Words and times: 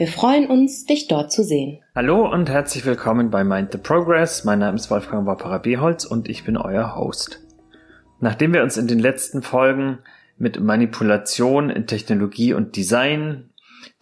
Wir 0.00 0.08
freuen 0.08 0.46
uns, 0.46 0.86
dich 0.86 1.08
dort 1.08 1.30
zu 1.30 1.44
sehen. 1.44 1.80
Hallo 1.94 2.26
und 2.26 2.48
herzlich 2.48 2.86
willkommen 2.86 3.28
bei 3.28 3.44
Mind 3.44 3.72
the 3.72 3.76
Progress. 3.76 4.44
Mein 4.44 4.60
Name 4.60 4.76
ist 4.76 4.90
Wolfgang 4.90 5.26
Wapperer 5.26 5.58
Beholz 5.58 6.06
und 6.06 6.26
ich 6.26 6.42
bin 6.42 6.56
euer 6.56 6.96
Host. 6.96 7.44
Nachdem 8.18 8.54
wir 8.54 8.62
uns 8.62 8.78
in 8.78 8.88
den 8.88 8.98
letzten 8.98 9.42
Folgen 9.42 9.98
mit 10.38 10.58
Manipulation 10.58 11.68
in 11.68 11.86
Technologie 11.86 12.54
und 12.54 12.76
Design, 12.76 13.50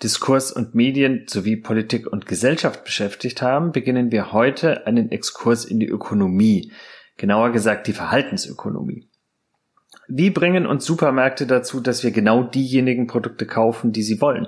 Diskurs 0.00 0.52
und 0.52 0.76
Medien 0.76 1.24
sowie 1.26 1.56
Politik 1.56 2.06
und 2.06 2.26
Gesellschaft 2.26 2.84
beschäftigt 2.84 3.42
haben, 3.42 3.72
beginnen 3.72 4.12
wir 4.12 4.32
heute 4.32 4.86
einen 4.86 5.10
Exkurs 5.10 5.64
in 5.64 5.80
die 5.80 5.88
Ökonomie, 5.88 6.70
genauer 7.16 7.50
gesagt 7.50 7.88
die 7.88 7.92
Verhaltensökonomie. 7.92 9.08
Wie 10.06 10.30
bringen 10.30 10.64
uns 10.64 10.84
Supermärkte 10.84 11.48
dazu, 11.48 11.80
dass 11.80 12.04
wir 12.04 12.12
genau 12.12 12.44
diejenigen 12.44 13.08
Produkte 13.08 13.46
kaufen, 13.46 13.90
die 13.90 14.04
sie 14.04 14.20
wollen? 14.20 14.46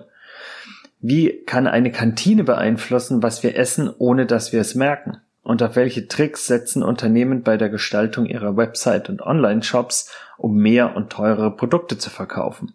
Wie 1.01 1.45
kann 1.47 1.67
eine 1.67 1.91
Kantine 1.91 2.45
beeinflussen, 2.45 3.23
was 3.23 3.43
wir 3.43 3.57
essen, 3.57 3.91
ohne 3.97 4.27
dass 4.27 4.53
wir 4.53 4.61
es 4.61 4.75
merken? 4.75 5.19
Und 5.43 5.63
auf 5.63 5.75
welche 5.75 6.07
Tricks 6.07 6.47
setzen 6.47 6.83
Unternehmen 6.83 7.43
bei 7.43 7.57
der 7.57 7.71
Gestaltung 7.71 8.27
ihrer 8.27 8.57
Website 8.59 9.09
und 9.09 9.23
Online-Shops, 9.23 10.13
um 10.37 10.57
mehr 10.57 10.95
und 10.95 11.11
teurere 11.11 11.57
Produkte 11.57 11.97
zu 11.97 12.11
verkaufen? 12.11 12.75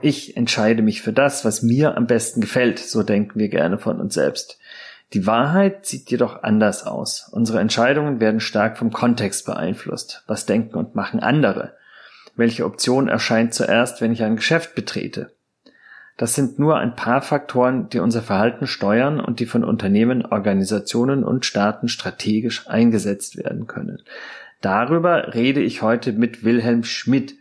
Ich 0.00 0.36
entscheide 0.36 0.82
mich 0.82 1.02
für 1.02 1.12
das, 1.12 1.44
was 1.44 1.62
mir 1.62 1.96
am 1.96 2.06
besten 2.06 2.40
gefällt, 2.40 2.78
so 2.78 3.02
denken 3.02 3.40
wir 3.40 3.48
gerne 3.48 3.78
von 3.78 4.00
uns 4.00 4.14
selbst. 4.14 4.60
Die 5.12 5.26
Wahrheit 5.26 5.86
sieht 5.86 6.08
jedoch 6.10 6.44
anders 6.44 6.86
aus. 6.86 7.28
Unsere 7.32 7.58
Entscheidungen 7.58 8.20
werden 8.20 8.38
stark 8.38 8.78
vom 8.78 8.92
Kontext 8.92 9.46
beeinflusst. 9.46 10.22
Was 10.28 10.46
denken 10.46 10.76
und 10.76 10.94
machen 10.94 11.18
andere? 11.18 11.76
Welche 12.36 12.64
Option 12.64 13.08
erscheint 13.08 13.54
zuerst, 13.54 14.00
wenn 14.00 14.12
ich 14.12 14.22
ein 14.22 14.36
Geschäft 14.36 14.76
betrete? 14.76 15.32
Das 16.18 16.34
sind 16.34 16.58
nur 16.58 16.76
ein 16.76 16.96
paar 16.96 17.22
Faktoren, 17.22 17.88
die 17.90 18.00
unser 18.00 18.22
Verhalten 18.22 18.66
steuern 18.66 19.20
und 19.20 19.38
die 19.38 19.46
von 19.46 19.62
Unternehmen, 19.62 20.26
Organisationen 20.26 21.22
und 21.22 21.46
Staaten 21.46 21.86
strategisch 21.88 22.68
eingesetzt 22.68 23.36
werden 23.36 23.68
können. 23.68 24.02
Darüber 24.60 25.34
rede 25.34 25.60
ich 25.60 25.80
heute 25.80 26.12
mit 26.12 26.42
Wilhelm 26.42 26.82
Schmidt. 26.82 27.36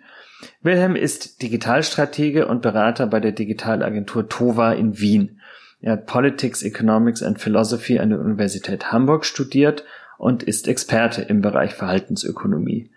Wilhelm 0.61 0.95
ist 0.95 1.41
Digitalstratege 1.41 2.47
und 2.47 2.61
Berater 2.61 3.07
bei 3.07 3.19
der 3.19 3.31
Digitalagentur 3.31 4.29
TOVA 4.29 4.73
in 4.73 4.99
Wien. 4.99 5.41
Er 5.81 5.93
hat 5.93 6.05
Politics, 6.05 6.61
Economics 6.61 7.23
and 7.23 7.41
Philosophy 7.41 7.97
an 7.97 8.11
der 8.11 8.19
Universität 8.19 8.91
Hamburg 8.91 9.25
studiert 9.25 9.85
und 10.19 10.43
ist 10.43 10.67
Experte 10.67 11.23
im 11.23 11.41
Bereich 11.41 11.73
Verhaltensökonomie. 11.73 12.91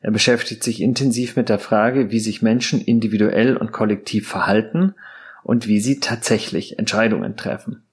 Er 0.00 0.12
beschäftigt 0.12 0.62
sich 0.62 0.80
intensiv 0.80 1.34
mit 1.34 1.48
der 1.48 1.58
Frage, 1.58 2.12
wie 2.12 2.20
sich 2.20 2.40
Menschen 2.40 2.80
individuell 2.80 3.56
und 3.56 3.72
kollektiv 3.72 4.28
verhalten 4.28 4.94
und 5.44 5.68
wie 5.68 5.78
sie 5.78 6.00
tatsächlich 6.00 6.78
Entscheidungen 6.78 7.36
treffen. 7.36 7.84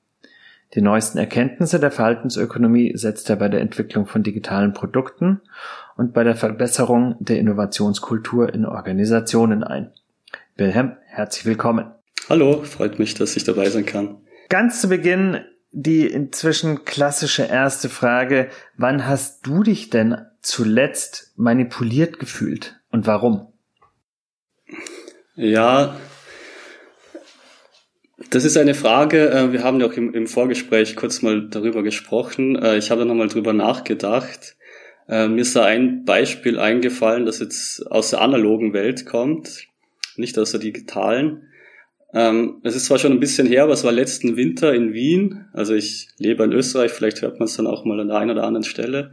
Die 0.74 0.82
neuesten 0.82 1.18
Erkenntnisse 1.18 1.80
der 1.80 1.92
Verhaltensökonomie 1.92 2.94
setzt 2.96 3.30
er 3.30 3.36
bei 3.36 3.50
der 3.50 3.60
Entwicklung 3.60 4.08
von 4.08 4.24
digitalen 4.24 4.74
Produkten 4.74 5.42
und 5.98 6.14
bei 6.14 6.24
der 6.24 6.36
Verbesserung 6.36 7.18
der 7.20 7.40
Innovationskultur 7.40 8.54
in 8.54 8.66
Organisationen 8.66 9.64
ein. 9.64 9.92
Wilhelm, 10.56 10.96
herzlich 11.08 11.46
willkommen. 11.46 11.92
Hallo, 12.30 12.64
freut 12.64 13.00
mich, 13.00 13.16
dass 13.16 13.36
ich 13.36 13.44
dabei 13.44 13.70
sein 13.70 13.86
kann. 13.86 14.18
Ganz 14.48 14.80
zu 14.80 14.88
Beginn 14.88 15.42
die 15.72 16.06
inzwischen 16.08 16.86
klassische 16.86 17.44
erste 17.44 17.90
Frage. 17.90 18.50
Wann 18.78 19.08
hast 19.08 19.46
du 19.46 19.64
dich 19.64 19.90
denn 19.90 20.18
zuletzt 20.42 21.34
manipuliert 21.36 22.20
gefühlt 22.20 22.80
und 22.92 23.08
warum? 23.08 23.48
Ja, 25.36 25.96
das 28.32 28.46
ist 28.46 28.58
eine 28.58 28.74
Frage, 28.74 29.30
äh, 29.30 29.52
wir 29.52 29.64
haben 29.64 29.80
ja 29.80 29.88
auch 29.88 29.94
im, 29.94 30.26
Vorgespräch 30.26 30.96
kurz 30.96 31.22
mal 31.22 31.50
darüber 31.50 31.84
gesprochen. 31.84 32.56
Äh, 32.56 32.78
ich 32.78 32.90
habe 32.90 33.02
da 33.02 33.06
nochmal 33.06 33.28
drüber 33.28 33.52
nachgedacht. 33.52 34.56
Äh, 35.10 35.28
mir 35.28 35.42
ist 35.42 35.56
da 35.56 35.66
ein 35.66 36.06
Beispiel 36.06 36.58
eingefallen, 36.58 37.26
das 37.26 37.40
jetzt 37.40 37.92
aus 37.92 38.12
der 38.12 38.22
analogen 38.22 38.74
Welt 38.74 39.06
kommt, 39.06 39.68
nicht 40.16 40.40
aus 40.40 40.52
der 40.52 40.62
digitalen. 40.62 41.44
Ähm, 42.14 42.62
es 42.64 42.76
ist 42.76 42.86
zwar 42.86 43.00
schon 43.00 43.12
ein 43.12 43.20
bisschen 43.20 43.48
her, 43.48 43.64
aber 43.64 43.74
es 43.74 43.84
war 43.84 43.92
letzten 43.92 44.38
Winter 44.38 44.74
in 44.74 44.94
Wien. 44.94 45.46
Also 45.52 45.74
ich 45.74 46.08
lebe 46.18 46.46
in 46.46 46.54
Österreich, 46.54 46.92
vielleicht 46.92 47.22
hört 47.22 47.40
man 47.40 47.48
es 47.48 47.58
dann 47.58 47.68
auch 47.68 47.84
mal 47.84 48.00
an 48.00 48.08
der 48.08 48.18
einen 48.18 48.32
oder 48.32 48.44
anderen 48.44 48.64
Stelle. 48.64 49.12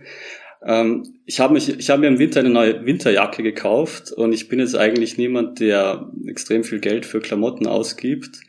Ähm, 0.64 1.02
ich 1.26 1.40
habe 1.40 1.54
mich, 1.54 1.76
ich 1.76 1.90
habe 1.90 2.02
mir 2.02 2.08
im 2.08 2.18
Winter 2.20 2.40
eine 2.40 2.50
neue 2.50 2.84
Winterjacke 2.84 3.42
gekauft 3.42 4.12
und 4.12 4.32
ich 4.32 4.48
bin 4.48 4.60
jetzt 4.60 4.76
eigentlich 4.76 5.18
niemand, 5.18 5.58
der 5.58 6.10
extrem 6.26 6.62
viel 6.62 6.78
Geld 6.78 7.04
für 7.04 7.20
Klamotten 7.20 7.66
ausgibt. 7.66 8.40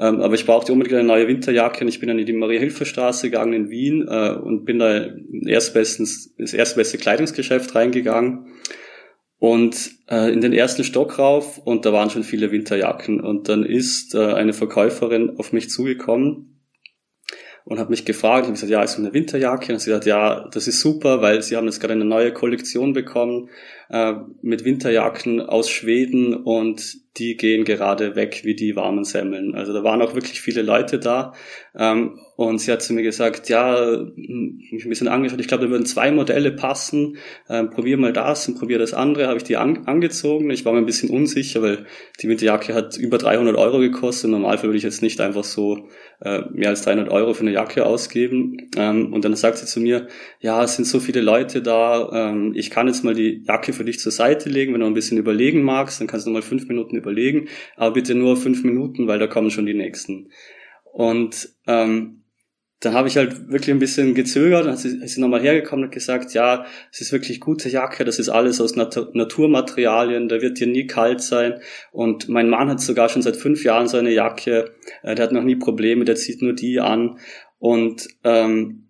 Ähm, 0.00 0.22
aber 0.22 0.32
ich 0.34 0.46
brauchte 0.46 0.72
unbedingt 0.72 0.98
eine 0.98 1.06
neue 1.06 1.28
Winterjacke 1.28 1.84
und 1.84 1.88
ich 1.88 2.00
bin 2.00 2.08
dann 2.08 2.18
in 2.18 2.24
die 2.24 2.32
Maria-Hilfer-Straße 2.32 3.28
gegangen 3.28 3.52
in 3.52 3.70
Wien 3.70 4.08
äh, 4.08 4.30
und 4.30 4.64
bin 4.64 4.78
da 4.78 5.10
erstbestens, 5.46 6.34
das 6.38 6.54
erstbeste 6.54 6.96
Kleidungsgeschäft 6.96 7.74
reingegangen. 7.74 8.46
Und 9.38 9.90
äh, 10.08 10.32
in 10.32 10.40
den 10.40 10.54
ersten 10.54 10.84
Stock 10.84 11.18
rauf 11.18 11.58
und 11.58 11.84
da 11.84 11.92
waren 11.92 12.08
schon 12.08 12.24
viele 12.24 12.50
Winterjacken. 12.50 13.20
Und 13.20 13.50
dann 13.50 13.62
ist 13.62 14.14
äh, 14.14 14.32
eine 14.32 14.54
Verkäuferin 14.54 15.36
auf 15.38 15.52
mich 15.52 15.68
zugekommen 15.68 16.62
und 17.64 17.78
hat 17.78 17.90
mich 17.90 18.06
gefragt, 18.06 18.44
ich 18.44 18.44
habe 18.44 18.52
gesagt, 18.54 18.72
ja, 18.72 18.82
ist 18.82 18.92
so 18.94 19.02
eine 19.02 19.12
Winterjacke? 19.12 19.72
Und 19.72 19.80
sie 19.80 19.92
hat 19.92 20.06
ja, 20.06 20.48
das 20.50 20.66
ist 20.66 20.80
super, 20.80 21.20
weil 21.20 21.42
sie 21.42 21.56
haben 21.56 21.66
jetzt 21.66 21.80
gerade 21.80 21.92
eine 21.92 22.06
neue 22.06 22.32
Kollektion 22.32 22.94
bekommen 22.94 23.50
äh, 23.90 24.14
mit 24.42 24.64
Winterjacken 24.64 25.40
aus 25.40 25.68
Schweden 25.68 26.34
und 26.34 26.98
die 27.16 27.36
gehen 27.36 27.64
gerade 27.64 28.14
weg 28.14 28.42
wie 28.44 28.54
die 28.54 28.76
warmen 28.76 29.04
Semmeln. 29.04 29.54
Also 29.54 29.72
da 29.72 29.82
waren 29.82 30.00
auch 30.00 30.14
wirklich 30.14 30.40
viele 30.40 30.62
Leute 30.62 30.98
da 30.98 31.34
ähm, 31.74 32.18
und 32.36 32.58
sie 32.58 32.72
hat 32.72 32.82
zu 32.82 32.94
mir 32.94 33.02
gesagt, 33.02 33.48
ja, 33.50 33.98
mich 34.16 34.84
ein 34.84 34.88
bisschen 34.88 35.08
angeschaut, 35.08 35.40
ich 35.40 35.48
glaube, 35.48 35.64
da 35.64 35.70
würden 35.70 35.84
zwei 35.84 36.10
Modelle 36.10 36.52
passen. 36.52 37.18
Ähm, 37.50 37.68
probier 37.68 37.98
mal 37.98 38.14
das 38.14 38.48
und 38.48 38.58
probier 38.58 38.78
das 38.78 38.94
andere. 38.94 39.26
Habe 39.26 39.36
ich 39.36 39.44
die 39.44 39.58
an, 39.58 39.86
angezogen. 39.86 40.48
Ich 40.50 40.64
war 40.64 40.72
mir 40.72 40.78
ein 40.78 40.86
bisschen 40.86 41.10
unsicher, 41.10 41.60
weil 41.60 41.84
die 42.22 42.28
Winterjacke 42.28 42.72
hat 42.72 42.96
über 42.96 43.18
300 43.18 43.56
Euro 43.56 43.78
gekostet. 43.78 44.24
Im 44.24 44.30
Normalfall 44.30 44.70
würde 44.70 44.78
ich 44.78 44.84
jetzt 44.84 45.02
nicht 45.02 45.20
einfach 45.20 45.44
so 45.44 45.88
äh, 46.22 46.40
mehr 46.52 46.70
als 46.70 46.82
300 46.82 47.10
Euro 47.10 47.34
für 47.34 47.42
eine 47.42 47.52
Jacke 47.52 47.84
ausgeben. 47.84 48.56
Ähm, 48.74 49.12
und 49.12 49.24
dann 49.24 49.36
sagt 49.36 49.58
sie 49.58 49.66
zu 49.66 49.80
mir, 49.80 50.08
ja, 50.40 50.64
es 50.64 50.76
sind 50.76 50.86
so 50.86 50.98
viele 50.98 51.20
Leute 51.20 51.60
da. 51.60 52.30
Ähm, 52.30 52.52
ich 52.54 52.70
kann 52.70 52.86
jetzt 52.86 53.04
mal 53.04 53.14
die 53.14 53.42
Jacke 53.46 53.74
für 53.80 53.84
dich 53.86 53.98
zur 53.98 54.12
Seite 54.12 54.50
legen. 54.50 54.74
Wenn 54.74 54.82
du 54.82 54.86
ein 54.86 54.92
bisschen 54.92 55.16
überlegen 55.16 55.62
magst, 55.62 56.00
dann 56.00 56.06
kannst 56.06 56.26
du 56.26 56.30
mal 56.30 56.42
fünf 56.42 56.68
Minuten 56.68 56.96
überlegen. 56.96 57.48
Aber 57.76 57.94
bitte 57.94 58.14
nur 58.14 58.36
fünf 58.36 58.62
Minuten, 58.62 59.08
weil 59.08 59.18
da 59.18 59.26
kommen 59.26 59.50
schon 59.50 59.64
die 59.64 59.72
nächsten. 59.72 60.28
Und 60.92 61.48
ähm, 61.66 62.24
dann 62.80 62.92
habe 62.92 63.08
ich 63.08 63.16
halt 63.16 63.48
wirklich 63.48 63.70
ein 63.70 63.78
bisschen 63.78 64.14
gezögert, 64.14 64.66
dann 64.66 64.74
ist 64.74 64.82
sie, 64.82 65.20
nochmal 65.20 65.40
hergekommen 65.40 65.86
und 65.86 65.92
gesagt, 65.92 66.34
ja, 66.34 66.66
es 66.92 67.00
ist 67.00 67.12
wirklich 67.12 67.40
gute 67.40 67.70
Jacke, 67.70 68.04
das 68.04 68.18
ist 68.18 68.28
alles 68.28 68.60
aus 68.60 68.76
Nat 68.76 69.14
Naturmaterialien, 69.14 70.28
da 70.28 70.42
wird 70.42 70.60
dir 70.60 70.66
nie 70.66 70.86
kalt 70.86 71.22
sein. 71.22 71.60
Und 71.90 72.28
mein 72.28 72.50
Mann 72.50 72.68
hat 72.68 72.80
sogar 72.80 73.08
schon 73.08 73.22
seit 73.22 73.36
fünf 73.36 73.64
Jahren 73.64 73.88
so 73.88 73.96
eine 73.96 74.12
Jacke, 74.12 74.74
äh, 75.02 75.14
der 75.14 75.24
hat 75.24 75.32
noch 75.32 75.42
nie 75.42 75.56
Probleme, 75.56 76.04
der 76.04 76.16
zieht 76.16 76.42
nur 76.42 76.52
die 76.52 76.80
an. 76.80 77.18
Und 77.58 78.08
ähm, 78.24 78.89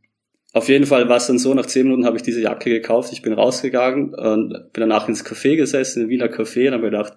auf 0.53 0.69
jeden 0.69 0.87
Fall 0.87 1.09
war 1.09 1.17
es 1.17 1.27
dann 1.27 1.39
so, 1.39 1.55
nach 1.55 1.67
zehn 1.67 1.85
Minuten 1.85 2.05
habe 2.05 2.17
ich 2.17 2.23
diese 2.23 2.41
Jacke 2.41 2.71
gekauft, 2.71 3.13
ich 3.13 3.23
bin 3.23 3.33
rausgegangen 3.33 4.15
und 4.15 4.51
bin 4.73 4.81
danach 4.81 5.09
ins 5.09 5.25
Café 5.25 5.57
gesessen, 5.57 6.05
in 6.05 6.09
Wiener 6.09 6.27
Café 6.27 6.69
und 6.69 6.75
habe 6.75 6.91
gedacht, 6.91 7.15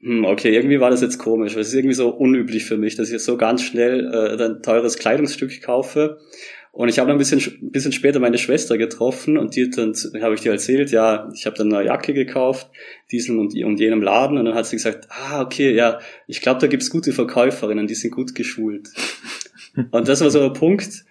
hm, 0.00 0.24
okay, 0.24 0.54
irgendwie 0.54 0.80
war 0.80 0.90
das 0.90 1.00
jetzt 1.00 1.18
komisch, 1.18 1.54
weil 1.54 1.62
es 1.62 1.68
ist 1.68 1.74
irgendwie 1.74 1.94
so 1.94 2.10
unüblich 2.10 2.64
für 2.64 2.76
mich, 2.76 2.96
dass 2.96 3.10
ich 3.10 3.22
so 3.22 3.36
ganz 3.36 3.62
schnell 3.62 4.12
äh, 4.12 4.42
ein 4.42 4.62
teures 4.62 4.98
Kleidungsstück 4.98 5.62
kaufe. 5.62 6.18
Und 6.72 6.88
ich 6.88 6.98
habe 6.98 7.08
dann 7.08 7.16
ein 7.16 7.18
bisschen, 7.18 7.40
ein 7.40 7.70
bisschen 7.70 7.92
später 7.92 8.18
meine 8.18 8.38
Schwester 8.38 8.78
getroffen 8.78 9.36
und 9.36 9.54
die 9.54 9.68
dann 9.68 9.92
habe 10.22 10.34
ich 10.34 10.40
dir 10.40 10.52
erzählt, 10.52 10.90
ja, 10.90 11.28
ich 11.34 11.44
habe 11.44 11.56
dann 11.56 11.72
eine 11.72 11.84
Jacke 11.84 12.14
gekauft, 12.14 12.70
diesen 13.10 13.38
und, 13.38 13.54
und 13.62 13.78
jenem 13.78 14.00
Laden. 14.00 14.38
Und 14.38 14.46
dann 14.46 14.54
hat 14.54 14.66
sie 14.66 14.76
gesagt, 14.76 15.06
ah, 15.10 15.42
okay, 15.42 15.74
ja, 15.74 16.00
ich 16.26 16.40
glaube, 16.40 16.60
da 16.60 16.68
gibt's 16.68 16.88
gute 16.88 17.12
Verkäuferinnen, 17.12 17.86
die 17.86 17.94
sind 17.94 18.10
gut 18.10 18.34
geschult. 18.34 18.88
und 19.90 20.08
das 20.08 20.22
war 20.22 20.30
so 20.30 20.40
ein 20.40 20.52
Punkt, 20.54 21.04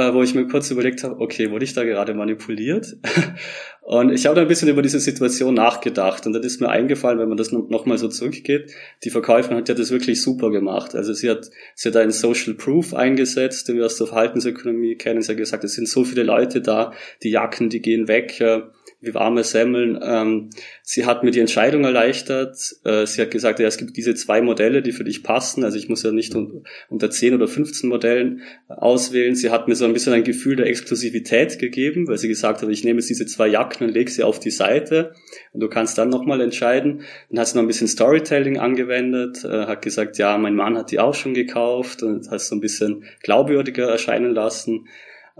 äh, 0.00 0.14
wo 0.14 0.22
ich 0.22 0.34
mir 0.34 0.46
kurz 0.46 0.70
überlegt 0.70 1.04
habe, 1.04 1.20
okay, 1.20 1.50
wurde 1.50 1.64
ich 1.64 1.74
da 1.74 1.84
gerade 1.84 2.14
manipuliert? 2.14 2.96
und 3.82 4.10
ich 4.10 4.24
habe 4.24 4.34
da 4.34 4.42
ein 4.42 4.48
bisschen 4.48 4.68
über 4.70 4.80
diese 4.80 4.98
Situation 4.98 5.52
nachgedacht 5.52 6.26
und 6.26 6.32
dann 6.32 6.42
ist 6.42 6.58
mir 6.58 6.70
eingefallen, 6.70 7.18
wenn 7.18 7.28
man 7.28 7.36
das 7.36 7.52
nochmal 7.52 7.98
so 7.98 8.08
zurückgeht, 8.08 8.72
die 9.04 9.10
Verkäuferin 9.10 9.58
hat 9.58 9.68
ja 9.68 9.74
das 9.74 9.90
wirklich 9.90 10.22
super 10.22 10.50
gemacht. 10.50 10.94
Also 10.94 11.12
sie 11.12 11.28
hat, 11.28 11.50
sie 11.74 11.90
hat 11.90 11.96
einen 11.96 12.12
Social 12.12 12.54
Proof 12.54 12.94
eingesetzt, 12.94 13.68
den 13.68 13.76
wir 13.76 13.84
aus 13.84 13.98
der 13.98 14.06
Verhaltensökonomie 14.06 14.96
kennen. 14.96 15.20
Sie 15.20 15.32
hat 15.32 15.36
gesagt, 15.36 15.64
es 15.64 15.74
sind 15.74 15.86
so 15.86 16.04
viele 16.04 16.22
Leute 16.22 16.62
da, 16.62 16.94
die 17.22 17.30
Jacken, 17.30 17.68
die 17.68 17.82
gehen 17.82 18.08
weg. 18.08 18.40
Äh, 18.40 18.62
wie 19.00 19.14
warme 19.14 19.44
Semmeln. 19.44 19.98
Ähm, 20.02 20.50
sie 20.82 21.06
hat 21.06 21.24
mir 21.24 21.30
die 21.30 21.40
Entscheidung 21.40 21.84
erleichtert. 21.84 22.56
Äh, 22.84 23.06
sie 23.06 23.22
hat 23.22 23.30
gesagt, 23.30 23.58
ja, 23.58 23.66
es 23.66 23.78
gibt 23.78 23.96
diese 23.96 24.14
zwei 24.14 24.42
Modelle, 24.42 24.82
die 24.82 24.92
für 24.92 25.04
dich 25.04 25.22
passen. 25.22 25.64
Also 25.64 25.78
ich 25.78 25.88
muss 25.88 26.02
ja 26.02 26.12
nicht 26.12 26.34
un 26.34 26.64
unter 26.88 27.10
10 27.10 27.34
oder 27.34 27.48
15 27.48 27.88
Modellen 27.88 28.42
auswählen. 28.68 29.34
Sie 29.34 29.50
hat 29.50 29.68
mir 29.68 29.74
so 29.74 29.84
ein 29.84 29.92
bisschen 29.92 30.12
ein 30.12 30.24
Gefühl 30.24 30.56
der 30.56 30.66
Exklusivität 30.66 31.58
gegeben, 31.58 32.08
weil 32.08 32.18
sie 32.18 32.28
gesagt 32.28 32.62
hat, 32.62 32.68
ich 32.68 32.84
nehme 32.84 32.98
jetzt 32.98 33.08
diese 33.08 33.26
zwei 33.26 33.48
Jacken 33.48 33.86
und 33.86 33.94
lege 33.94 34.10
sie 34.10 34.22
auf 34.22 34.38
die 34.38 34.50
Seite 34.50 35.14
und 35.52 35.60
du 35.60 35.68
kannst 35.68 35.96
dann 35.96 36.10
nochmal 36.10 36.40
entscheiden. 36.40 37.02
Dann 37.30 37.40
hat 37.40 37.48
sie 37.48 37.56
noch 37.56 37.64
ein 37.64 37.68
bisschen 37.68 37.88
Storytelling 37.88 38.58
angewendet, 38.58 39.44
äh, 39.44 39.66
hat 39.66 39.82
gesagt, 39.82 40.18
ja, 40.18 40.36
mein 40.36 40.54
Mann 40.54 40.76
hat 40.76 40.90
die 40.90 41.00
auch 41.00 41.14
schon 41.14 41.34
gekauft 41.34 42.02
und 42.02 42.30
hat 42.30 42.40
so 42.40 42.54
ein 42.54 42.60
bisschen 42.60 43.04
glaubwürdiger 43.22 43.88
erscheinen 43.88 44.34
lassen. 44.34 44.86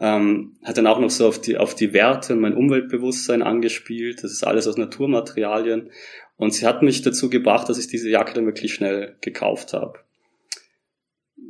Ähm, 0.03 0.57
hat 0.65 0.79
dann 0.79 0.87
auch 0.87 0.99
noch 0.99 1.11
so 1.11 1.29
auf 1.29 1.41
die, 1.41 1.59
auf 1.59 1.75
die 1.75 1.93
Werte 1.93 2.33
und 2.33 2.41
mein 2.41 2.55
Umweltbewusstsein 2.55 3.43
angespielt. 3.43 4.25
Das 4.25 4.33
ist 4.33 4.47
alles 4.47 4.67
aus 4.67 4.79
Naturmaterialien. 4.79 5.91
Und 6.37 6.55
sie 6.55 6.67
hat 6.67 6.83
mich 6.83 7.03
dazu 7.03 7.29
gebracht, 7.29 7.69
dass 7.69 7.79
ich 7.79 7.87
diese 7.87 8.09
Jacke 8.09 8.33
dann 8.33 8.47
wirklich 8.47 8.73
schnell 8.73 9.17
gekauft 9.21 9.75
habe. 9.75 9.99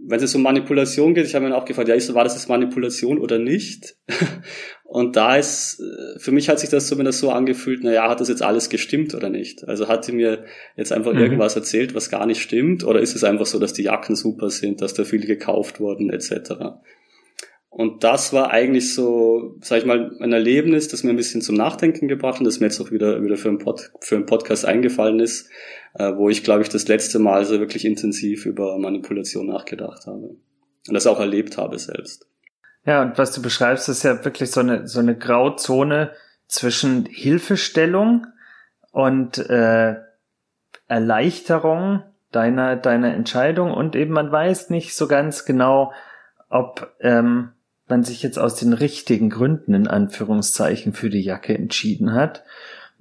Wenn 0.04 0.20
es 0.20 0.34
um 0.34 0.42
Manipulation 0.42 1.14
geht, 1.14 1.26
ich 1.26 1.36
habe 1.36 1.46
mir 1.46 1.56
auch 1.56 1.64
gefragt, 1.64 1.88
ja, 1.88 1.94
ist, 1.94 2.12
war 2.12 2.24
das 2.24 2.34
jetzt 2.34 2.48
Manipulation 2.48 3.18
oder 3.18 3.38
nicht? 3.38 3.96
Und 4.82 5.14
da 5.14 5.36
ist, 5.36 5.78
äh, 5.78 6.18
für 6.18 6.32
mich 6.32 6.48
hat 6.48 6.58
sich 6.58 6.70
das 6.70 6.88
zumindest 6.88 7.20
so 7.20 7.30
angefühlt, 7.30 7.84
naja, 7.84 8.08
hat 8.08 8.20
das 8.20 8.28
jetzt 8.28 8.42
alles 8.42 8.68
gestimmt 8.68 9.14
oder 9.14 9.30
nicht? 9.30 9.68
Also 9.68 9.86
hat 9.86 10.04
sie 10.04 10.10
mir 10.10 10.44
jetzt 10.76 10.92
einfach 10.92 11.12
mhm. 11.12 11.20
irgendwas 11.20 11.54
erzählt, 11.54 11.94
was 11.94 12.10
gar 12.10 12.26
nicht 12.26 12.42
stimmt? 12.42 12.82
Oder 12.82 13.00
ist 13.00 13.14
es 13.14 13.22
einfach 13.22 13.46
so, 13.46 13.60
dass 13.60 13.72
die 13.72 13.84
Jacken 13.84 14.16
super 14.16 14.50
sind, 14.50 14.80
dass 14.80 14.94
da 14.94 15.04
viele 15.04 15.26
gekauft 15.26 15.78
wurden, 15.78 16.10
etc.? 16.10 16.80
Und 17.70 18.02
das 18.02 18.32
war 18.32 18.50
eigentlich 18.50 18.94
so, 18.94 19.56
sag 19.60 19.78
ich 19.78 19.86
mal, 19.86 20.16
ein 20.20 20.32
Erlebnis, 20.32 20.88
das 20.88 21.04
mir 21.04 21.10
ein 21.10 21.16
bisschen 21.16 21.40
zum 21.40 21.54
Nachdenken 21.54 22.08
gebracht 22.08 22.40
und 22.40 22.44
das 22.44 22.58
mir 22.58 22.66
jetzt 22.66 22.80
auch 22.80 22.90
wieder, 22.90 23.22
wieder 23.22 23.36
für, 23.36 23.48
einen 23.48 23.58
Pod, 23.58 23.92
für 24.00 24.16
einen 24.16 24.26
Podcast 24.26 24.64
eingefallen 24.64 25.20
ist, 25.20 25.48
äh, 25.94 26.12
wo 26.16 26.28
ich, 26.28 26.42
glaube 26.42 26.62
ich, 26.62 26.68
das 26.68 26.88
letzte 26.88 27.20
Mal 27.20 27.44
so 27.44 27.60
wirklich 27.60 27.84
intensiv 27.84 28.44
über 28.44 28.76
Manipulation 28.76 29.46
nachgedacht 29.46 30.06
habe. 30.06 30.36
Und 30.88 30.94
das 30.94 31.06
auch 31.06 31.20
erlebt 31.20 31.58
habe 31.58 31.78
selbst. 31.78 32.26
Ja, 32.84 33.02
und 33.02 33.18
was 33.18 33.32
du 33.32 33.40
beschreibst, 33.40 33.88
ist 33.88 34.02
ja 34.02 34.24
wirklich 34.24 34.50
so 34.50 34.60
eine, 34.60 34.88
so 34.88 34.98
eine 34.98 35.16
Grauzone 35.16 36.10
zwischen 36.48 37.06
Hilfestellung 37.06 38.26
und 38.90 39.38
äh, 39.38 39.94
Erleichterung 40.88 42.02
deiner, 42.32 42.74
deiner 42.76 43.14
Entscheidung 43.14 43.72
und 43.72 43.94
eben 43.94 44.12
man 44.12 44.32
weiß 44.32 44.70
nicht 44.70 44.96
so 44.96 45.06
ganz 45.06 45.44
genau, 45.44 45.92
ob 46.48 46.92
ähm, 47.00 47.52
man 47.90 48.04
sich 48.04 48.22
jetzt 48.22 48.38
aus 48.38 48.54
den 48.56 48.72
richtigen 48.72 49.30
Gründen 49.30 49.74
in 49.74 49.88
Anführungszeichen 49.88 50.92
für 50.92 51.10
die 51.10 51.22
Jacke 51.22 51.54
entschieden 51.54 52.14
hat. 52.14 52.44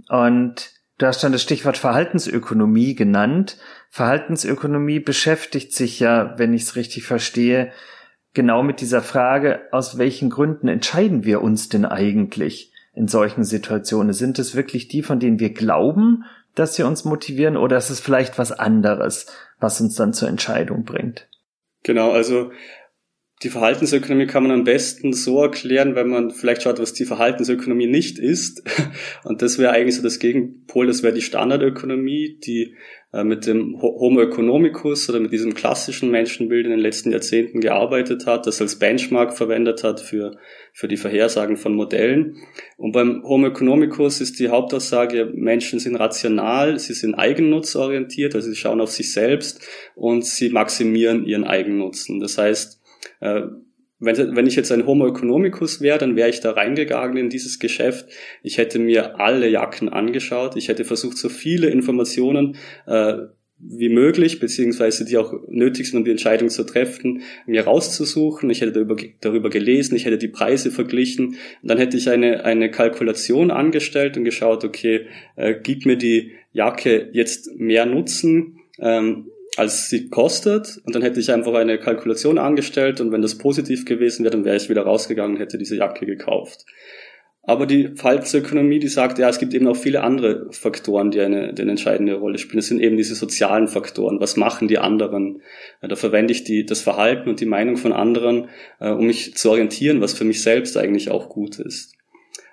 Und 0.10 0.72
da 0.98 1.14
stand 1.14 1.34
das 1.34 1.42
Stichwort 1.42 1.78
Verhaltensökonomie 1.78 2.96
genannt. 2.96 3.58
Verhaltensökonomie 3.90 5.00
beschäftigt 5.00 5.74
sich 5.74 6.00
ja, 6.00 6.38
wenn 6.38 6.54
ich 6.54 6.64
es 6.64 6.76
richtig 6.76 7.06
verstehe, 7.06 7.72
genau 8.34 8.64
mit 8.64 8.82
dieser 8.82 9.02
Frage, 9.02 9.62
aus 9.72 9.98
welchen 9.98 10.30
Gründen 10.30 10.68
entscheiden 10.68 11.24
wir 11.24 11.42
uns 11.42 11.70
denn 11.70 11.86
eigentlich 11.86 12.74
in 12.94 13.08
solchen 13.08 13.44
Situationen? 13.44 14.14
Sind 14.14 14.40
es 14.40 14.56
wirklich 14.56 14.88
die, 14.88 15.04
von 15.04 15.20
denen 15.20 15.40
wir 15.40 15.54
glauben, 15.54 16.26
dass 16.56 16.76
sie 16.76 16.84
uns 16.84 17.06
motivieren, 17.06 17.58
oder 17.58 17.78
ist 17.78 17.90
es 17.90 18.00
vielleicht 18.00 18.38
was 18.38 18.52
anderes, 18.52 19.28
was 19.60 19.80
uns 19.80 19.96
dann 19.96 20.14
zur 20.14 20.28
Entscheidung 20.28 20.84
bringt? 20.84 21.28
Genau, 21.84 22.12
also 22.12 22.52
die 23.42 23.50
Verhaltensökonomie 23.50 24.28
kann 24.28 24.44
man 24.44 24.52
am 24.52 24.64
besten 24.66 25.14
so 25.14 25.42
erklären, 25.42 25.96
wenn 25.96 26.10
man 26.10 26.32
vielleicht 26.32 26.64
schaut, 26.64 26.80
was 26.80 26.92
die 26.92 27.06
Verhaltensökonomie 27.06 27.88
nicht 27.88 28.20
ist. 28.20 28.64
Und 29.24 29.42
das 29.42 29.58
wäre 29.58 29.72
eigentlich 29.72 29.96
so 29.96 30.04
das 30.04 30.20
Gegenpol, 30.20 30.88
das 30.88 31.04
wäre 31.04 31.14
die 31.14 31.22
Standardökonomie, 31.22 32.38
die 32.44 32.76
äh, 33.14 33.24
mit 33.24 33.48
dem 33.48 33.82
Homo 33.82 34.22
economicus 34.22 35.10
oder 35.10 35.22
mit 35.22 35.32
diesem 35.32 35.54
klassischen 35.54 36.12
Menschenbild 36.12 36.66
in 36.66 36.72
den 36.72 36.82
letzten 36.82 37.12
Jahrzehnten 37.12 37.62
gearbeitet 37.62 38.26
hat, 38.26 38.46
das 38.46 38.62
als 38.62 38.78
Benchmark 38.78 39.36
verwendet 39.36 39.86
hat 39.86 40.02
für, 40.02 40.38
für 40.74 40.90
die 40.90 40.98
Vorhersagen 40.98 41.56
von 41.56 41.74
Modellen. 41.74 42.36
Und 42.76 42.92
beim 42.92 43.24
Homo 43.24 43.48
economicus 43.48 44.20
ist 44.20 44.38
die 44.40 44.50
Hauptaussage, 44.50 45.32
Menschen 45.34 45.80
sind 45.80 45.96
rational, 45.96 46.78
sie 46.78 46.94
sind 46.94 47.16
eigennutzorientiert, 47.16 48.36
also 48.36 48.50
sie 48.50 48.58
schauen 48.58 48.82
auf 48.82 48.92
sich 48.92 49.14
selbst 49.14 49.66
und 49.96 50.26
sie 50.26 50.50
maximieren 50.50 51.26
ihren 51.26 51.46
Eigennutzen. 51.46 52.20
Das 52.20 52.38
heißt, 52.38 52.79
äh, 53.20 53.42
wenn, 54.00 54.36
wenn 54.36 54.48
ich 54.48 54.56
jetzt 54.56 54.72
ein 54.72 54.86
Homo 54.86 55.08
economicus 55.08 55.82
wäre, 55.82 55.98
dann 55.98 56.16
wäre 56.16 56.30
ich 56.30 56.40
da 56.40 56.52
reingegangen 56.52 57.18
in 57.18 57.30
dieses 57.30 57.60
Geschäft. 57.60 58.08
Ich 58.44 58.58
hätte 58.58 58.80
mir 58.80 59.20
alle 59.20 59.50
Jacken 59.50 59.90
angeschaut. 59.90 60.56
Ich 60.56 60.70
hätte 60.70 60.86
versucht, 60.86 61.18
so 61.18 61.28
viele 61.28 61.70
Informationen 61.70 62.56
äh, 62.88 63.18
wie 63.62 63.90
möglich, 63.90 64.40
beziehungsweise 64.40 65.04
die 65.04 65.18
auch 65.18 65.34
nötig 65.50 65.90
sind, 65.90 66.00
um 66.00 66.06
die 66.06 66.12
Entscheidung 66.12 66.48
zu 66.48 66.64
treffen, 66.64 67.24
mir 67.46 67.66
rauszusuchen. 67.66 68.50
Ich 68.50 68.62
hätte 68.62 68.72
darüber, 68.72 68.96
darüber 69.20 69.50
gelesen, 69.50 69.98
ich 69.98 70.06
hätte 70.06 70.18
die 70.18 70.30
Preise 70.30 70.72
verglichen. 70.72 71.36
Und 71.62 71.70
dann 71.70 71.78
hätte 71.78 71.98
ich 71.98 72.10
eine, 72.10 72.46
eine 72.46 72.72
Kalkulation 72.72 73.52
angestellt 73.52 74.16
und 74.16 74.24
geschaut, 74.24 74.64
okay, 74.64 75.08
äh, 75.36 75.56
gibt 75.56 75.86
mir 75.86 75.98
die 75.98 76.32
Jacke 76.54 77.10
jetzt 77.12 77.60
mehr 77.60 77.86
Nutzen? 77.86 78.60
Ähm, 78.80 79.30
als 79.60 79.90
sie 79.90 80.10
kostet. 80.10 80.82
Und 80.86 80.96
dann 80.96 81.02
hätte 81.02 81.20
ich 81.20 81.32
einfach 81.32 81.54
eine 81.54 81.78
Kalkulation 81.78 82.38
angestellt 82.38 83.02
und 83.02 83.12
wenn 83.12 83.22
das 83.22 83.38
positiv 83.38 83.86
gewesen 83.86 84.24
wäre, 84.24 84.32
dann 84.32 84.46
wäre 84.46 84.56
ich 84.56 84.70
wieder 84.70 84.84
rausgegangen 84.84 85.36
und 85.36 85.42
hätte 85.42 85.58
diese 85.58 85.76
Jacke 85.76 86.06
gekauft. 86.06 86.66
Aber 87.44 87.66
die 87.66 87.90
Verhaltensökonomie, 87.96 88.80
die 88.80 88.88
sagt, 88.88 89.18
ja, 89.18 89.28
es 89.28 89.40
gibt 89.40 89.54
eben 89.54 89.68
auch 89.68 89.76
viele 89.76 90.02
andere 90.02 90.48
Faktoren, 90.52 91.12
die 91.12 91.20
eine, 91.20 91.54
die 91.54 91.62
eine 91.62 91.72
entscheidende 91.72 92.14
Rolle 92.14 92.38
spielen. 92.38 92.60
Es 92.60 92.68
sind 92.68 92.80
eben 92.80 92.96
diese 92.96 93.16
sozialen 93.16 93.68
Faktoren. 93.68 94.22
Was 94.22 94.38
machen 94.38 94.68
die 94.68 94.78
anderen? 94.78 95.42
Da 95.82 95.96
verwende 95.96 96.32
ich 96.32 96.44
die, 96.44 96.66
das 96.66 96.82
Verhalten 96.82 97.28
und 97.28 97.40
die 97.40 97.46
Meinung 97.46 97.76
von 97.76 97.92
anderen, 97.92 98.50
äh, 98.80 98.92
um 98.92 99.08
mich 99.08 99.36
zu 99.36 99.50
orientieren, 99.50 100.00
was 100.00 100.14
für 100.14 100.26
mich 100.26 100.42
selbst 100.42 100.78
eigentlich 100.78 101.12
auch 101.12 101.28
gut 101.28 101.60
ist. 101.60 101.96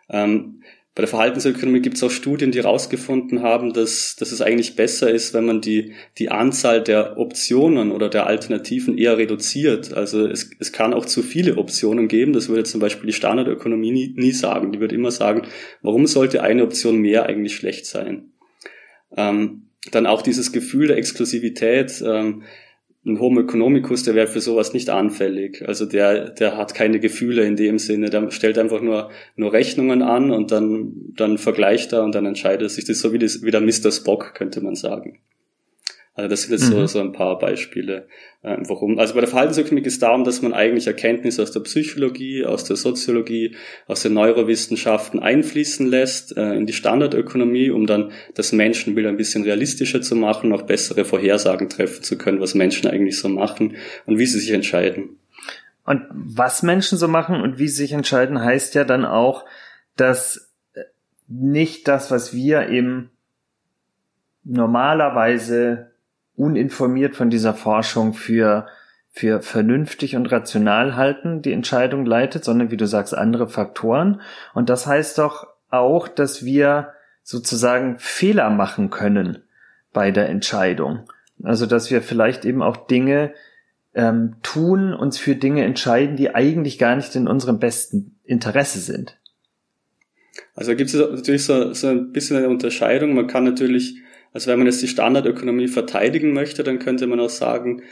Ähm, 0.08 0.62
bei 0.96 1.02
der 1.02 1.08
Verhaltensökonomie 1.08 1.80
gibt 1.80 1.98
es 1.98 2.02
auch 2.02 2.10
Studien, 2.10 2.52
die 2.52 2.58
herausgefunden 2.58 3.42
haben, 3.42 3.74
dass, 3.74 4.16
dass 4.16 4.32
es 4.32 4.40
eigentlich 4.40 4.76
besser 4.76 5.10
ist, 5.10 5.34
wenn 5.34 5.44
man 5.44 5.60
die, 5.60 5.92
die 6.16 6.30
Anzahl 6.30 6.82
der 6.82 7.18
Optionen 7.18 7.92
oder 7.92 8.08
der 8.08 8.26
Alternativen 8.26 8.96
eher 8.96 9.18
reduziert. 9.18 9.92
Also 9.92 10.26
es, 10.26 10.50
es 10.58 10.72
kann 10.72 10.94
auch 10.94 11.04
zu 11.04 11.22
viele 11.22 11.58
Optionen 11.58 12.08
geben. 12.08 12.32
Das 12.32 12.48
würde 12.48 12.64
zum 12.64 12.80
Beispiel 12.80 13.08
die 13.08 13.12
Standardökonomie 13.12 13.90
nie, 13.90 14.14
nie 14.16 14.32
sagen. 14.32 14.72
Die 14.72 14.80
würde 14.80 14.94
immer 14.94 15.10
sagen, 15.10 15.42
warum 15.82 16.06
sollte 16.06 16.42
eine 16.42 16.64
Option 16.64 16.96
mehr 16.96 17.26
eigentlich 17.26 17.56
schlecht 17.56 17.84
sein? 17.84 18.30
Ähm, 19.14 19.66
dann 19.90 20.06
auch 20.06 20.22
dieses 20.22 20.50
Gefühl 20.50 20.86
der 20.86 20.96
Exklusivität. 20.96 22.02
Ähm, 22.06 22.44
ein 23.06 23.20
Homo 23.20 23.40
economicus, 23.40 24.02
der 24.02 24.14
wäre 24.14 24.26
für 24.26 24.40
sowas 24.40 24.72
nicht 24.72 24.90
anfällig. 24.90 25.66
Also 25.66 25.86
der, 25.86 26.30
der 26.30 26.56
hat 26.56 26.74
keine 26.74 26.98
Gefühle 26.98 27.44
in 27.44 27.56
dem 27.56 27.78
Sinne. 27.78 28.10
Der 28.10 28.30
stellt 28.30 28.58
einfach 28.58 28.80
nur, 28.80 29.10
nur 29.36 29.52
Rechnungen 29.52 30.02
an 30.02 30.30
und 30.30 30.50
dann, 30.50 30.92
dann 31.14 31.38
vergleicht 31.38 31.92
er 31.92 32.02
und 32.02 32.14
dann 32.14 32.26
entscheidet 32.26 32.70
sich. 32.70 32.84
Das 32.84 32.96
ist 32.96 33.02
so 33.02 33.12
wie, 33.12 33.18
das, 33.18 33.42
wie 33.42 33.50
der 33.50 33.60
Mr. 33.60 33.92
Spock, 33.92 34.34
könnte 34.34 34.60
man 34.60 34.74
sagen. 34.74 35.20
Also 36.16 36.30
das 36.30 36.42
sind 36.42 36.52
jetzt 36.52 36.70
mhm. 36.70 36.72
so, 36.72 36.86
so 36.86 37.00
ein 37.00 37.12
paar 37.12 37.38
Beispiele, 37.38 38.08
äh, 38.42 38.56
warum. 38.60 38.98
Also 38.98 39.12
bei 39.12 39.20
der 39.20 39.28
Verhaltensökonomik 39.28 39.84
geht 39.84 39.92
es 39.92 39.98
darum, 39.98 40.24
dass 40.24 40.40
man 40.40 40.54
eigentlich 40.54 40.86
Erkenntnisse 40.86 41.42
aus 41.42 41.52
der 41.52 41.60
Psychologie, 41.60 42.46
aus 42.46 42.64
der 42.64 42.76
Soziologie, 42.76 43.54
aus 43.86 44.00
den 44.00 44.14
Neurowissenschaften 44.14 45.20
einfließen 45.20 45.86
lässt 45.86 46.34
äh, 46.34 46.54
in 46.54 46.64
die 46.64 46.72
Standardökonomie, 46.72 47.68
um 47.68 47.86
dann 47.86 48.12
das 48.34 48.52
Menschenbild 48.52 49.06
ein 49.06 49.18
bisschen 49.18 49.44
realistischer 49.44 50.00
zu 50.00 50.16
machen, 50.16 50.54
auch 50.54 50.62
bessere 50.62 51.04
Vorhersagen 51.04 51.68
treffen 51.68 52.02
zu 52.02 52.16
können, 52.16 52.40
was 52.40 52.54
Menschen 52.54 52.88
eigentlich 52.88 53.18
so 53.18 53.28
machen 53.28 53.76
und 54.06 54.18
wie 54.18 54.26
sie 54.26 54.40
sich 54.40 54.52
entscheiden. 54.52 55.18
Und 55.84 56.02
was 56.10 56.62
Menschen 56.62 56.96
so 56.96 57.08
machen 57.08 57.42
und 57.42 57.58
wie 57.58 57.68
sie 57.68 57.82
sich 57.82 57.92
entscheiden, 57.92 58.42
heißt 58.42 58.74
ja 58.74 58.84
dann 58.84 59.04
auch, 59.04 59.44
dass 59.96 60.50
äh, 60.72 60.80
nicht 61.28 61.86
das, 61.88 62.10
was 62.10 62.32
wir 62.32 62.70
eben 62.70 63.10
normalerweise 64.44 65.90
uninformiert 66.36 67.16
von 67.16 67.30
dieser 67.30 67.54
Forschung 67.54 68.12
für, 68.12 68.66
für 69.10 69.42
vernünftig 69.42 70.16
und 70.16 70.26
rational 70.26 70.96
halten, 70.96 71.42
die 71.42 71.52
Entscheidung 71.52 72.06
leitet, 72.06 72.44
sondern 72.44 72.70
wie 72.70 72.76
du 72.76 72.86
sagst, 72.86 73.16
andere 73.16 73.48
Faktoren. 73.48 74.20
Und 74.54 74.68
das 74.68 74.86
heißt 74.86 75.18
doch 75.18 75.46
auch, 75.70 76.08
dass 76.08 76.44
wir 76.44 76.92
sozusagen 77.22 77.98
Fehler 77.98 78.50
machen 78.50 78.90
können 78.90 79.42
bei 79.92 80.10
der 80.10 80.28
Entscheidung. 80.28 81.10
Also, 81.42 81.66
dass 81.66 81.90
wir 81.90 82.02
vielleicht 82.02 82.44
eben 82.44 82.62
auch 82.62 82.86
Dinge 82.86 83.32
ähm, 83.94 84.36
tun, 84.42 84.94
uns 84.94 85.18
für 85.18 85.34
Dinge 85.34 85.64
entscheiden, 85.64 86.16
die 86.16 86.34
eigentlich 86.34 86.78
gar 86.78 86.94
nicht 86.96 87.16
in 87.16 87.26
unserem 87.26 87.58
besten 87.58 88.18
Interesse 88.24 88.78
sind. 88.78 89.18
Also 90.54 90.74
gibt 90.74 90.92
es 90.92 90.96
natürlich 90.96 91.44
so, 91.44 91.72
so 91.72 91.88
ein 91.88 92.12
bisschen 92.12 92.36
eine 92.36 92.48
Unterscheidung. 92.48 93.14
Man 93.14 93.26
kann 93.26 93.44
natürlich 93.44 94.02
also 94.32 94.50
wenn 94.50 94.58
man 94.58 94.66
jetzt 94.66 94.82
die 94.82 94.88
Standardökonomie 94.88 95.68
verteidigen 95.68 96.32
möchte, 96.32 96.62
dann 96.62 96.78
könnte 96.78 97.06
man 97.06 97.20
auch 97.20 97.30
sagen, 97.30 97.82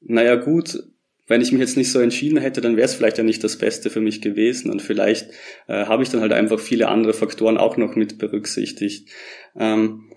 naja 0.00 0.36
gut, 0.36 0.78
wenn 1.26 1.40
ich 1.40 1.52
mich 1.52 1.60
jetzt 1.60 1.76
nicht 1.76 1.90
so 1.90 2.00
entschieden 2.00 2.38
hätte, 2.38 2.60
dann 2.60 2.76
wäre 2.76 2.84
es 2.84 2.94
vielleicht 2.94 3.18
ja 3.18 3.24
nicht 3.24 3.42
das 3.42 3.56
Beste 3.56 3.88
für 3.88 4.00
mich 4.00 4.20
gewesen 4.20 4.70
und 4.70 4.82
vielleicht 4.82 5.30
äh, 5.68 5.86
habe 5.86 6.02
ich 6.02 6.10
dann 6.10 6.20
halt 6.20 6.32
einfach 6.32 6.60
viele 6.60 6.88
andere 6.88 7.14
Faktoren 7.14 7.56
auch 7.56 7.76
noch 7.76 7.96
mit 7.96 8.18
berücksichtigt. 8.18 9.08
Ähm, 9.56 10.10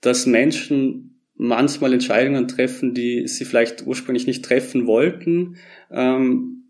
dass 0.00 0.26
Menschen 0.26 1.20
manchmal 1.34 1.92
Entscheidungen 1.92 2.46
treffen, 2.46 2.94
die 2.94 3.26
sie 3.26 3.44
vielleicht 3.44 3.86
ursprünglich 3.86 4.26
nicht 4.26 4.44
treffen 4.44 4.86
wollten, 4.86 5.56
ähm, 5.90 6.61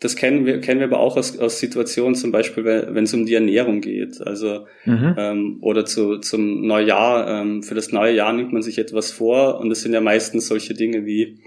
das 0.00 0.14
kennen 0.14 0.44
wir, 0.44 0.60
kennen 0.60 0.80
wir 0.80 0.88
aber 0.88 1.00
auch 1.00 1.16
aus, 1.16 1.38
aus 1.38 1.58
Situationen, 1.58 2.14
zum 2.14 2.30
Beispiel, 2.30 2.64
wenn 2.64 3.04
es 3.04 3.14
um 3.14 3.24
die 3.24 3.34
Ernährung 3.34 3.80
geht. 3.80 4.20
Also 4.20 4.66
mhm. 4.84 5.14
ähm, 5.16 5.58
oder 5.62 5.86
zu, 5.86 6.18
zum 6.18 6.66
Neujahr. 6.66 7.40
Ähm, 7.40 7.62
für 7.62 7.74
das 7.74 7.92
neue 7.92 8.14
Jahr 8.14 8.32
nimmt 8.32 8.52
man 8.52 8.62
sich 8.62 8.78
etwas 8.78 9.10
vor 9.10 9.58
und 9.58 9.70
es 9.70 9.82
sind 9.82 9.94
ja 9.94 10.00
meistens 10.00 10.48
solche 10.48 10.74
Dinge 10.74 11.06
wie 11.06 11.40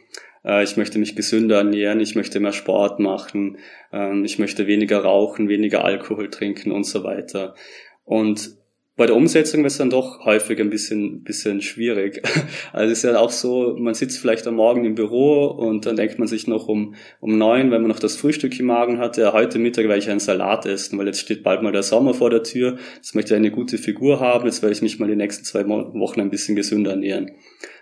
äh, 0.43 0.63
ich 0.63 0.77
möchte 0.77 0.97
mich 0.97 1.15
gesünder 1.15 1.57
ernähren, 1.57 1.99
ich 1.99 2.15
möchte 2.15 2.39
mehr 2.39 2.53
Sport 2.53 2.99
machen, 2.99 3.57
ähm, 3.91 4.25
ich 4.25 4.39
möchte 4.39 4.65
weniger 4.65 4.99
rauchen, 4.99 5.47
weniger 5.47 5.85
Alkohol 5.85 6.29
trinken 6.29 6.71
und 6.71 6.85
so 6.85 7.03
weiter. 7.03 7.55
Und 8.03 8.58
bei 8.99 9.05
der 9.05 9.15
Umsetzung 9.15 9.61
wird 9.61 9.71
es 9.71 9.77
dann 9.77 9.89
doch 9.89 10.25
häufig 10.25 10.59
ein 10.59 10.69
bisschen, 10.69 11.23
bisschen 11.23 11.61
schwierig. 11.61 12.21
Also 12.73 12.91
es 12.91 12.99
ist 12.99 13.09
ja 13.09 13.17
auch 13.17 13.31
so, 13.31 13.75
man 13.79 13.93
sitzt 13.93 14.19
vielleicht 14.19 14.45
am 14.45 14.55
Morgen 14.55 14.83
im 14.83 14.93
Büro 14.93 15.45
und 15.45 15.85
dann 15.85 15.95
denkt 15.95 16.19
man 16.19 16.27
sich 16.27 16.47
noch 16.47 16.67
um, 16.67 16.95
um 17.21 17.37
neun, 17.37 17.71
wenn 17.71 17.81
man 17.81 17.89
noch 17.89 17.99
das 17.99 18.17
Frühstück 18.17 18.59
im 18.59 18.65
Magen 18.65 18.99
hatte, 18.99 19.21
ja, 19.21 19.33
heute 19.33 19.57
Mittag 19.57 19.85
werde 19.85 19.99
ich 19.99 20.09
einen 20.09 20.19
Salat 20.19 20.65
essen, 20.65 20.99
weil 20.99 21.07
jetzt 21.07 21.21
steht 21.21 21.43
bald 21.43 21.61
mal 21.61 21.71
der 21.71 21.83
Sommer 21.83 22.13
vor 22.13 22.29
der 22.29 22.43
Tür, 22.43 22.77
jetzt 22.97 23.15
möchte 23.15 23.33
ich 23.33 23.37
eine 23.37 23.51
gute 23.51 23.77
Figur 23.77 24.19
haben, 24.19 24.45
jetzt 24.45 24.61
werde 24.61 24.73
ich 24.73 24.81
mich 24.81 24.99
mal 24.99 25.07
die 25.07 25.15
nächsten 25.15 25.45
zwei 25.45 25.65
Wochen 25.65 26.19
ein 26.19 26.29
bisschen 26.29 26.57
gesünder 26.57 26.91
ernähren. 26.91 27.31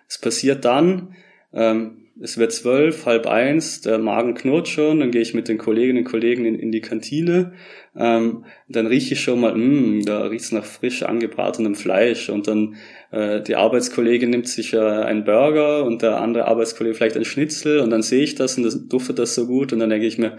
Es 0.08 0.20
passiert 0.20 0.66
dann, 0.66 1.16
ähm, 1.54 2.04
es 2.20 2.38
wird 2.38 2.51
zwölf, 2.51 3.06
halb 3.06 3.27
eins, 3.27 3.82
der 3.82 4.00
Magen 4.00 4.34
knurrt 4.34 4.68
schon, 4.68 5.00
dann 5.00 5.12
gehe 5.12 5.22
ich 5.22 5.34
mit 5.34 5.48
den 5.48 5.60
Kolleginnen 5.60 6.00
und 6.00 6.12
Kollegen 6.12 6.46
in, 6.46 6.56
in 6.56 6.72
die 6.72 6.82
Kantine, 6.82 7.54
ähm, 7.96 8.46
dann 8.68 8.86
rieche 8.86 9.16
ich 9.16 9.22
schon 9.22 9.39
mal, 9.39 9.56
mh, 9.56 9.60
mm, 9.60 10.06
da 10.06 10.24
riecht's 10.25 10.51
nach 10.51 10.66
frisch 10.66 11.04
angebratenem 11.04 11.75
Fleisch. 11.75 12.30
Und 12.30 12.48
dann 12.48 12.75
äh, 13.12 13.42
die 13.42 13.56
Arbeitskollegin 13.56 14.30
nimmt 14.30 14.48
sich 14.48 14.74
äh, 14.74 14.80
einen 14.80 15.24
Burger 15.24 15.84
und 15.84 16.04
der 16.04 16.22
andere 16.22 16.46
Arbeitskollege 16.46 16.96
vielleicht 16.96 17.18
ein 17.18 17.25
Schnitzel. 17.25 17.80
Und 17.80 17.89
dann 17.89 18.04
sehe 18.04 18.24
ich 18.24 18.36
das 18.36 18.58
und 18.58 18.63
das 18.63 18.88
duftet 18.88 19.18
das 19.18 19.34
so 19.34 19.48
gut. 19.48 19.74
Und 19.74 19.80
dann 19.80 19.89
denke 19.89 20.06
ich 20.06 20.20
mir, 20.20 20.38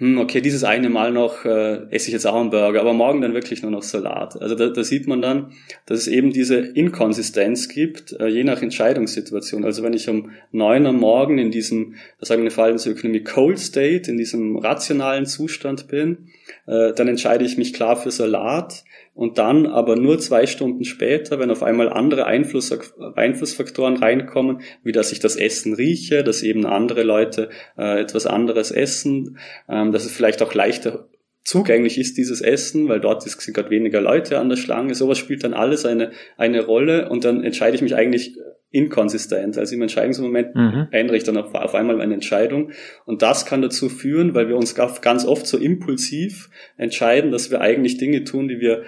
hm, 0.00 0.16
okay, 0.16 0.40
dieses 0.40 0.64
eine 0.64 0.88
Mal 0.88 1.12
noch 1.12 1.44
äh, 1.44 1.82
esse 1.90 2.08
ich 2.08 2.14
jetzt 2.14 2.26
auch 2.26 2.40
einen 2.40 2.48
Burger, 2.48 2.80
aber 2.80 2.94
morgen 2.94 3.20
dann 3.20 3.34
wirklich 3.34 3.60
nur 3.60 3.70
noch 3.70 3.82
Salat. 3.82 4.40
Also 4.40 4.54
da, 4.54 4.68
da 4.68 4.82
sieht 4.82 5.06
man 5.06 5.20
dann, 5.20 5.52
dass 5.84 5.98
es 5.98 6.08
eben 6.08 6.32
diese 6.32 6.56
Inkonsistenz 6.56 7.68
gibt, 7.68 8.14
äh, 8.18 8.26
je 8.26 8.42
nach 8.42 8.62
Entscheidungssituation. 8.62 9.62
Also 9.62 9.82
wenn 9.82 9.92
ich 9.92 10.08
um 10.08 10.30
neun 10.52 10.86
am 10.86 10.96
Morgen 10.96 11.36
in 11.36 11.50
diesem, 11.50 11.96
das 12.18 12.30
sagen 12.30 12.42
wir 12.42 12.50
Verhaltensökonomie 12.50 13.24
Cold 13.24 13.58
State, 13.58 14.10
in 14.10 14.16
diesem 14.16 14.56
rationalen 14.56 15.26
Zustand 15.26 15.88
bin, 15.88 16.30
äh, 16.66 16.94
dann 16.94 17.06
entscheide 17.06 17.44
ich 17.44 17.58
mich 17.58 17.74
klar 17.74 17.96
für 17.96 18.10
Salat 18.10 18.84
und 19.20 19.36
dann 19.36 19.66
aber 19.66 19.96
nur 19.96 20.18
zwei 20.18 20.46
Stunden 20.46 20.84
später, 20.84 21.38
wenn 21.38 21.50
auf 21.50 21.62
einmal 21.62 21.90
andere 21.90 22.24
Einfluss, 22.24 22.72
Einflussfaktoren 23.16 23.98
reinkommen, 23.98 24.62
wie 24.82 24.92
dass 24.92 25.12
ich 25.12 25.20
das 25.20 25.36
Essen 25.36 25.74
rieche, 25.74 26.24
dass 26.24 26.42
eben 26.42 26.64
andere 26.64 27.02
Leute 27.02 27.50
äh, 27.76 28.00
etwas 28.00 28.26
anderes 28.26 28.70
essen, 28.70 29.36
ähm, 29.68 29.92
dass 29.92 30.06
es 30.06 30.12
vielleicht 30.12 30.40
auch 30.40 30.54
leichter 30.54 31.10
zugänglich 31.44 31.98
ist, 31.98 32.16
dieses 32.16 32.40
Essen, 32.40 32.88
weil 32.88 32.98
dort 32.98 33.22
sind 33.22 33.54
gerade 33.54 33.68
weniger 33.68 34.00
Leute 34.00 34.38
an 34.38 34.48
der 34.48 34.56
Schlange. 34.56 34.94
Sowas 34.94 35.18
spielt 35.18 35.44
dann 35.44 35.52
alles 35.52 35.84
eine, 35.84 36.12
eine 36.38 36.64
Rolle 36.64 37.10
und 37.10 37.22
dann 37.26 37.44
entscheide 37.44 37.74
ich 37.74 37.82
mich 37.82 37.94
eigentlich 37.94 38.38
inkonsistent. 38.70 39.58
Also 39.58 39.74
im 39.74 39.82
Entscheidungsmoment 39.82 40.54
mhm. 40.54 40.86
ändere 40.90 41.16
ich 41.16 41.24
dann 41.24 41.36
auf, 41.36 41.54
auf 41.54 41.74
einmal 41.74 41.96
meine 41.96 42.14
Entscheidung. 42.14 42.70
Und 43.04 43.22
das 43.22 43.44
kann 43.44 43.62
dazu 43.62 43.88
führen, 43.88 44.34
weil 44.34 44.48
wir 44.48 44.56
uns 44.56 44.74
ganz 44.74 45.24
oft 45.24 45.46
so 45.46 45.58
impulsiv 45.58 46.50
entscheiden, 46.76 47.32
dass 47.32 47.50
wir 47.50 47.60
eigentlich 47.60 47.98
Dinge 47.98 48.24
tun, 48.24 48.48
die 48.48 48.60
wir 48.60 48.84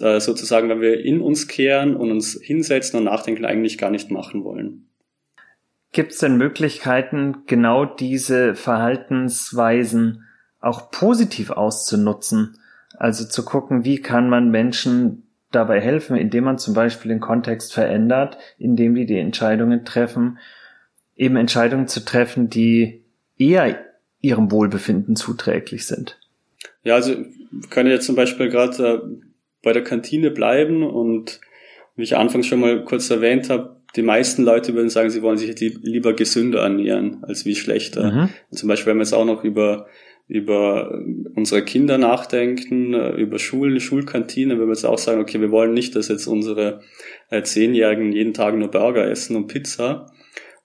äh, 0.00 0.20
sozusagen, 0.20 0.68
wenn 0.68 0.80
wir 0.80 1.04
in 1.04 1.20
uns 1.20 1.48
kehren 1.48 1.96
und 1.96 2.10
uns 2.10 2.38
hinsetzen 2.42 2.98
und 2.98 3.04
nachdenken, 3.04 3.44
eigentlich 3.44 3.76
gar 3.78 3.90
nicht 3.90 4.10
machen 4.10 4.42
wollen. 4.42 4.88
Gibt 5.92 6.12
es 6.12 6.18
denn 6.18 6.36
Möglichkeiten, 6.36 7.44
genau 7.46 7.84
diese 7.84 8.54
Verhaltensweisen 8.54 10.24
auch 10.60 10.90
positiv 10.90 11.50
auszunutzen. 11.50 12.58
Also 12.98 13.26
zu 13.26 13.44
gucken, 13.44 13.84
wie 13.84 14.00
kann 14.00 14.28
man 14.30 14.50
Menschen 14.50 15.25
dabei 15.56 15.80
helfen, 15.80 16.16
indem 16.16 16.44
man 16.44 16.58
zum 16.58 16.74
Beispiel 16.74 17.08
den 17.08 17.20
Kontext 17.20 17.72
verändert, 17.72 18.38
indem 18.58 18.94
die 18.94 19.06
die 19.06 19.18
Entscheidungen 19.18 19.84
treffen, 19.84 20.38
eben 21.16 21.36
Entscheidungen 21.36 21.88
zu 21.88 22.04
treffen, 22.04 22.48
die 22.50 23.02
eher 23.38 23.78
ihrem 24.20 24.50
Wohlbefinden 24.50 25.16
zuträglich 25.16 25.86
sind. 25.86 26.18
Ja, 26.82 26.94
also 26.94 27.16
wir 27.16 27.70
können 27.70 27.90
jetzt 27.90 28.06
zum 28.06 28.16
Beispiel 28.16 28.48
gerade 28.48 28.82
äh, 28.82 29.00
bei 29.62 29.72
der 29.72 29.82
Kantine 29.82 30.30
bleiben 30.30 30.82
und 30.82 31.40
wie 31.96 32.02
ich 32.02 32.16
anfangs 32.16 32.46
schon 32.46 32.60
mal 32.60 32.84
kurz 32.84 33.10
erwähnt 33.10 33.50
habe, 33.50 33.76
die 33.96 34.02
meisten 34.02 34.44
Leute 34.44 34.74
würden 34.74 34.90
sagen, 34.90 35.10
sie 35.10 35.22
wollen 35.22 35.38
sich 35.38 35.58
lieber 35.58 36.12
gesünder 36.12 36.60
ernähren 36.60 37.24
als 37.24 37.46
wie 37.46 37.54
schlechter. 37.54 38.12
Mhm. 38.12 38.28
Zum 38.50 38.68
Beispiel, 38.68 38.90
wenn 38.90 38.98
wir 38.98 39.04
jetzt 39.04 39.14
auch 39.14 39.24
noch 39.24 39.42
über 39.42 39.86
über 40.28 41.00
unsere 41.34 41.64
Kinder 41.64 41.98
nachdenken, 41.98 42.94
äh, 42.94 43.10
über 43.10 43.38
Schulen, 43.38 43.78
Schulkantine, 43.80 44.58
wenn 44.58 44.66
wir 44.66 44.74
jetzt 44.74 44.84
auch 44.84 44.98
sagen, 44.98 45.20
okay, 45.20 45.40
wir 45.40 45.50
wollen 45.50 45.72
nicht, 45.72 45.94
dass 45.94 46.08
jetzt 46.08 46.26
unsere 46.26 46.80
äh, 47.30 47.42
Zehnjährigen 47.42 48.12
jeden 48.12 48.34
Tag 48.34 48.56
nur 48.56 48.70
Burger 48.70 49.08
essen 49.08 49.36
und 49.36 49.46
Pizza. 49.46 50.10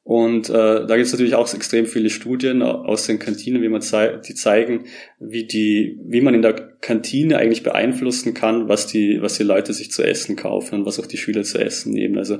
Und 0.03 0.50
äh, 0.50 0.53
da 0.53 0.96
gibt 0.96 1.06
es 1.06 1.12
natürlich 1.12 1.36
auch 1.36 1.53
extrem 1.53 1.86
viele 1.86 2.10
Studien 2.10 2.63
aus 2.63 3.06
den 3.06 3.20
Kantinen, 3.20 3.62
wie 3.62 3.70
man 3.70 3.82
zei 3.82 4.18
die 4.18 4.34
zeigen, 4.34 4.86
wie 5.20 5.46
die, 5.46 6.00
wie 6.03 6.22
man 6.22 6.34
in 6.34 6.41
der 6.41 6.53
Kantine 6.53 7.38
eigentlich 7.38 7.62
beeinflussen 7.62 8.34
kann, 8.34 8.68
was 8.68 8.88
die, 8.88 9.22
was 9.22 9.38
die 9.38 9.44
Leute 9.44 9.74
sich 9.74 9.91
zu 9.91 10.01
essen 10.01 10.36
kaufen 10.36 10.80
und 10.80 10.86
was 10.88 11.00
auch 11.00 11.06
die 11.06 11.18
Schüler 11.18 11.44
zu 11.44 11.60
essen 11.60 11.94
nehmen. 11.94 12.18
Also, 12.18 12.39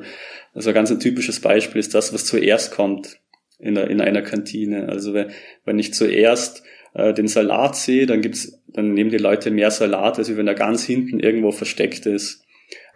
also 0.56 0.74
ganz 0.74 0.90
ein 0.90 1.00
typisches 1.00 1.40
Beispiel 1.40 1.80
ist 1.80 1.94
das, 1.94 2.14
was 2.14 2.26
zuerst 2.26 2.72
kommt 2.72 3.20
in, 3.60 3.76
der, 3.76 3.92
in 3.92 4.02
einer 4.02 4.24
Kantine. 4.24 4.90
Also 4.90 5.14
wenn, 5.14 5.30
wenn 5.64 5.78
ich 5.78 5.94
zuerst 5.94 6.64
äh, 6.94 7.14
den 7.14 7.28
Salat 7.28 7.76
sehe, 7.76 8.06
dann 8.06 8.22
gibt's, 8.22 8.62
dann 8.68 8.94
nehmen 8.94 9.10
die 9.10 9.18
Leute 9.18 9.52
mehr 9.52 9.72
Salat, 9.72 10.18
als 10.18 10.36
wenn 10.36 10.48
er 10.48 10.56
ganz 10.56 10.84
hinten 10.86 11.20
irgendwo 11.20 11.52
versteckt 11.52 12.06
ist. 12.06 12.46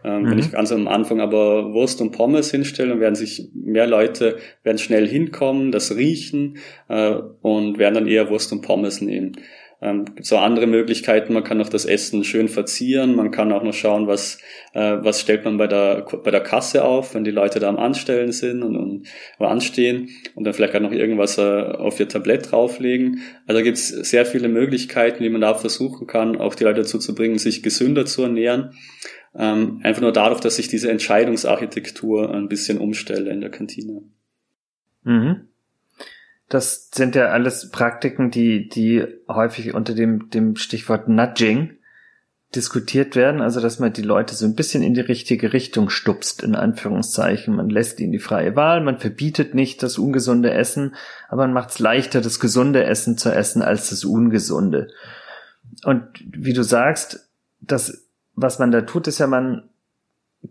Ähm, 0.04 0.24
mhm. 0.24 0.32
Wenn 0.32 0.40
ich 0.40 0.52
ganz 0.52 0.72
am 0.72 0.88
Anfang 0.88 1.20
aber 1.20 1.74
Wurst 1.74 2.00
und 2.02 2.12
Pommes 2.12 2.52
hinstelle, 2.52 2.90
dann 2.90 3.00
werden 3.00 3.16
sich 3.16 3.50
mehr 3.54 3.88
Leute 3.88 4.38
werden 4.64 4.78
schnell 4.78 5.08
hinkommen, 5.08 5.72
das 5.72 5.96
riechen 5.96 6.58
äh, 6.90 7.16
und 7.42 7.80
werden 7.80 7.96
dann 7.96 8.08
eher 8.08 8.30
Wurst 8.30 8.52
und 8.52 8.62
Pommes 8.62 9.02
nehmen. 9.02 9.38
Ähm, 9.82 10.06
gibt 10.06 10.26
so 10.26 10.38
andere 10.38 10.68
Möglichkeiten. 10.68 11.34
Man 11.34 11.44
kann 11.44 11.58
noch 11.58 11.70
das 11.70 11.86
Essen 11.86 12.24
schön 12.24 12.48
verzieren. 12.48 13.16
Man 13.16 13.32
kann 13.32 13.52
auch 13.52 13.64
noch 13.64 13.74
schauen, 13.74 14.08
was 14.08 14.40
äh, 14.74 14.98
was 15.02 15.20
stellt 15.20 15.44
man 15.44 15.58
bei 15.58 15.68
der 15.68 16.06
bei 16.24 16.32
der 16.32 16.42
Kasse 16.42 16.86
auf, 16.86 17.14
wenn 17.14 17.24
die 17.24 17.32
Leute 17.32 17.60
da 17.60 17.68
am 17.68 17.78
Anstellen 17.78 18.32
sind 18.32 18.64
und, 18.64 18.76
und 18.78 19.08
anstehen 19.38 20.10
und 20.34 20.46
dann 20.46 20.54
vielleicht 20.54 20.76
auch 20.76 20.80
noch 20.80 20.92
irgendwas 20.92 21.38
äh, 21.38 21.42
auf 21.42 22.00
ihr 22.00 22.08
Tablett 22.08 22.52
drauflegen. 22.52 23.20
Also 23.48 23.62
gibt 23.64 23.78
es 23.78 23.90
sehr 23.90 24.26
viele 24.26 24.48
Möglichkeiten, 24.48 25.24
wie 25.24 25.30
man 25.30 25.42
da 25.42 25.54
versuchen 25.54 26.08
kann, 26.08 26.38
auch 26.38 26.56
die 26.56 26.64
Leute 26.64 26.82
dazu 26.82 26.98
zu 26.98 27.14
bringen, 27.14 27.38
sich 27.38 27.62
gesünder 27.62 28.06
zu 28.06 28.24
ernähren. 28.24 28.72
ähm, 29.38 29.82
einfach 29.84 30.02
nur 30.02 30.14
dadurch, 30.14 30.40
dass 30.40 30.60
ich 30.60 30.70
diese 30.70 30.90
Entscheidungsarchitektur 30.90 32.34
ein 32.34 32.48
bisschen 32.48 32.78
umstelle 32.78 33.32
in 33.32 33.42
der 33.42 33.52
Kantine. 33.52 34.04
Mhm. 35.04 35.50
Das 36.50 36.90
sind 36.94 37.16
ja 37.16 37.30
alles 37.30 37.72
Praktiken, 37.72 38.30
die, 38.30 38.70
die 38.70 39.04
häufig 39.28 39.74
unter 39.74 39.96
dem, 39.96 40.30
dem 40.30 40.56
Stichwort 40.56 41.08
Nudging 41.08 41.78
diskutiert 42.56 43.16
werden, 43.16 43.42
also 43.42 43.60
dass 43.60 43.80
man 43.80 43.92
die 43.92 44.02
Leute 44.02 44.36
so 44.36 44.46
ein 44.46 44.56
bisschen 44.56 44.82
in 44.82 44.94
die 44.94 45.02
richtige 45.02 45.52
Richtung 45.54 45.90
stupst, 45.90 46.44
in 46.44 46.56
Anführungszeichen. 46.56 47.56
Man 47.56 47.70
lässt 47.70 48.00
ihnen 48.00 48.12
die 48.12 48.20
freie 48.20 48.56
Wahl, 48.56 48.82
man 48.82 49.00
verbietet 49.00 49.54
nicht 49.56 49.84
das 49.84 49.98
ungesunde 49.98 50.52
Essen, 50.52 50.96
aber 51.28 51.44
man 51.44 51.54
macht 51.54 51.72
es 51.72 51.80
leichter, 51.80 52.22
das 52.22 52.40
gesunde 52.40 52.84
Essen 52.86 53.18
zu 53.18 53.34
essen 53.34 53.62
als 53.62 53.90
das 53.90 54.06
ungesunde. 54.06 54.88
Und 55.84 56.08
wie 56.26 56.54
du 56.54 56.64
sagst, 56.64 57.30
das, 57.60 58.08
was 58.36 58.60
man 58.60 58.72
da 58.72 58.82
tut, 58.82 59.08
ist 59.08 59.20
ja, 59.20 59.28
man 59.28 59.70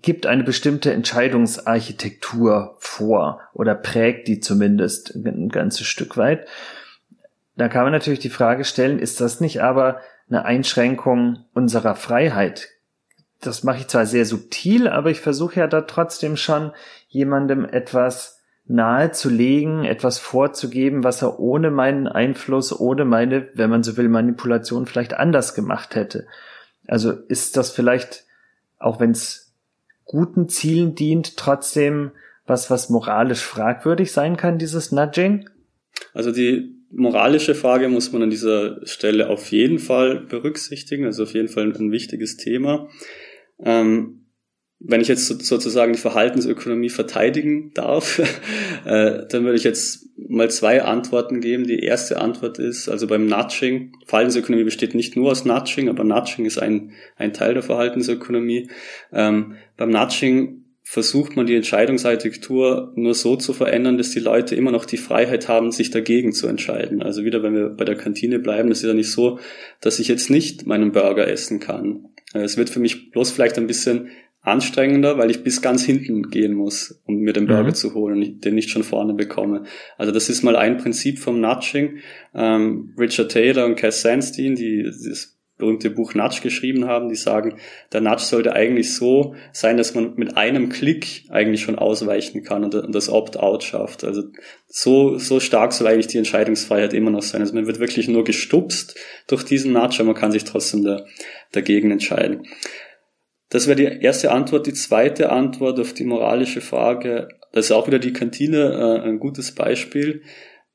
gibt 0.03 0.27
eine 0.27 0.45
bestimmte 0.45 0.93
Entscheidungsarchitektur 0.93 2.77
vor 2.79 3.41
oder 3.53 3.75
prägt 3.75 4.29
die 4.29 4.41
zumindest 4.41 5.15
ein 5.15 5.49
ganzes 5.49 5.87
Stück 5.87 6.17
weit. 6.17 6.47
Da 7.57 7.69
kann 7.69 7.85
man 7.85 7.93
natürlich 7.93 8.21
die 8.21 8.31
Frage 8.31 8.65
stellen, 8.65 8.99
ist 8.99 9.21
das 9.21 9.41
nicht 9.41 9.63
aber 9.63 10.01
eine 10.29 10.45
Einschränkung 10.45 11.45
unserer 11.53 11.95
Freiheit? 11.95 12.69
Das 13.41 13.63
mache 13.63 13.79
ich 13.79 13.89
zwar 13.89 14.07
sehr 14.07 14.25
subtil, 14.25 14.89
aber 14.89 15.11
ich 15.11 15.21
versuche 15.21 15.61
ja 15.61 15.67
da 15.67 15.83
trotzdem 15.83 16.37
schon 16.37 16.73
jemandem 17.09 17.65
etwas 17.65 18.41
nahezulegen, 18.67 19.85
etwas 19.85 20.19
vorzugeben, 20.19 21.05
was 21.05 21.21
er 21.21 21.39
ohne 21.39 21.71
meinen 21.71 22.09
Einfluss, 22.09 22.79
ohne 22.79 23.05
meine, 23.05 23.49
wenn 23.55 23.69
man 23.69 23.83
so 23.83 23.99
will, 23.99 24.09
Manipulation 24.09 24.87
vielleicht 24.87 25.15
anders 25.15 25.55
gemacht 25.55 25.95
hätte. 25.95 26.27
Also 26.87 27.13
ist 27.13 27.59
das 27.59 27.71
vielleicht, 27.71 28.25
auch 28.79 29.01
wenn 29.01 29.11
es 29.11 29.44
guten 30.05 30.49
Zielen 30.49 30.95
dient, 30.95 31.37
trotzdem 31.37 32.13
was, 32.47 32.71
was 32.71 32.91
moralisch 32.91 33.43
fragwürdig 33.43 34.13
sein 34.13 34.37
kann, 34.37 34.59
dieses 34.59 34.93
Nudging? 34.93 35.49
Also 36.13 36.31
die 36.31 36.75
moralische 36.91 37.55
Frage 37.55 37.89
muss 37.89 38.13
man 38.13 38.23
an 38.23 38.31
dieser 38.31 38.87
Stelle 38.87 39.29
auf 39.29 39.51
jeden 39.51 39.79
Fall 39.79 40.21
berücksichtigen, 40.21 41.07
also 41.07 41.25
auf 41.25 41.35
jeden 41.35 41.49
Fall 41.49 41.73
ein, 41.73 41.91
wichtiges 41.91 42.37
Thema. 42.37 42.89
Ähm, 43.59 44.24
wenn 44.87 45.01
ich 45.01 45.09
jetzt 45.09 45.27
sozusagen 45.27 45.95
die 45.95 45.99
Verhaltensökonomie 45.99 46.91
verteidigen 46.91 47.73
darf, 47.73 48.19
äh, 48.85 49.27
dann 49.29 49.45
würde 49.45 49.57
ich 49.57 49.65
jetzt 49.65 50.09
mal 50.17 50.51
zwei 50.51 50.83
Antworten 50.83 51.41
geben. 51.41 51.67
Die 51.67 51.81
erste 51.81 52.21
Antwort 52.21 52.59
ist, 52.59 52.89
also 52.89 53.07
beim 53.07 53.27
Nudging, 53.27 53.93
Verhaltensökonomie 54.07 54.65
besteht 54.65 54.95
nicht 54.95 55.17
nur 55.17 55.31
aus 55.31 55.45
Nudging, 55.45 55.89
aber 55.89 56.05
Nudging 56.05 56.45
ist 56.45 56.59
ein, 56.59 56.93
ein 57.17 57.33
Teil 57.33 57.55
der 57.55 57.63
Verhaltensökonomie. 57.63 58.69
Ähm, 59.13 59.55
beim 59.77 59.91
Nudging 59.91 60.65
versucht 60.83 61.35
man 61.35 61.47
die 61.47 61.57
Entscheidungsarchitektur 61.57 62.93
nur 62.95 63.15
so 63.15 63.37
zu 63.37 63.55
verändern, 63.55 63.97
dass 63.97 64.11
die 64.11 64.21
Leute 64.21 64.55
immer 64.55 64.71
noch 64.71 64.85
die 64.85 64.99
Freiheit 64.99 65.49
haben, 65.49 65.73
sich 65.73 65.91
dagegen 65.91 66.33
zu 66.33 66.47
entscheiden. 66.47 67.03
Also 67.03 67.25
wieder, 67.25 67.43
wenn 67.43 67.55
wir 67.55 67.71
bei 67.71 67.87
der 67.87 67.97
Kantine 67.97 68.39
bleiben, 68.39 68.69
das 68.69 68.83
ist 68.83 68.89
ja 68.89 68.93
nicht 68.93 69.11
so, 69.11 69.39
dass 69.81 69.99
ich 69.99 70.09
jetzt 70.09 70.29
nicht 70.29 70.67
meinen 70.67 70.93
Burger 70.93 71.27
essen 71.27 71.59
kann. 71.59 72.11
Äh, 72.35 72.41
es 72.41 72.59
wird 72.59 72.69
für 72.69 72.81
mich 72.81 73.11
bloß 73.13 73.31
vielleicht 73.31 73.57
ein 73.57 73.67
bisschen 73.67 74.11
anstrengender, 74.45 75.19
weil 75.19 75.31
ich 75.31 75.43
bis 75.43 75.63
ganz 75.63 75.85
hinten 75.85 76.31
gehen 76.31 76.53
muss, 76.53 77.01
um 77.07 77.17
mir 77.17 77.33
den 77.33 77.47
Burger 77.47 77.71
mhm. 77.71 77.75
zu 77.75 77.95
holen 77.95 78.23
und 78.23 78.45
den 78.45 78.55
nicht 78.55 78.71
schon 78.71 78.85
vorne 78.85 79.15
bekomme. 79.15 79.65
Also 79.97 80.13
das 80.13 80.29
ist 80.29 80.43
mal 80.43 80.55
ein 80.55 80.77
Prinzip 80.77 81.19
vom 81.19 81.41
Nudging. 81.41 81.99
Ähm, 82.35 82.95
Richard 82.99 83.33
Taylor 83.33 83.65
und 83.65 83.77
Cass 83.77 84.03
Sandstein, 84.03 84.55
die 84.55 84.83
das 84.83 85.35
berühmte 85.57 85.89
Buch 85.89 86.15
Nudge 86.15 86.41
geschrieben 86.43 86.87
haben, 86.87 87.09
die 87.09 87.15
sagen, 87.15 87.59
der 87.93 88.01
Nudge 88.01 88.25
sollte 88.25 88.55
eigentlich 88.55 88.93
so 88.93 89.37
sein, 89.53 89.77
dass 89.77 89.95
man 89.95 90.15
mit 90.17 90.37
einem 90.37 90.69
Klick 90.69 91.25
eigentlich 91.31 91.63
schon 91.63 91.79
ausweichen 91.79 92.43
kann 92.43 92.65
und, 92.65 92.95
das 92.95 93.09
Opt-out 93.09 93.63
schafft. 93.63 94.05
Also 94.05 94.25
so, 94.67 95.17
so 95.19 95.39
stark 95.39 95.73
soll 95.73 95.87
eigentlich 95.87 96.09
die 96.09 96.19
Entscheidungsfreiheit 96.19 96.93
immer 96.93 97.11
noch 97.11 97.23
sein. 97.23 97.41
Also 97.41 97.55
man 97.55 97.67
wird 97.67 97.79
wirklich 97.79 98.09
nur 98.09 98.25
gestupst 98.25 98.99
durch 99.29 99.45
diesen 99.45 99.73
Nudge, 99.73 99.97
aber 100.01 100.13
man 100.13 100.21
kann 100.21 100.33
sich 100.33 100.45
trotzdem 100.45 100.83
da, 100.83 101.05
dagegen 101.53 101.93
entscheiden. 101.93 102.47
Das 103.55 103.69
wäre 103.69 103.77
die 103.77 103.85
erste 103.85 104.33
Antwort. 104.33 104.67
Die 104.67 104.73
zweite 104.73 105.31
Antwort 105.31 105.79
auf 105.79 105.93
die 105.93 106.03
moralische 106.03 106.61
Frage, 106.61 107.29
das 107.53 107.67
ist 107.67 107.71
auch 107.71 107.87
wieder 107.87 108.01
die 108.01 108.13
Kantine 108.13 108.73
äh, 109.05 109.09
ein 109.09 109.21
gutes 109.21 109.55
Beispiel. 109.55 110.23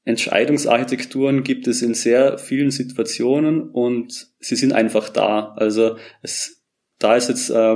Entscheidungsarchitekturen 0.06 1.44
gibt 1.44 1.68
es 1.68 1.82
in 1.82 1.94
sehr 1.94 2.38
vielen 2.38 2.72
Situationen 2.72 3.70
und 3.70 4.30
sie 4.40 4.56
sind 4.56 4.72
einfach 4.72 5.10
da. 5.10 5.56
Also 5.58 5.98
es, 6.22 6.64
da 7.00 7.18
ist 7.18 7.28
jetzt 7.28 7.50
äh, 7.50 7.76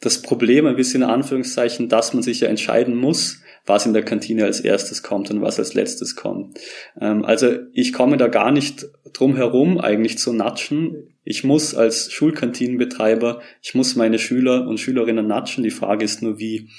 das 0.00 0.22
Problem 0.22 0.66
ein 0.66 0.76
bisschen 0.76 1.02
in 1.02 1.08
Anführungszeichen, 1.08 1.88
dass 1.88 2.14
man 2.14 2.22
sich 2.22 2.38
ja 2.38 2.48
entscheiden 2.48 2.94
muss, 2.94 3.42
was 3.64 3.84
in 3.84 3.94
der 3.94 4.04
Kantine 4.04 4.44
als 4.44 4.60
erstes 4.60 5.02
kommt 5.02 5.28
und 5.32 5.42
was 5.42 5.58
als 5.58 5.74
letztes 5.74 6.14
kommt. 6.14 6.60
Ähm, 7.00 7.24
also 7.24 7.52
ich 7.72 7.92
komme 7.92 8.16
da 8.16 8.28
gar 8.28 8.52
nicht 8.52 8.86
drum 9.12 9.34
herum, 9.34 9.80
eigentlich 9.80 10.18
zu 10.18 10.32
natschen. 10.32 11.15
Ich 11.28 11.42
muss 11.42 11.74
als 11.74 12.12
Schulkantinenbetreiber, 12.12 13.42
ich 13.60 13.74
muss 13.74 13.96
meine 13.96 14.20
Schüler 14.20 14.68
und 14.68 14.78
Schülerinnen 14.78 15.26
natschen. 15.26 15.64
Die 15.64 15.70
Frage 15.70 16.04
ist 16.04 16.22
nur 16.22 16.38
wie. 16.38 16.70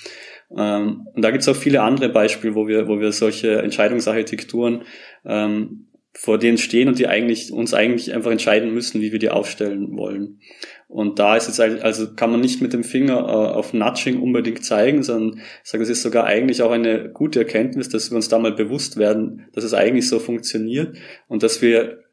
Ähm, 0.57 1.05
und 1.13 1.21
da 1.21 1.31
gibt 1.31 1.41
es 1.41 1.49
auch 1.49 1.55
viele 1.55 1.81
andere 1.81 2.07
Beispiele, 2.07 2.55
wo 2.55 2.65
wir, 2.65 2.87
wo 2.87 3.01
wir 3.01 3.11
solche 3.11 3.61
Entscheidungsarchitekturen 3.61 4.83
ähm, 5.25 5.87
vor 6.13 6.37
denen 6.39 6.57
stehen 6.57 6.87
und 6.87 6.97
die 6.97 7.07
eigentlich 7.07 7.51
uns 7.51 7.73
eigentlich 7.73 8.13
einfach 8.13 8.31
entscheiden 8.31 8.73
müssen, 8.73 9.01
wie 9.01 9.11
wir 9.11 9.19
die 9.19 9.29
aufstellen 9.29 9.97
wollen. 9.97 10.39
Und 10.87 11.19
da 11.19 11.35
ist 11.35 11.47
jetzt 11.47 11.59
also 11.59 12.15
kann 12.15 12.31
man 12.31 12.39
nicht 12.39 12.61
mit 12.61 12.71
dem 12.71 12.85
Finger 12.85 13.17
äh, 13.17 13.53
auf 13.53 13.73
Nudging 13.73 14.21
unbedingt 14.21 14.63
zeigen, 14.63 15.03
sondern 15.03 15.41
ich 15.63 15.69
sage, 15.69 15.83
es 15.83 15.89
ist 15.89 16.03
sogar 16.03 16.23
eigentlich 16.23 16.61
auch 16.61 16.71
eine 16.71 17.09
gute 17.09 17.39
Erkenntnis, 17.39 17.89
dass 17.89 18.09
wir 18.09 18.15
uns 18.15 18.29
da 18.29 18.39
mal 18.39 18.53
bewusst 18.53 18.95
werden, 18.95 19.47
dass 19.51 19.65
es 19.65 19.73
eigentlich 19.73 20.07
so 20.07 20.19
funktioniert 20.19 20.97
und 21.27 21.43
dass 21.43 21.61
wir 21.61 22.06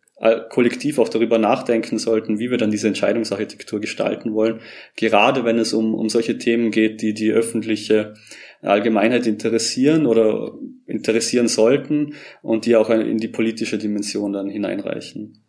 kollektiv 0.48 0.98
auch 0.98 1.08
darüber 1.08 1.38
nachdenken 1.38 1.98
sollten, 1.98 2.38
wie 2.38 2.50
wir 2.50 2.58
dann 2.58 2.70
diese 2.70 2.86
Entscheidungsarchitektur 2.86 3.80
gestalten 3.80 4.32
wollen, 4.32 4.60
gerade 4.96 5.44
wenn 5.44 5.58
es 5.58 5.72
um, 5.72 5.94
um 5.94 6.08
solche 6.08 6.38
Themen 6.38 6.70
geht, 6.70 7.02
die 7.02 7.14
die 7.14 7.32
öffentliche 7.32 8.14
Allgemeinheit 8.62 9.26
interessieren 9.26 10.06
oder 10.06 10.52
interessieren 10.86 11.48
sollten 11.48 12.14
und 12.42 12.64
die 12.64 12.76
auch 12.76 12.90
in 12.90 13.18
die 13.18 13.28
politische 13.28 13.76
Dimension 13.76 14.32
dann 14.32 14.48
hineinreichen. 14.48 15.42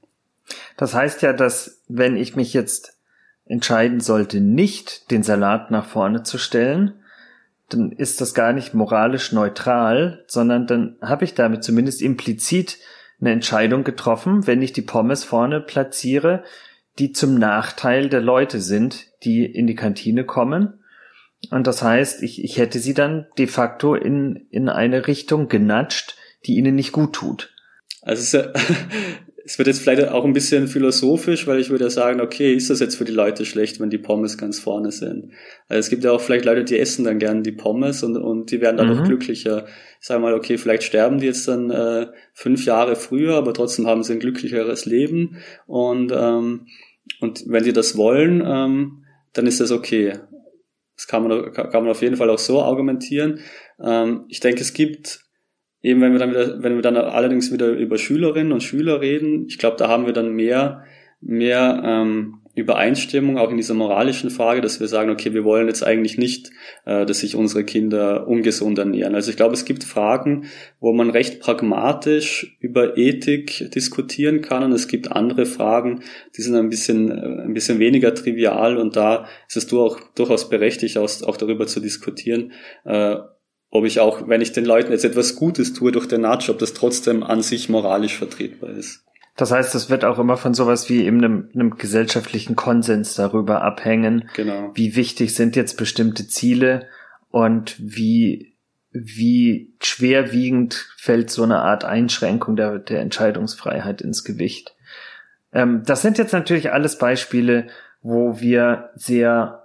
Das 0.77 0.93
heißt 0.93 1.21
ja, 1.21 1.31
dass 1.31 1.83
wenn 1.87 2.17
ich 2.17 2.35
mich 2.35 2.53
jetzt 2.53 2.97
entscheiden 3.45 3.99
sollte, 3.99 4.41
nicht 4.41 5.11
den 5.11 5.23
Salat 5.23 5.71
nach 5.71 5.85
vorne 5.85 6.23
zu 6.23 6.37
stellen, 6.37 6.95
dann 7.69 7.91
ist 7.91 8.21
das 8.21 8.33
gar 8.33 8.53
nicht 8.53 8.73
moralisch 8.73 9.31
neutral, 9.31 10.23
sondern 10.27 10.67
dann 10.67 10.97
habe 11.01 11.25
ich 11.25 11.33
damit 11.33 11.63
zumindest 11.63 12.01
implizit 12.01 12.79
eine 13.19 13.31
Entscheidung 13.31 13.83
getroffen, 13.83 14.47
wenn 14.47 14.61
ich 14.61 14.73
die 14.73 14.81
Pommes 14.81 15.23
vorne 15.23 15.61
platziere, 15.61 16.43
die 16.99 17.11
zum 17.11 17.37
Nachteil 17.37 18.09
der 18.09 18.21
Leute 18.21 18.59
sind, 18.59 19.07
die 19.23 19.45
in 19.45 19.67
die 19.67 19.75
Kantine 19.75 20.25
kommen 20.25 20.79
und 21.51 21.67
das 21.67 21.81
heißt, 21.81 22.23
ich, 22.23 22.43
ich 22.43 22.57
hätte 22.57 22.79
sie 22.79 22.93
dann 22.93 23.27
de 23.37 23.47
facto 23.47 23.95
in, 23.95 24.47
in 24.49 24.69
eine 24.69 25.07
Richtung 25.07 25.47
genatscht, 25.47 26.15
die 26.45 26.55
ihnen 26.55 26.75
nicht 26.75 26.91
gut 26.91 27.13
tut. 27.13 27.53
Also 28.01 28.39
es, 29.45 29.53
ja, 29.53 29.57
wird 29.59 29.67
jetzt 29.67 29.81
vielleicht 29.81 30.07
auch 30.09 30.25
ein 30.25 30.33
bisschen 30.33 30.67
philosophisch, 30.67 31.45
weil 31.45 31.59
ich 31.59 31.69
würde 31.69 31.89
sagen, 31.89 32.19
okay, 32.19 32.53
ist 32.53 32.69
das 32.69 32.79
jetzt 32.79 32.95
für 32.95 33.05
die 33.05 33.11
Leute 33.11 33.45
schlecht, 33.45 33.79
wenn 33.79 33.91
die 33.91 33.99
Pommes 33.99 34.37
ganz 34.37 34.59
vorne 34.59 34.91
sind? 34.91 35.31
Also 35.67 35.79
es 35.79 35.89
gibt 35.89 36.03
ja 36.03 36.11
auch 36.11 36.21
vielleicht 36.21 36.45
Leute, 36.45 36.63
die 36.63 36.79
essen 36.79 37.05
dann 37.05 37.19
gern 37.19 37.43
die 37.43 37.51
Pommes 37.51 38.03
und, 38.03 38.17
und 38.17 38.51
die 38.51 38.59
werden 38.59 38.77
dadurch 38.77 39.01
mhm. 39.01 39.05
glücklicher. 39.05 39.65
Ich 40.01 40.07
sage 40.07 40.21
mal, 40.21 40.33
okay, 40.33 40.57
vielleicht 40.57 40.83
sterben 40.83 41.19
die 41.19 41.27
jetzt 41.27 41.47
dann 41.47 41.69
äh, 41.69 42.07
fünf 42.33 42.65
Jahre 42.65 42.95
früher, 42.95 43.35
aber 43.35 43.53
trotzdem 43.53 43.85
haben 43.87 44.03
sie 44.03 44.13
ein 44.13 44.19
glücklicheres 44.19 44.85
Leben. 44.85 45.37
Und, 45.67 46.11
ähm, 46.11 46.67
und 47.21 47.43
wenn 47.47 47.63
sie 47.63 47.73
das 47.73 47.95
wollen, 47.95 48.43
ähm, 48.45 49.05
dann 49.33 49.45
ist 49.45 49.59
das 49.59 49.71
okay. 49.71 50.13
Das 50.95 51.07
kann 51.07 51.27
man, 51.27 51.51
kann 51.53 51.71
man 51.71 51.89
auf 51.89 52.01
jeden 52.01 52.15
Fall 52.15 52.29
auch 52.29 52.39
so 52.39 52.61
argumentieren. 52.61 53.39
Ähm, 53.83 54.25
ich 54.29 54.39
denke, 54.39 54.61
es 54.61 54.73
gibt 54.73 55.24
eben, 55.85 56.01
wenn 56.01 56.11
wir 56.11 56.19
dann 56.19 56.31
wieder, 56.31 56.63
wenn 56.63 56.75
wir 56.75 56.81
dann 56.81 56.97
allerdings 56.97 57.51
wieder 57.51 57.69
über 57.69 57.97
Schülerinnen 57.97 58.51
und 58.51 58.63
Schüler 58.63 59.01
reden, 59.01 59.45
ich 59.47 59.59
glaube, 59.59 59.77
da 59.77 59.87
haben 59.87 60.07
wir 60.07 60.13
dann 60.13 60.33
mehr, 60.33 60.83
mehr 61.21 61.81
ähm, 61.85 62.39
Übereinstimmung 62.55 63.37
auch 63.37 63.51
in 63.51 63.57
dieser 63.57 63.73
moralischen 63.73 64.29
Frage, 64.29 64.61
dass 64.61 64.79
wir 64.79 64.87
sagen, 64.87 65.11
okay, 65.11 65.33
wir 65.33 65.43
wollen 65.43 65.67
jetzt 65.67 65.85
eigentlich 65.85 66.17
nicht, 66.17 66.51
äh, 66.85 67.05
dass 67.05 67.19
sich 67.19 67.35
unsere 67.35 67.65
Kinder 67.65 68.27
ungesund 68.27 68.79
ernähren. 68.79 69.13
Also 69.13 69.29
ich 69.29 69.37
glaube, 69.37 69.53
es 69.53 69.65
gibt 69.65 69.83
Fragen, 69.83 70.45
wo 70.79 70.93
man 70.93 71.09
recht 71.09 71.39
pragmatisch 71.39 72.57
über 72.61 72.97
Ethik 72.97 73.69
diskutieren 73.71 74.41
kann 74.41 74.63
und 74.63 74.71
es 74.71 74.87
gibt 74.87 75.11
andere 75.11 75.45
Fragen, 75.45 76.01
die 76.35 76.41
sind 76.41 76.55
ein 76.55 76.69
bisschen, 76.69 77.11
ein 77.11 77.53
bisschen 77.53 77.79
weniger 77.79 78.15
trivial 78.15 78.77
und 78.77 78.95
da 78.95 79.27
ist 79.47 79.57
es 79.57 79.67
durchaus 79.67 80.49
berechtigt, 80.49 80.97
auch 80.97 81.37
darüber 81.37 81.67
zu 81.67 81.81
diskutieren, 81.81 82.53
äh, 82.85 83.17
ob 83.75 83.85
ich 83.85 83.99
auch, 83.99 84.27
wenn 84.27 84.41
ich 84.41 84.53
den 84.53 84.65
Leuten 84.65 84.91
jetzt 84.91 85.05
etwas 85.05 85.35
Gutes 85.35 85.73
tue 85.73 85.91
durch 85.91 86.07
den 86.07 86.21
Nudge, 86.21 86.51
ob 86.51 86.59
das 86.59 86.73
trotzdem 86.73 87.23
an 87.23 87.41
sich 87.41 87.69
moralisch 87.69 88.17
vertretbar 88.17 88.71
ist. 88.71 89.03
Das 89.35 89.51
heißt, 89.51 89.75
es 89.75 89.89
wird 89.89 90.05
auch 90.05 90.17
immer 90.17 90.37
von 90.37 90.53
sowas 90.53 90.89
wie 90.89 91.03
eben 91.03 91.17
einem, 91.17 91.49
einem 91.53 91.77
gesellschaftlichen 91.77 92.55
Konsens 92.55 93.15
darüber 93.15 93.63
abhängen, 93.63 94.29
genau. 94.33 94.71
wie 94.75 94.95
wichtig 94.95 95.35
sind 95.35 95.57
jetzt 95.57 95.77
bestimmte 95.77 96.27
Ziele 96.27 96.87
und 97.31 97.75
wie, 97.79 98.53
wie 98.91 99.73
schwerwiegend 99.81 100.87
fällt 100.95 101.29
so 101.29 101.43
eine 101.43 101.59
Art 101.59 101.83
Einschränkung 101.83 102.55
der, 102.55 102.79
der 102.79 103.01
Entscheidungsfreiheit 103.01 104.01
ins 104.01 104.23
Gewicht. 104.23 104.73
Ähm, 105.51 105.83
das 105.85 106.01
sind 106.01 106.17
jetzt 106.17 106.31
natürlich 106.31 106.71
alles 106.71 106.97
Beispiele, 106.97 107.67
wo 108.01 108.39
wir 108.39 108.91
sehr 108.95 109.64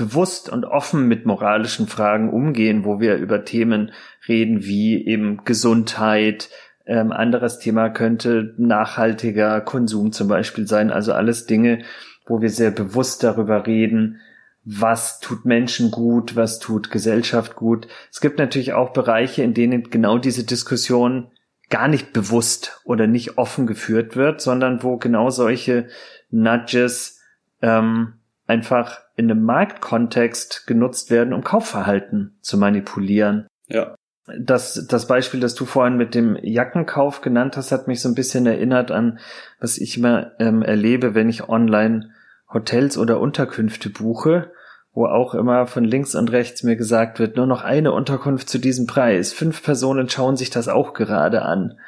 bewusst 0.00 0.48
und 0.48 0.64
offen 0.64 1.08
mit 1.08 1.26
moralischen 1.26 1.86
Fragen 1.86 2.30
umgehen, 2.30 2.86
wo 2.86 3.00
wir 3.00 3.16
über 3.16 3.44
Themen 3.44 3.92
reden 4.26 4.64
wie 4.64 5.06
eben 5.06 5.44
Gesundheit, 5.44 6.48
ähm, 6.86 7.12
anderes 7.12 7.58
Thema 7.58 7.90
könnte 7.90 8.54
nachhaltiger 8.56 9.60
Konsum 9.60 10.10
zum 10.12 10.26
Beispiel 10.26 10.66
sein. 10.66 10.90
Also 10.90 11.12
alles 11.12 11.44
Dinge, 11.44 11.82
wo 12.26 12.40
wir 12.40 12.48
sehr 12.48 12.70
bewusst 12.70 13.22
darüber 13.22 13.66
reden, 13.66 14.20
was 14.64 15.20
tut 15.20 15.44
Menschen 15.44 15.90
gut, 15.90 16.34
was 16.34 16.58
tut 16.58 16.90
Gesellschaft 16.90 17.54
gut. 17.54 17.86
Es 18.10 18.22
gibt 18.22 18.38
natürlich 18.38 18.72
auch 18.72 18.94
Bereiche, 18.94 19.42
in 19.42 19.52
denen 19.52 19.90
genau 19.90 20.16
diese 20.16 20.44
Diskussion 20.44 21.30
gar 21.68 21.88
nicht 21.88 22.14
bewusst 22.14 22.80
oder 22.84 23.06
nicht 23.06 23.36
offen 23.36 23.66
geführt 23.66 24.16
wird, 24.16 24.40
sondern 24.40 24.82
wo 24.82 24.96
genau 24.96 25.28
solche 25.28 25.88
Nudges 26.30 27.20
ähm, 27.60 28.14
einfach 28.50 29.00
in 29.14 29.30
einem 29.30 29.44
Marktkontext 29.44 30.66
genutzt 30.66 31.10
werden, 31.10 31.32
um 31.32 31.44
Kaufverhalten 31.44 32.36
zu 32.42 32.58
manipulieren. 32.58 33.46
Ja. 33.68 33.94
Das, 34.38 34.86
das 34.88 35.06
Beispiel, 35.06 35.40
das 35.40 35.54
du 35.54 35.64
vorhin 35.64 35.96
mit 35.96 36.14
dem 36.14 36.36
Jackenkauf 36.42 37.20
genannt 37.20 37.56
hast, 37.56 37.72
hat 37.72 37.86
mich 37.86 38.00
so 38.00 38.08
ein 38.08 38.14
bisschen 38.14 38.46
erinnert 38.46 38.90
an, 38.90 39.18
was 39.60 39.78
ich 39.78 39.96
immer 39.96 40.32
ähm, 40.40 40.62
erlebe, 40.62 41.14
wenn 41.14 41.28
ich 41.28 41.48
online 41.48 42.10
Hotels 42.52 42.98
oder 42.98 43.20
Unterkünfte 43.20 43.88
buche, 43.88 44.52
wo 44.92 45.06
auch 45.06 45.34
immer 45.34 45.66
von 45.66 45.84
links 45.84 46.16
und 46.16 46.32
rechts 46.32 46.64
mir 46.64 46.76
gesagt 46.76 47.20
wird, 47.20 47.36
nur 47.36 47.46
noch 47.46 47.62
eine 47.62 47.92
Unterkunft 47.92 48.48
zu 48.48 48.58
diesem 48.58 48.86
Preis. 48.86 49.32
Fünf 49.32 49.62
Personen 49.62 50.08
schauen 50.08 50.36
sich 50.36 50.50
das 50.50 50.68
auch 50.68 50.92
gerade 50.92 51.42
an. 51.42 51.78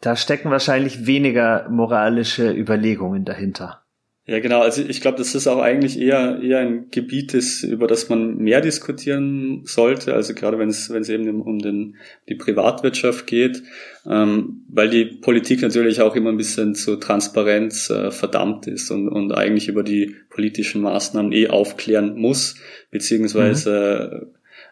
Da 0.00 0.16
stecken 0.16 0.50
wahrscheinlich 0.50 1.06
weniger 1.06 1.68
moralische 1.68 2.50
Überlegungen 2.52 3.24
dahinter. 3.24 3.82
Ja, 4.28 4.40
genau. 4.40 4.60
Also 4.60 4.82
ich 4.86 5.00
glaube, 5.00 5.16
das 5.16 5.34
ist 5.34 5.46
auch 5.46 5.58
eigentlich 5.58 5.98
eher 5.98 6.38
eher 6.42 6.58
ein 6.58 6.90
Gebiet, 6.90 7.32
ist, 7.32 7.62
über 7.62 7.86
das 7.86 8.10
man 8.10 8.36
mehr 8.36 8.60
diskutieren 8.60 9.62
sollte. 9.64 10.12
Also 10.12 10.34
gerade 10.34 10.58
wenn 10.58 10.68
es 10.68 10.90
wenn 10.90 11.00
es 11.00 11.08
eben 11.08 11.40
um 11.40 11.58
den 11.60 11.96
die 12.28 12.34
Privatwirtschaft 12.34 13.26
geht, 13.26 13.62
ähm, 14.06 14.66
weil 14.68 14.90
die 14.90 15.06
Politik 15.06 15.62
natürlich 15.62 16.02
auch 16.02 16.14
immer 16.14 16.28
ein 16.28 16.36
bisschen 16.36 16.74
zur 16.74 17.00
Transparenz 17.00 17.88
äh, 17.88 18.10
verdammt 18.10 18.66
ist 18.66 18.90
und 18.90 19.08
und 19.08 19.32
eigentlich 19.32 19.68
über 19.68 19.82
die 19.82 20.14
politischen 20.28 20.82
Maßnahmen 20.82 21.32
eh 21.32 21.48
aufklären 21.48 22.14
muss, 22.18 22.56
beziehungsweise 22.90 24.28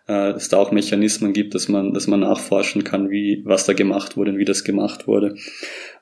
mhm. 0.07 0.14
äh, 0.14 0.31
es 0.33 0.51
da 0.51 0.59
auch 0.59 0.71
Mechanismen 0.71 1.33
gibt, 1.33 1.55
dass 1.55 1.69
man 1.69 1.95
dass 1.95 2.09
man 2.09 2.21
nachforschen 2.21 2.85
kann, 2.85 3.09
wie 3.09 3.40
was 3.47 3.64
da 3.64 3.73
gemacht 3.73 4.19
wurde 4.19 4.33
und 4.33 4.38
wie 4.38 4.45
das 4.45 4.64
gemacht 4.64 5.07
wurde. 5.07 5.35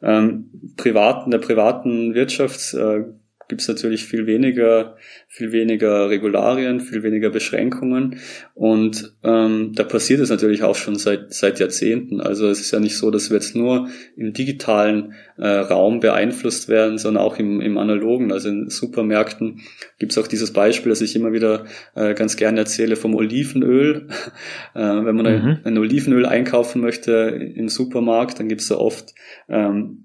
Ähm, 0.02 0.50
privat 0.76 1.26
in 1.26 1.30
der 1.30 1.38
privaten 1.38 2.14
Wirtschaft 2.14 2.74
äh, 2.74 3.04
gibt 3.48 3.60
es 3.60 3.68
natürlich 3.68 4.04
viel 4.04 4.26
weniger, 4.26 4.96
viel 5.28 5.52
weniger 5.52 6.08
Regularien, 6.08 6.80
viel 6.80 7.02
weniger 7.02 7.30
Beschränkungen. 7.30 8.18
Und 8.54 9.14
ähm, 9.22 9.72
da 9.74 9.84
passiert 9.84 10.20
es 10.20 10.30
natürlich 10.30 10.62
auch 10.62 10.76
schon 10.76 10.96
seit, 10.96 11.32
seit 11.32 11.60
Jahrzehnten. 11.60 12.20
Also 12.20 12.48
es 12.48 12.60
ist 12.60 12.70
ja 12.70 12.80
nicht 12.80 12.96
so, 12.96 13.10
dass 13.10 13.30
wir 13.30 13.36
jetzt 13.36 13.54
nur 13.54 13.88
im 14.16 14.32
digitalen 14.32 15.14
äh, 15.36 15.46
Raum 15.46 16.00
beeinflusst 16.00 16.68
werden, 16.68 16.98
sondern 16.98 17.22
auch 17.22 17.38
im, 17.38 17.60
im 17.60 17.78
analogen. 17.78 18.32
Also 18.32 18.48
in 18.48 18.70
Supermärkten 18.70 19.60
gibt 19.98 20.12
es 20.12 20.18
auch 20.18 20.26
dieses 20.26 20.52
Beispiel, 20.52 20.90
das 20.90 21.00
ich 21.00 21.16
immer 21.16 21.32
wieder 21.32 21.66
äh, 21.94 22.14
ganz 22.14 22.36
gerne 22.36 22.60
erzähle 22.60 22.96
vom 22.96 23.14
Olivenöl. 23.14 24.08
äh, 24.74 24.80
wenn 24.80 25.16
man 25.16 25.26
mhm. 25.26 25.48
ein, 25.48 25.60
ein 25.64 25.78
Olivenöl 25.78 26.26
einkaufen 26.26 26.80
möchte 26.80 27.12
im 27.12 27.68
Supermarkt, 27.68 28.38
dann 28.38 28.48
gibt 28.48 28.62
es 28.62 28.68
da 28.68 28.76
oft 28.76 29.14
ähm, 29.48 30.04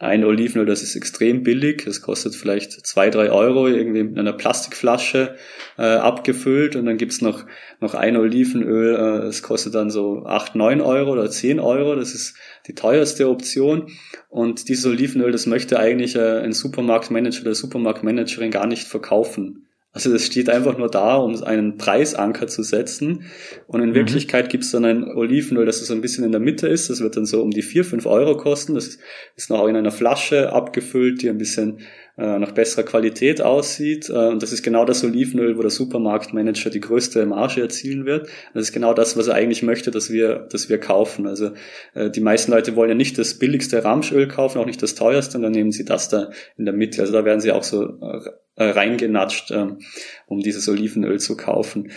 ein 0.00 0.24
Olivenöl, 0.24 0.64
das 0.64 0.82
ist 0.82 0.96
extrem 0.96 1.42
billig. 1.42 1.84
Das 1.84 2.00
kostet 2.00 2.34
vielleicht 2.34 2.72
zwei, 2.86 3.10
drei 3.10 3.30
Euro, 3.30 3.68
irgendwie 3.68 4.00
in 4.00 4.18
einer 4.18 4.32
Plastikflasche 4.32 5.36
äh, 5.76 5.82
abgefüllt. 5.82 6.74
Und 6.74 6.86
dann 6.86 6.96
gibt's 6.96 7.20
noch, 7.20 7.44
noch 7.80 7.94
ein 7.94 8.16
Olivenöl, 8.16 8.94
äh, 8.94 9.26
das 9.26 9.42
kostet 9.42 9.74
dann 9.74 9.90
so 9.90 10.24
acht, 10.24 10.54
neun 10.54 10.80
Euro 10.80 11.12
oder 11.12 11.30
zehn 11.30 11.60
Euro. 11.60 11.96
Das 11.96 12.14
ist 12.14 12.34
die 12.66 12.74
teuerste 12.74 13.28
Option. 13.28 13.92
Und 14.30 14.70
dieses 14.70 14.86
Olivenöl, 14.86 15.32
das 15.32 15.44
möchte 15.44 15.78
eigentlich 15.78 16.16
äh, 16.16 16.38
ein 16.38 16.52
Supermarktmanager 16.52 17.42
oder 17.42 17.54
Supermarktmanagerin 17.54 18.50
gar 18.50 18.66
nicht 18.66 18.88
verkaufen. 18.88 19.66
Also 19.92 20.12
das 20.12 20.24
steht 20.24 20.48
einfach 20.48 20.78
nur 20.78 20.88
da, 20.88 21.16
um 21.16 21.42
einen 21.42 21.76
Preisanker 21.76 22.46
zu 22.46 22.62
setzen. 22.62 23.24
Und 23.66 23.82
in 23.82 23.90
mhm. 23.90 23.94
Wirklichkeit 23.94 24.48
gibt 24.48 24.62
es 24.62 24.70
dann 24.70 24.84
ein 24.84 25.04
Olivenöl, 25.04 25.66
das 25.66 25.84
so 25.84 25.92
ein 25.92 26.00
bisschen 26.00 26.24
in 26.24 26.30
der 26.30 26.40
Mitte 26.40 26.68
ist. 26.68 26.90
Das 26.90 27.00
wird 27.00 27.16
dann 27.16 27.26
so 27.26 27.42
um 27.42 27.50
die 27.50 27.62
vier 27.62 27.84
fünf 27.84 28.06
Euro 28.06 28.36
kosten. 28.36 28.74
Das 28.74 28.98
ist 29.34 29.50
noch 29.50 29.66
in 29.66 29.74
einer 29.74 29.90
Flasche 29.90 30.52
abgefüllt, 30.52 31.22
die 31.22 31.28
ein 31.28 31.38
bisschen 31.38 31.80
äh, 32.16 32.38
nach 32.38 32.52
besserer 32.52 32.84
Qualität 32.84 33.40
aussieht. 33.40 34.08
Äh, 34.10 34.28
und 34.28 34.42
das 34.42 34.52
ist 34.52 34.62
genau 34.62 34.84
das 34.84 35.04
Olivenöl, 35.04 35.56
wo 35.56 35.62
der 35.62 35.70
Supermarktmanager 35.70 36.70
die 36.70 36.80
größte 36.80 37.24
Marge 37.26 37.60
erzielen 37.60 38.06
wird. 38.06 38.28
Das 38.54 38.64
ist 38.64 38.72
genau 38.72 38.94
das, 38.94 39.16
was 39.16 39.28
er 39.28 39.34
eigentlich 39.34 39.62
möchte, 39.62 39.90
dass 39.90 40.10
wir, 40.10 40.46
dass 40.50 40.68
wir 40.68 40.78
kaufen. 40.78 41.26
Also 41.26 41.52
äh, 41.94 42.10
die 42.10 42.20
meisten 42.20 42.52
Leute 42.52 42.76
wollen 42.76 42.90
ja 42.90 42.94
nicht 42.94 43.18
das 43.18 43.34
billigste 43.38 43.84
Ramschöl 43.84 44.28
kaufen, 44.28 44.58
auch 44.58 44.66
nicht 44.66 44.82
das 44.82 44.94
teuerste, 44.94 45.38
und 45.38 45.42
dann 45.42 45.52
nehmen 45.52 45.72
sie 45.72 45.84
das 45.84 46.08
da 46.08 46.30
in 46.56 46.64
der 46.64 46.74
Mitte. 46.74 47.00
Also 47.00 47.12
da 47.12 47.24
werden 47.24 47.40
sie 47.40 47.52
auch 47.52 47.64
so 47.64 47.98
äh, 48.00 48.64
reingenatscht, 48.64 49.50
ähm, 49.50 49.78
um 50.26 50.40
dieses 50.40 50.68
Olivenöl 50.68 51.20
zu 51.20 51.36
kaufen. 51.36 51.90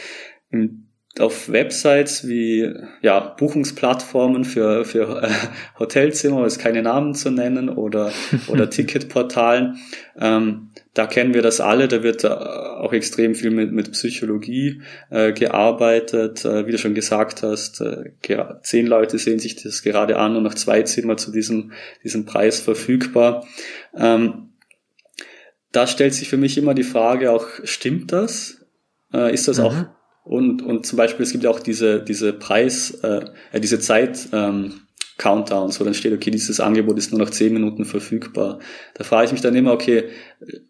Im 0.50 0.83
auf 1.20 1.52
Websites 1.52 2.28
wie 2.28 2.74
ja, 3.02 3.20
Buchungsplattformen 3.20 4.46
für, 4.46 4.84
für 4.84 5.22
äh, 5.22 5.30
Hotelzimmer, 5.78 6.42
jetzt 6.42 6.58
keine 6.58 6.82
Namen 6.82 7.14
zu 7.14 7.30
nennen, 7.30 7.70
oder, 7.70 8.12
oder 8.48 8.70
Ticketportalen. 8.70 9.78
Ähm, 10.20 10.72
da 10.96 11.06
kennen 11.06 11.36
wir 11.36 11.44
das 11.44 11.62
alle, 11.62 11.88
da 11.88 12.02
wird 12.02 12.24
äh, 12.24 12.30
auch 12.30 12.94
extrem 12.94 13.36
viel 13.36 13.52
mit, 13.52 13.72
mit 13.72 13.92
Psychologie 13.92 14.82
äh, 15.12 15.34
gearbeitet. 15.34 16.46
Äh, 16.46 16.66
wie 16.66 16.72
du 16.72 16.80
schon 16.80 16.96
gesagt 16.96 17.44
hast, 17.44 17.82
äh, 17.82 18.12
zehn 18.64 18.88
Leute 18.88 19.20
sehen 19.20 19.38
sich 19.38 19.62
das 19.62 19.84
gerade 19.84 20.18
an 20.18 20.36
und 20.36 20.42
noch 20.42 20.56
zwei 20.56 20.82
Zimmer 20.82 21.18
zu 21.18 21.32
diesem, 21.32 21.74
diesem 22.04 22.26
Preis 22.26 22.60
verfügbar. 22.60 23.46
Ähm, 23.96 24.50
da 25.72 25.86
stellt 25.86 26.16
sich 26.16 26.30
für 26.30 26.38
mich 26.38 26.58
immer 26.58 26.74
die 26.74 26.84
Frage 26.84 27.32
auch, 27.32 27.46
stimmt 27.64 28.12
das? 28.12 28.66
Äh, 29.14 29.32
ist 29.32 29.48
das 29.48 29.60
mhm. 29.60 29.64
auch 29.64 29.86
und, 30.24 30.62
und 30.62 30.86
zum 30.86 30.98
Beispiel, 30.98 31.24
es 31.24 31.32
gibt 31.32 31.44
ja 31.44 31.50
auch 31.50 31.60
diese, 31.60 32.02
diese 32.02 32.34
Preis, 32.34 32.92
äh, 33.04 33.26
diese 33.60 33.80
Zeit, 33.80 34.30
ähm, 34.32 34.74
Countdowns, 35.18 35.80
wo 35.80 35.84
dann 35.84 35.94
steht, 35.94 36.14
okay, 36.14 36.32
dieses 36.32 36.60
Angebot 36.60 36.98
ist 36.98 37.12
nur 37.12 37.20
noch 37.20 37.30
zehn 37.30 37.54
Minuten 37.54 37.86
verfügbar. 37.86 38.60
Da 38.96 39.04
frage 39.04 39.28
ich 39.28 39.32
mich 39.32 39.42
dann 39.42 39.56
immer, 39.56 39.72
okay, 39.72 40.06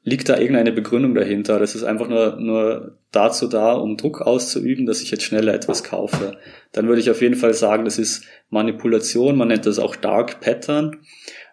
liegt 0.04 0.28
da 0.28 0.38
irgendeine 0.38 0.74
Begründung 0.74 1.16
dahinter? 1.16 1.60
Das 1.60 1.76
ist 1.76 1.84
einfach 1.84 2.10
nur, 2.10 2.36
nur 2.39 2.98
dazu 3.12 3.48
da, 3.48 3.74
um 3.74 3.96
Druck 3.96 4.22
auszuüben, 4.22 4.86
dass 4.86 5.02
ich 5.02 5.12
jetzt 5.12 5.24
schneller 5.24 5.54
etwas 5.54 5.84
kaufe. 5.84 6.38
Dann 6.74 6.88
würde 6.88 7.00
ich 7.00 7.10
auf 7.10 7.22
jeden 7.22 7.36
Fall 7.36 7.54
sagen, 7.54 7.86
das 7.86 7.98
ist 7.98 8.26
Manipulation, 8.50 9.38
man 9.38 9.48
nennt 9.48 9.66
das 9.66 9.80
auch 9.80 9.96
Dark 9.96 10.42
Pattern. 10.42 10.98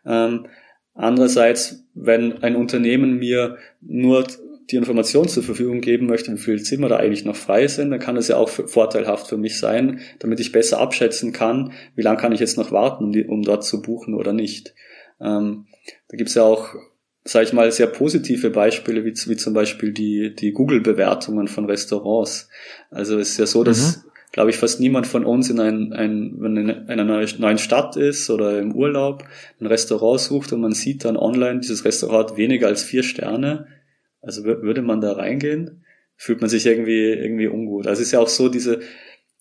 Ähm, 0.04 0.46
andererseits, 0.94 1.86
wenn 1.94 2.42
ein 2.42 2.56
Unternehmen 2.56 3.18
mir 3.18 3.56
nur 3.80 4.26
die 4.70 4.76
Information 4.76 5.28
zur 5.28 5.42
Verfügung 5.42 5.80
geben 5.80 6.06
möchte, 6.06 6.32
wie 6.32 6.38
viele 6.38 6.62
Zimmer 6.62 6.88
da 6.88 6.96
eigentlich 6.96 7.24
noch 7.24 7.36
frei 7.36 7.66
sind, 7.66 7.90
dann 7.90 8.00
kann 8.00 8.14
das 8.14 8.28
ja 8.28 8.36
auch 8.36 8.48
vorteilhaft 8.48 9.26
für 9.26 9.36
mich 9.36 9.58
sein, 9.58 10.00
damit 10.18 10.40
ich 10.40 10.52
besser 10.52 10.80
abschätzen 10.80 11.32
kann, 11.32 11.72
wie 11.96 12.02
lange 12.02 12.18
kann 12.18 12.32
ich 12.32 12.40
jetzt 12.40 12.56
noch 12.56 12.70
warten, 12.72 13.04
um, 13.04 13.28
um 13.28 13.42
dort 13.42 13.64
zu 13.64 13.82
buchen 13.82 14.14
oder 14.14 14.32
nicht. 14.32 14.74
Ähm, 15.20 15.66
da 16.08 16.16
gibt's 16.16 16.34
ja 16.34 16.42
auch, 16.42 16.74
sage 17.24 17.46
ich 17.46 17.52
mal, 17.52 17.70
sehr 17.72 17.86
positive 17.86 18.50
Beispiele, 18.50 19.04
wie, 19.04 19.12
wie 19.12 19.36
zum 19.36 19.54
Beispiel 19.54 19.92
die, 19.92 20.34
die 20.34 20.52
Google-Bewertungen 20.52 21.48
von 21.48 21.66
Restaurants. 21.66 22.48
Also 22.90 23.18
es 23.18 23.30
ist 23.30 23.38
ja 23.38 23.46
so, 23.46 23.64
dass, 23.64 23.98
mhm. 23.98 24.10
glaube 24.32 24.50
ich, 24.50 24.56
fast 24.56 24.80
niemand 24.80 25.06
von 25.06 25.24
uns 25.24 25.50
in, 25.50 25.60
ein, 25.60 25.92
ein, 25.92 26.36
wenn 26.38 26.56
in 26.56 26.70
einer 26.70 27.04
neuen 27.04 27.58
Stadt 27.58 27.96
ist 27.96 28.30
oder 28.30 28.58
im 28.58 28.74
Urlaub 28.74 29.24
ein 29.60 29.66
Restaurant 29.66 30.20
sucht 30.20 30.52
und 30.52 30.60
man 30.60 30.72
sieht 30.72 31.04
dann 31.04 31.16
online, 31.16 31.60
dieses 31.60 31.84
Restaurant 31.84 32.30
hat 32.30 32.36
weniger 32.36 32.68
als 32.68 32.82
vier 32.82 33.02
Sterne, 33.02 33.66
also 34.22 34.44
würde 34.44 34.82
man 34.82 35.00
da 35.00 35.12
reingehen, 35.12 35.84
fühlt 36.16 36.40
man 36.40 36.50
sich 36.50 36.66
irgendwie, 36.66 37.12
irgendwie 37.12 37.46
ungut. 37.46 37.86
Also 37.86 38.00
es 38.00 38.08
ist 38.08 38.12
ja 38.12 38.20
auch 38.20 38.28
so, 38.28 38.48
diese, 38.48 38.80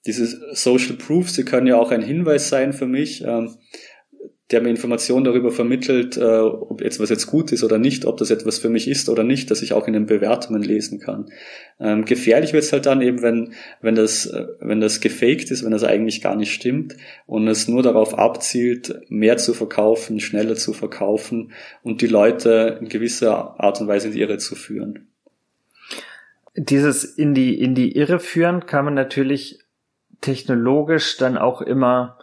diese 0.06 0.56
Social 0.56 0.96
Proofs, 0.96 1.36
sie 1.36 1.46
können 1.46 1.68
ja 1.68 1.78
auch 1.78 1.92
ein 1.92 2.02
Hinweis 2.02 2.50
sein 2.50 2.74
für 2.74 2.88
mich. 2.88 3.24
Ähm, 3.26 3.58
der 4.52 4.62
mir 4.62 4.70
Informationen 4.70 5.24
darüber 5.24 5.52
vermittelt, 5.52 6.18
äh, 6.18 6.40
ob 6.40 6.82
jetzt 6.82 7.00
was 7.00 7.10
jetzt 7.10 7.28
gut 7.28 7.52
ist 7.52 7.64
oder 7.64 7.78
nicht, 7.78 8.06
ob 8.06 8.18
das 8.18 8.32
etwas 8.32 8.58
für 8.58 8.70
mich 8.70 8.88
ist 8.88 9.08
oder 9.08 9.24
nicht, 9.24 9.52
dass 9.52 9.62
ich 9.62 9.74
auch 9.74 9.86
in 9.86 9.94
den 9.94 10.08
Bewertungen 10.08 10.64
lesen 10.64 11.00
kann. 11.00 11.32
Ähm, 11.80 12.06
gefährlich 12.06 12.52
wird 12.52 12.64
es 12.64 12.74
halt 12.74 12.88
dann 12.88 13.02
eben, 13.02 13.22
wenn, 13.22 13.54
wenn, 13.82 13.94
das, 13.94 14.26
äh, 14.26 14.48
wenn 14.60 14.82
das 14.82 15.02
gefaked 15.02 15.52
ist, 15.52 15.64
wenn 15.64 15.72
das 15.72 15.84
eigentlich 15.84 16.22
gar 16.22 16.36
nicht 16.36 16.52
stimmt 16.52 16.98
und 17.28 17.48
es 17.48 17.68
nur 17.68 17.84
darauf 17.84 18.18
abzielt, 18.18 19.02
mehr 19.10 19.38
zu 19.38 19.54
verkaufen, 19.54 20.20
schneller 20.20 20.56
zu 20.56 20.74
verkaufen 20.74 21.52
und 21.84 22.02
die 22.02 22.08
Leute 22.08 22.80
in 22.82 22.90
gewisser 22.90 23.60
Art 23.60 23.80
und 23.82 23.88
Weise 23.88 24.08
in 24.08 24.14
die 24.14 24.22
Irre 24.22 24.40
zu 24.40 24.56
führen. 24.56 25.10
Dieses 26.56 27.06
in 27.06 27.36
die, 27.36 27.62
in 27.62 27.76
die 27.76 27.96
Irre 27.96 28.20
führen 28.20 28.66
kann 28.66 28.86
man 28.86 28.96
natürlich 28.96 29.60
technologisch 30.22 31.18
dann 31.18 31.38
auch 31.38 31.62
immer 31.62 32.18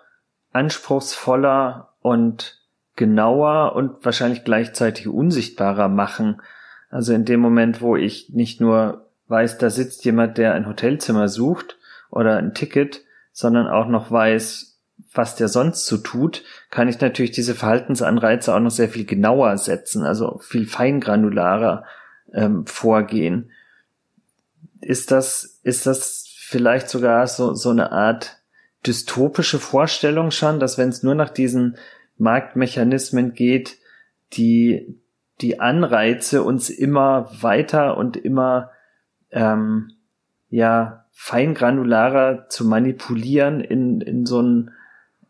anspruchsvoller 0.53 1.93
und 2.07 2.63
genauer 2.95 3.75
und 3.75 4.05
wahrscheinlich 4.05 4.45
gleichzeitig 4.45 5.09
unsichtbarer 5.09 5.89
machen. 5.89 6.41
Also 6.89 7.13
in 7.13 7.25
dem 7.25 7.41
Moment, 7.41 7.81
wo 7.81 7.97
ich 7.97 8.31
nicht 8.31 8.61
nur 8.61 9.09
weiß, 9.27 9.59
da 9.59 9.71
sitzt 9.71 10.05
jemand, 10.05 10.39
der 10.39 10.55
ein 10.55 10.69
Hotelzimmer 10.69 11.27
sucht 11.27 11.79
oder 12.09 12.37
ein 12.37 12.55
Ticket, 12.55 13.03
sondern 13.33 13.67
auch 13.67 13.89
noch 13.89 14.13
weiß, 14.13 14.79
was 15.13 15.35
der 15.35 15.49
sonst 15.49 15.87
so 15.87 15.97
tut, 15.97 16.45
kann 16.71 16.89
ich 16.89 17.01
natürlich 17.01 17.33
diese 17.33 17.57
Verhaltensanreize 17.57 18.55
auch 18.55 18.61
noch 18.61 18.71
sehr 18.71 18.89
viel 18.89 19.05
genauer 19.05 19.59
setzen, 19.59 20.05
also 20.05 20.39
viel 20.39 20.67
feingranularer 20.67 21.85
ähm, 22.33 22.67
vorgehen. 22.67 23.51
Ist 24.81 25.11
das, 25.11 25.59
ist 25.65 25.87
das 25.87 26.25
vielleicht 26.39 26.89
sogar 26.89 27.27
so, 27.27 27.55
so 27.55 27.71
eine 27.71 27.91
Art 27.91 28.36
dystopische 28.87 29.59
Vorstellung 29.59 30.31
schon, 30.31 30.61
dass 30.61 30.79
wenn 30.79 30.89
es 30.89 31.03
nur 31.03 31.15
nach 31.15 31.31
diesen 31.31 31.77
Marktmechanismen 32.19 33.35
geht, 33.35 33.79
die 34.33 35.01
die 35.41 35.61
Anreize 35.61 36.43
uns 36.43 36.71
immer 36.71 37.31
weiter 37.41 37.97
und 37.97 38.17
immer 38.17 38.71
ähm, 39.31 39.93
ja 40.49 41.07
feingranularer 41.13 42.49
zu 42.49 42.65
manipulieren 42.67 43.61
in, 43.61 44.01
in 44.01 44.27
so 44.27 44.39
einen 44.39 44.71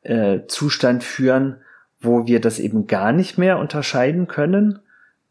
äh, 0.02 0.40
Zustand 0.46 1.02
führen, 1.02 1.60
wo 2.00 2.26
wir 2.26 2.40
das 2.40 2.58
eben 2.58 2.86
gar 2.86 3.12
nicht 3.12 3.38
mehr 3.38 3.58
unterscheiden 3.58 4.28
können. 4.28 4.80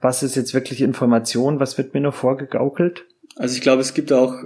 Was 0.01 0.23
ist 0.23 0.35
jetzt 0.35 0.53
wirklich 0.53 0.81
Information? 0.81 1.59
Was 1.59 1.77
wird 1.77 1.93
mir 1.93 2.01
nur 2.01 2.11
vorgegaukelt? 2.11 3.05
Also 3.37 3.55
ich 3.55 3.61
glaube, 3.61 3.81
es 3.81 3.93
gibt 3.93 4.11
auch 4.11 4.43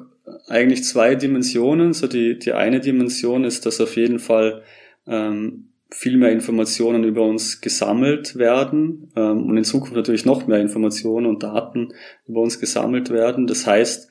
eigentlich 0.47 0.83
zwei 0.83 1.15
Dimensionen. 1.15 1.93
So 1.93 2.07
die, 2.07 2.39
die 2.39 2.53
eine 2.53 2.79
Dimension 2.79 3.43
ist, 3.43 3.65
dass 3.65 3.81
auf 3.81 3.95
jeden 3.95 4.19
Fall 4.19 4.63
ähm, 5.07 5.69
viel 5.91 6.17
mehr 6.17 6.31
Informationen 6.31 7.03
über 7.03 7.23
uns 7.23 7.61
gesammelt 7.61 8.35
werden 8.35 9.11
ähm, 9.15 9.45
und 9.47 9.57
in 9.57 9.63
Zukunft 9.63 9.95
natürlich 9.95 10.25
noch 10.25 10.45
mehr 10.45 10.59
Informationen 10.59 11.25
und 11.25 11.41
Daten 11.41 11.93
über 12.27 12.41
uns 12.41 12.59
gesammelt 12.59 13.09
werden. 13.09 13.47
Das 13.47 13.65
heißt, 13.65 14.07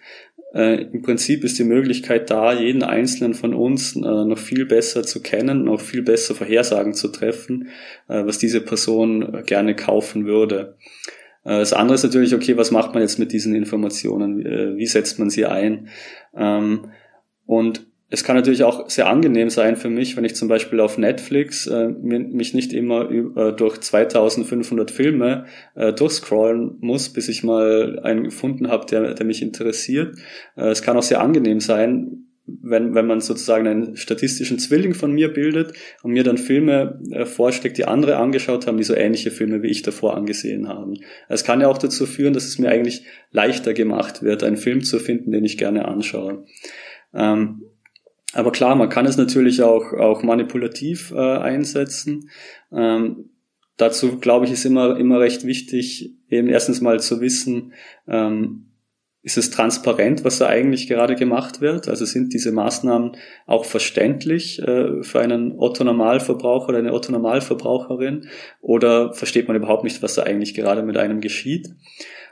äh, 0.54 0.82
im 0.82 1.02
Prinzip 1.02 1.44
ist 1.44 1.58
die 1.58 1.64
Möglichkeit 1.64 2.30
da, 2.30 2.52
jeden 2.52 2.82
einzelnen 2.82 3.34
von 3.34 3.54
uns 3.54 3.94
äh, 3.94 4.00
noch 4.00 4.38
viel 4.38 4.64
besser 4.66 5.02
zu 5.02 5.22
kennen, 5.22 5.64
noch 5.64 5.80
viel 5.80 6.02
besser 6.02 6.34
Vorhersagen 6.34 6.94
zu 6.94 7.08
treffen, 7.08 7.68
äh, 8.08 8.24
was 8.24 8.38
diese 8.38 8.60
Person 8.60 9.44
gerne 9.44 9.76
kaufen 9.76 10.26
würde. 10.26 10.76
Äh, 11.48 11.58
das 11.58 11.72
andere 11.72 11.94
ist 11.94 12.04
natürlich, 12.04 12.34
okay, 12.34 12.56
was 12.56 12.70
macht 12.70 12.92
man 12.92 13.02
jetzt 13.02 13.18
mit 13.18 13.32
diesen 13.32 13.54
Informationen? 13.54 14.44
Äh, 14.44 14.76
wie 14.76 14.86
setzt 14.86 15.18
man 15.18 15.30
sie 15.30 15.46
ein? 15.46 15.88
Ähm, 16.36 16.90
und 17.46 17.86
es 18.10 18.24
kann 18.24 18.36
natürlich 18.36 18.64
auch 18.64 18.88
sehr 18.88 19.06
angenehm 19.06 19.50
sein 19.50 19.76
für 19.76 19.90
mich, 19.90 20.16
wenn 20.16 20.24
ich 20.24 20.34
zum 20.34 20.48
Beispiel 20.48 20.80
auf 20.80 20.96
Netflix 20.96 21.66
äh, 21.66 21.88
mich 21.88 22.54
nicht 22.54 22.72
immer 22.72 23.10
äh, 23.10 23.52
durch 23.52 23.80
2500 23.80 24.90
Filme 24.90 25.44
äh, 25.74 25.92
durchscrollen 25.92 26.76
muss, 26.80 27.10
bis 27.10 27.28
ich 27.28 27.44
mal 27.44 28.00
einen 28.02 28.24
gefunden 28.24 28.68
habe, 28.68 28.86
der, 28.86 29.14
der 29.14 29.26
mich 29.26 29.42
interessiert. 29.42 30.16
Äh, 30.56 30.68
es 30.68 30.80
kann 30.80 30.96
auch 30.96 31.02
sehr 31.02 31.20
angenehm 31.20 31.60
sein, 31.60 32.27
wenn, 32.62 32.94
wenn 32.94 33.06
man 33.06 33.20
sozusagen 33.20 33.66
einen 33.66 33.96
statistischen 33.96 34.58
Zwilling 34.58 34.94
von 34.94 35.12
mir 35.12 35.32
bildet 35.32 35.72
und 36.02 36.12
mir 36.12 36.24
dann 36.24 36.38
Filme 36.38 37.00
äh, 37.10 37.26
vorschlägt, 37.26 37.78
die 37.78 37.84
andere 37.84 38.16
angeschaut 38.16 38.66
haben, 38.66 38.78
die 38.78 38.84
so 38.84 38.94
ähnliche 38.94 39.30
Filme 39.30 39.62
wie 39.62 39.68
ich 39.68 39.82
davor 39.82 40.16
angesehen 40.16 40.68
haben. 40.68 40.94
Es 41.28 41.44
kann 41.44 41.60
ja 41.60 41.68
auch 41.68 41.78
dazu 41.78 42.06
führen, 42.06 42.32
dass 42.32 42.46
es 42.46 42.58
mir 42.58 42.70
eigentlich 42.70 43.04
leichter 43.30 43.74
gemacht 43.74 44.22
wird, 44.22 44.42
einen 44.42 44.56
Film 44.56 44.82
zu 44.82 44.98
finden, 44.98 45.30
den 45.30 45.44
ich 45.44 45.58
gerne 45.58 45.86
anschaue. 45.86 46.44
Ähm, 47.14 47.62
aber 48.34 48.52
klar, 48.52 48.76
man 48.76 48.88
kann 48.88 49.06
es 49.06 49.16
natürlich 49.16 49.62
auch, 49.62 49.92
auch 49.92 50.22
manipulativ 50.22 51.12
äh, 51.12 51.16
einsetzen. 51.16 52.30
Ähm, 52.72 53.30
dazu, 53.76 54.18
glaube 54.18 54.44
ich, 54.46 54.52
ist 54.52 54.64
immer, 54.64 54.98
immer 54.98 55.20
recht 55.20 55.46
wichtig, 55.46 56.14
eben 56.28 56.48
erstens 56.48 56.80
mal 56.80 57.00
zu 57.00 57.20
wissen, 57.20 57.72
ähm, 58.06 58.67
ist 59.22 59.36
es 59.36 59.50
transparent, 59.50 60.24
was 60.24 60.38
da 60.38 60.46
eigentlich 60.46 60.86
gerade 60.86 61.16
gemacht 61.16 61.60
wird? 61.60 61.88
Also 61.88 62.04
sind 62.04 62.32
diese 62.32 62.52
Maßnahmen 62.52 63.16
auch 63.46 63.64
verständlich 63.64 64.60
äh, 64.62 65.02
für 65.02 65.20
einen 65.20 65.58
Otto-Normalverbraucher 65.58 66.68
oder 66.68 66.78
eine 66.78 66.92
Otto-Normalverbraucherin? 66.92 68.28
Oder 68.60 69.12
versteht 69.14 69.48
man 69.48 69.56
überhaupt 69.56 69.84
nicht, 69.84 70.02
was 70.02 70.14
da 70.14 70.22
eigentlich 70.22 70.54
gerade 70.54 70.82
mit 70.82 70.96
einem 70.96 71.20
geschieht? 71.20 71.68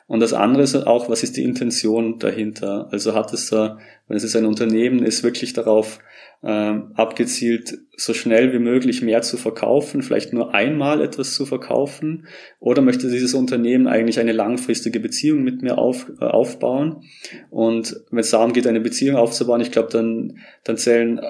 Und 0.06 0.20
das 0.20 0.32
andere 0.32 0.62
ist 0.62 0.76
auch, 0.76 1.08
was 1.08 1.24
ist 1.24 1.36
die 1.36 1.42
Intention 1.42 2.20
dahinter? 2.20 2.88
Also 2.92 3.14
hat 3.14 3.32
es 3.32 3.50
da, 3.50 3.78
wenn 4.06 4.16
es 4.16 4.22
jetzt 4.22 4.36
ein 4.36 4.46
Unternehmen 4.46 5.02
ist, 5.02 5.24
wirklich 5.24 5.52
darauf 5.52 5.98
äh, 6.42 6.74
abgezielt, 6.94 7.78
so 7.96 8.14
schnell 8.14 8.52
wie 8.52 8.58
möglich 8.58 9.02
mehr 9.02 9.22
zu 9.22 9.36
verkaufen, 9.36 10.02
vielleicht 10.02 10.32
nur 10.32 10.54
einmal 10.54 11.00
etwas 11.00 11.34
zu 11.34 11.46
verkaufen? 11.46 12.26
Oder 12.60 12.82
möchte 12.82 13.10
dieses 13.10 13.34
Unternehmen 13.34 13.86
eigentlich 13.86 14.18
eine 14.20 14.32
langfristige 14.32 15.00
Beziehung 15.00 15.42
mit 15.42 15.62
mir 15.62 15.78
auf, 15.78 16.10
äh, 16.20 16.24
aufbauen? 16.24 17.02
Und 17.50 17.96
wenn 18.10 18.20
es 18.20 18.30
darum 18.30 18.52
geht, 18.52 18.66
eine 18.66 18.80
Beziehung 18.80 19.16
aufzubauen, 19.16 19.60
ich 19.60 19.72
glaube, 19.72 19.88
dann, 19.90 20.38
dann 20.64 20.76
zählen 20.76 21.20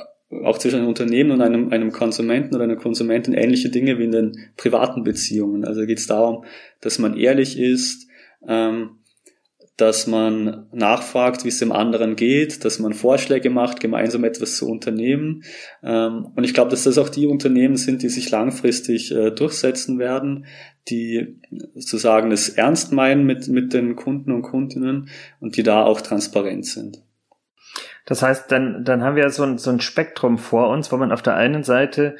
auch 0.44 0.58
zwischen 0.58 0.80
einem 0.80 0.88
Unternehmen 0.88 1.30
und 1.30 1.40
einem, 1.40 1.70
einem 1.70 1.92
Konsumenten 1.92 2.54
oder 2.54 2.64
einer 2.64 2.76
Konsumentin 2.76 3.34
ähnliche 3.34 3.70
Dinge 3.70 3.98
wie 3.98 4.04
in 4.04 4.12
den 4.12 4.32
privaten 4.56 5.04
Beziehungen. 5.04 5.64
Also 5.64 5.86
geht 5.86 5.98
es 5.98 6.08
darum, 6.08 6.44
dass 6.80 6.98
man 6.98 7.16
ehrlich 7.16 7.58
ist, 7.58 8.08
ähm, 8.46 8.98
dass 9.76 10.06
man 10.06 10.66
nachfragt, 10.72 11.44
wie 11.44 11.48
es 11.48 11.58
dem 11.58 11.70
anderen 11.70 12.16
geht, 12.16 12.64
dass 12.64 12.78
man 12.78 12.94
Vorschläge 12.94 13.50
macht, 13.50 13.80
gemeinsam 13.80 14.24
etwas 14.24 14.56
zu 14.56 14.68
unternehmen. 14.70 15.44
Ähm, 15.82 16.28
und 16.34 16.44
ich 16.44 16.54
glaube, 16.54 16.70
dass 16.70 16.84
das 16.84 16.96
auch 16.96 17.10
die 17.10 17.26
Unternehmen 17.26 17.76
sind, 17.76 18.02
die 18.02 18.08
sich 18.08 18.30
langfristig 18.30 19.12
äh, 19.14 19.30
durchsetzen 19.30 19.98
werden, 19.98 20.46
die 20.88 21.40
sozusagen 21.74 22.32
es 22.32 22.48
ernst 22.48 22.92
meinen 22.92 23.26
mit, 23.26 23.48
mit 23.48 23.74
den 23.74 23.96
Kunden 23.96 24.32
und 24.32 24.42
Kundinnen 24.42 25.10
und 25.40 25.56
die 25.56 25.62
da 25.62 25.84
auch 25.84 26.00
transparent 26.00 26.64
sind. 26.64 27.02
Das 28.06 28.22
heißt, 28.22 28.50
dann, 28.50 28.84
dann 28.84 29.02
haben 29.02 29.16
wir 29.16 29.28
so 29.30 29.42
ein, 29.42 29.58
so 29.58 29.70
ein 29.70 29.80
Spektrum 29.80 30.38
vor 30.38 30.70
uns, 30.70 30.90
wo 30.90 30.96
man 30.96 31.12
auf 31.12 31.22
der 31.22 31.36
einen 31.36 31.64
Seite 31.64 32.16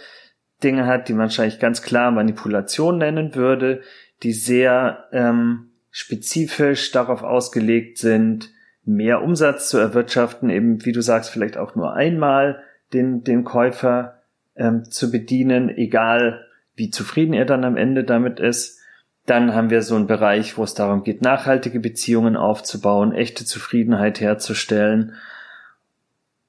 Dinge 0.63 0.87
hat, 0.87 1.09
die 1.09 1.13
man 1.13 1.23
wahrscheinlich 1.23 1.59
ganz 1.59 1.81
klar 1.81 2.11
Manipulation 2.11 2.99
nennen 2.99 3.35
würde, 3.35 3.83
die 4.23 4.33
sehr 4.33 5.05
ähm, 5.13 5.71
spezifisch 5.99 6.93
darauf 6.93 7.23
ausgelegt 7.23 7.97
sind, 7.97 8.51
mehr 8.85 9.23
Umsatz 9.23 9.71
zu 9.71 9.79
erwirtschaften, 9.79 10.51
eben 10.51 10.85
wie 10.85 10.93
du 10.93 11.01
sagst, 11.01 11.31
vielleicht 11.31 11.57
auch 11.57 11.75
nur 11.75 11.95
einmal 11.95 12.63
den, 12.93 13.25
den 13.25 13.45
Käufer 13.45 14.21
ähm, 14.57 14.85
zu 14.91 15.11
bedienen, 15.11 15.71
egal 15.71 16.45
wie 16.75 16.91
zufrieden 16.91 17.33
er 17.33 17.47
dann 17.47 17.65
am 17.65 17.79
Ende 17.79 18.05
damit 18.05 18.41
ist. 18.41 18.79
Dann 19.25 19.55
haben 19.55 19.71
wir 19.71 19.81
so 19.81 19.97
einen 19.97 20.07
Bereich, 20.07 20.59
wo 20.59 20.65
es 20.65 20.75
darum 20.75 21.03
geht, 21.03 21.23
nachhaltige 21.23 21.81
Beziehungen 21.81 22.37
aufzubauen, 22.37 23.15
echte 23.15 23.47
Zufriedenheit 23.47 24.21
herzustellen. 24.21 25.15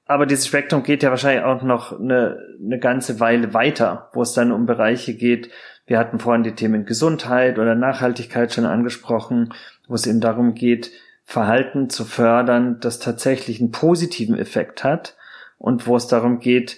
Aber 0.04 0.26
dieses 0.26 0.46
Spektrum 0.46 0.84
geht 0.84 1.04
ja 1.04 1.10
wahrscheinlich 1.10 1.46
auch 1.46 1.64
noch 1.64 1.98
eine, 1.98 2.38
eine 2.62 2.80
ganze 2.80 3.22
Weile 3.22 3.54
weiter, 3.54 4.10
wo 4.12 4.24
es 4.24 4.34
dann 4.34 4.52
um 4.52 4.66
Bereiche 4.66 5.14
geht, 5.14 5.52
wir 5.88 5.98
hatten 5.98 6.20
vorhin 6.20 6.44
die 6.44 6.52
Themen 6.52 6.86
Gesundheit 6.86 7.58
oder 7.58 7.74
Nachhaltigkeit 7.74 8.54
schon 8.54 8.66
angesprochen, 8.66 9.54
wo 9.88 9.96
es 9.96 10.06
eben 10.06 10.20
darum 10.20 10.54
geht, 10.54 10.92
Verhalten 11.24 11.90
zu 11.90 12.06
fördern, 12.06 12.80
das 12.80 13.00
tatsächlich 13.00 13.60
einen 13.60 13.72
positiven 13.72 14.38
Effekt 14.38 14.84
hat 14.84 15.16
und 15.58 15.88
wo 15.88 15.96
es 15.96 16.08
darum 16.08 16.40
geht, 16.40 16.78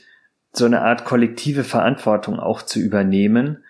so 0.54 0.66
eine 0.66 0.82
Art 0.82 1.06
kollektive 1.06 1.64
Verantwortung 1.64 2.40
auch 2.40 2.62
zu 2.62 2.80
übernehmen, 2.80 3.64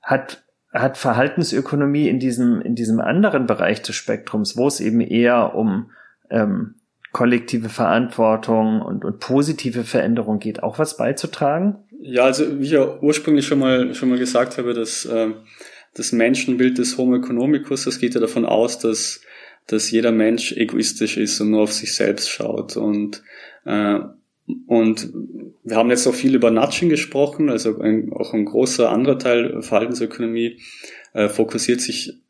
hat, 0.00 0.42
hat 0.72 0.96
Verhaltensökonomie 0.96 2.08
in 2.08 2.18
diesem, 2.18 2.60
in 2.62 2.74
diesem 2.74 3.00
anderen 3.00 3.46
Bereich 3.46 3.82
des 3.82 3.96
Spektrums, 3.96 4.56
wo 4.56 4.66
es 4.66 4.80
eben 4.80 5.00
eher 5.00 5.54
um 5.54 5.90
ähm, 6.30 6.76
kollektive 7.12 7.68
Verantwortung 7.68 8.80
und, 8.80 9.04
und 9.04 9.20
positive 9.20 9.84
Veränderung 9.84 10.38
geht, 10.38 10.62
auch 10.62 10.78
was 10.78 10.96
beizutragen? 10.96 11.76
Ja, 12.04 12.24
also 12.24 12.58
wie 12.58 12.64
ich 12.64 12.72
ja 12.72 12.98
ursprünglich 13.00 13.46
schon 13.46 13.60
mal 13.60 13.94
schon 13.94 14.08
mal 14.08 14.18
gesagt 14.18 14.58
habe, 14.58 14.74
dass 14.74 15.04
äh, 15.04 15.28
das 15.94 16.10
Menschenbild 16.10 16.78
des 16.78 16.98
Homo 16.98 17.16
economicus, 17.16 17.84
das 17.84 18.00
geht 18.00 18.14
ja 18.14 18.20
davon 18.20 18.44
aus, 18.44 18.78
dass 18.80 19.20
dass 19.68 19.90
jeder 19.92 20.10
Mensch 20.10 20.52
egoistisch 20.52 21.16
ist 21.16 21.40
und 21.40 21.50
nur 21.50 21.62
auf 21.62 21.72
sich 21.72 21.94
selbst 21.94 22.28
schaut. 22.28 22.76
Und 22.76 23.22
äh, 23.64 24.00
und 24.66 25.12
wir 25.62 25.76
haben 25.76 25.90
jetzt 25.90 26.06
auch 26.08 26.14
viel 26.14 26.34
über 26.34 26.50
Nudging 26.50 26.88
gesprochen, 26.88 27.48
also 27.48 27.78
ein, 27.78 28.12
auch 28.12 28.34
ein 28.34 28.44
großer 28.44 28.90
anderer 28.90 29.18
Teil 29.20 29.62
Verhaltensökonomie 29.62 30.58
äh, 31.12 31.28
fokussiert 31.28 31.80
sich 31.80 32.21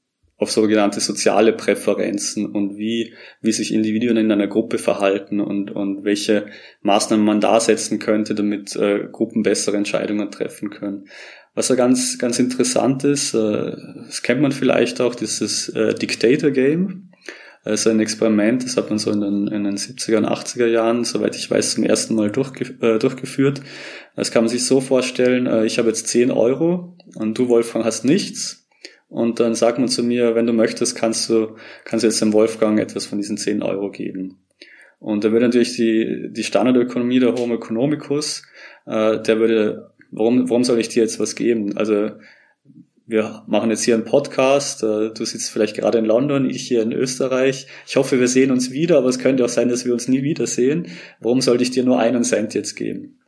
auf 0.42 0.50
sogenannte 0.50 1.00
soziale 1.00 1.52
Präferenzen 1.52 2.46
und 2.46 2.76
wie, 2.76 3.14
wie 3.40 3.52
sich 3.52 3.72
Individuen 3.72 4.16
in 4.16 4.32
einer 4.32 4.48
Gruppe 4.48 4.78
verhalten 4.78 5.40
und, 5.40 5.70
und 5.70 6.04
welche 6.04 6.46
Maßnahmen 6.82 7.24
man 7.24 7.40
da 7.40 7.60
setzen 7.60 8.00
könnte, 8.00 8.34
damit 8.34 8.74
äh, 8.74 9.06
Gruppen 9.10 9.44
bessere 9.44 9.76
Entscheidungen 9.76 10.32
treffen 10.32 10.70
können. 10.70 11.04
Was 11.54 11.68
ja 11.68 11.76
ganz, 11.76 12.18
ganz 12.18 12.40
interessant 12.40 13.04
ist, 13.04 13.34
äh, 13.34 13.76
das 14.04 14.22
kennt 14.22 14.42
man 14.42 14.50
vielleicht 14.50 15.00
auch, 15.00 15.14
dieses 15.14 15.68
äh, 15.68 15.94
Dictator 15.94 16.50
Game. 16.50 17.10
Also 17.64 17.90
ein 17.90 18.00
Experiment, 18.00 18.64
das 18.64 18.76
hat 18.76 18.90
man 18.90 18.98
so 18.98 19.12
in 19.12 19.20
den, 19.20 19.46
in 19.46 19.62
den 19.62 19.76
70er 19.76 20.16
und 20.16 20.26
80er 20.26 20.66
Jahren, 20.66 21.04
soweit 21.04 21.36
ich 21.36 21.48
weiß, 21.48 21.74
zum 21.74 21.84
ersten 21.84 22.16
Mal 22.16 22.32
durchge 22.32 22.74
äh, 22.80 22.98
durchgeführt. 22.98 23.60
Das 24.16 24.32
kann 24.32 24.42
man 24.42 24.48
sich 24.48 24.64
so 24.64 24.80
vorstellen, 24.80 25.46
äh, 25.46 25.64
ich 25.64 25.78
habe 25.78 25.86
jetzt 25.86 26.08
10 26.08 26.32
Euro 26.32 26.96
und 27.14 27.38
du, 27.38 27.48
Wolfgang, 27.48 27.84
hast 27.84 28.04
nichts 28.04 28.61
und 29.12 29.40
dann 29.40 29.54
sagt 29.54 29.78
man 29.78 29.88
zu 29.88 30.02
mir, 30.02 30.34
wenn 30.34 30.46
du 30.46 30.54
möchtest, 30.54 30.96
kannst 30.96 31.28
du, 31.28 31.56
kannst 31.84 32.02
du 32.02 32.06
jetzt 32.06 32.22
dem 32.22 32.32
Wolfgang 32.32 32.80
etwas 32.80 33.04
von 33.04 33.18
diesen 33.18 33.36
10 33.36 33.62
Euro 33.62 33.90
geben. 33.90 34.38
Und 35.00 35.22
da 35.22 35.32
würde 35.32 35.44
natürlich 35.44 35.76
die, 35.76 36.30
die 36.30 36.42
Standardökonomie 36.42 37.20
der 37.20 37.34
Homo 37.34 37.56
economicus, 37.56 38.42
äh, 38.86 39.20
der 39.20 39.38
würde, 39.38 39.90
warum, 40.10 40.48
warum 40.48 40.64
soll 40.64 40.80
ich 40.80 40.88
dir 40.88 41.02
jetzt 41.02 41.20
was 41.20 41.36
geben? 41.36 41.76
Also, 41.76 42.12
wir 43.06 43.42
machen 43.46 43.68
jetzt 43.68 43.82
hier 43.82 43.96
einen 43.96 44.06
Podcast, 44.06 44.82
äh, 44.82 45.10
du 45.10 45.24
sitzt 45.26 45.50
vielleicht 45.50 45.76
gerade 45.76 45.98
in 45.98 46.06
London, 46.06 46.48
ich 46.48 46.66
hier 46.66 46.80
in 46.80 46.92
Österreich. 46.92 47.66
Ich 47.86 47.96
hoffe, 47.96 48.18
wir 48.18 48.28
sehen 48.28 48.50
uns 48.50 48.70
wieder, 48.70 48.96
aber 48.96 49.10
es 49.10 49.18
könnte 49.18 49.44
auch 49.44 49.50
sein, 49.50 49.68
dass 49.68 49.84
wir 49.84 49.92
uns 49.92 50.08
nie 50.08 50.22
wiedersehen. 50.22 50.86
Warum 51.20 51.42
sollte 51.42 51.64
ich 51.64 51.70
dir 51.70 51.84
nur 51.84 51.98
einen 51.98 52.24
Cent 52.24 52.54
jetzt 52.54 52.76
geben? 52.76 53.18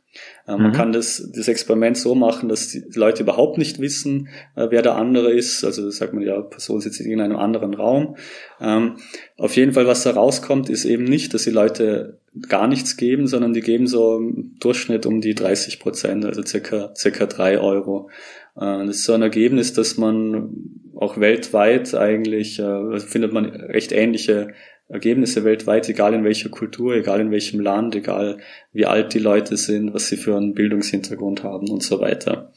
Äh, 0.47 0.51
man 0.51 0.71
mhm. 0.71 0.73
kann 0.73 0.91
das, 0.91 1.31
das 1.33 1.47
Experiment 1.47 1.97
so 1.97 2.15
machen, 2.15 2.49
dass 2.49 2.69
die 2.69 2.83
Leute 2.93 3.23
überhaupt 3.23 3.57
nicht 3.57 3.79
wissen, 3.79 4.29
äh, 4.55 4.67
wer 4.69 4.81
der 4.81 4.95
andere 4.95 5.31
ist. 5.31 5.63
Also 5.63 5.89
sagt 5.89 6.13
man 6.13 6.23
ja, 6.23 6.39
Person 6.41 6.81
sitzt 6.81 6.99
in 7.01 7.21
einem 7.21 7.37
anderen 7.37 7.73
Raum. 7.73 8.15
Ähm, 8.61 8.97
auf 9.37 9.55
jeden 9.55 9.73
Fall, 9.73 9.87
was 9.87 10.03
da 10.03 10.11
rauskommt, 10.11 10.69
ist 10.69 10.85
eben 10.85 11.03
nicht, 11.03 11.33
dass 11.33 11.43
die 11.43 11.51
Leute 11.51 12.19
gar 12.49 12.67
nichts 12.67 12.97
geben, 12.97 13.27
sondern 13.27 13.53
die 13.53 13.61
geben 13.61 13.87
so 13.87 14.17
im 14.17 14.55
Durchschnitt 14.59 15.05
um 15.05 15.21
die 15.21 15.35
30 15.35 15.79
Prozent, 15.79 16.25
also 16.25 16.43
circa, 16.43 16.93
circa 16.95 17.25
drei 17.25 17.59
Euro. 17.59 18.09
Äh, 18.55 18.85
das 18.85 18.97
ist 18.97 19.05
so 19.05 19.13
ein 19.13 19.21
Ergebnis, 19.21 19.73
dass 19.73 19.97
man 19.97 20.49
auch 20.95 21.19
weltweit 21.19 21.93
eigentlich, 21.93 22.59
äh, 22.59 22.99
findet 22.99 23.33
man 23.33 23.45
recht 23.45 23.91
ähnliche 23.91 24.53
Ergebnisse 24.87 25.43
weltweit, 25.43 25.89
egal 25.89 26.13
in 26.13 26.23
welcher 26.23 26.49
Kultur, 26.49 26.95
egal 26.95 27.19
in 27.19 27.31
welchem 27.31 27.59
Land, 27.59 27.95
egal 27.95 28.37
wie 28.71 28.85
alt 28.85 29.13
die 29.13 29.19
Leute 29.19 29.57
sind, 29.57 29.93
was 29.93 30.07
sie 30.07 30.17
für 30.17 30.37
einen 30.37 30.53
Bildungshintergrund 30.53 31.43
haben 31.43 31.69
und 31.69 31.81
so 31.81 31.99
weiter. 31.99 32.51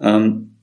Ähm, 0.00 0.56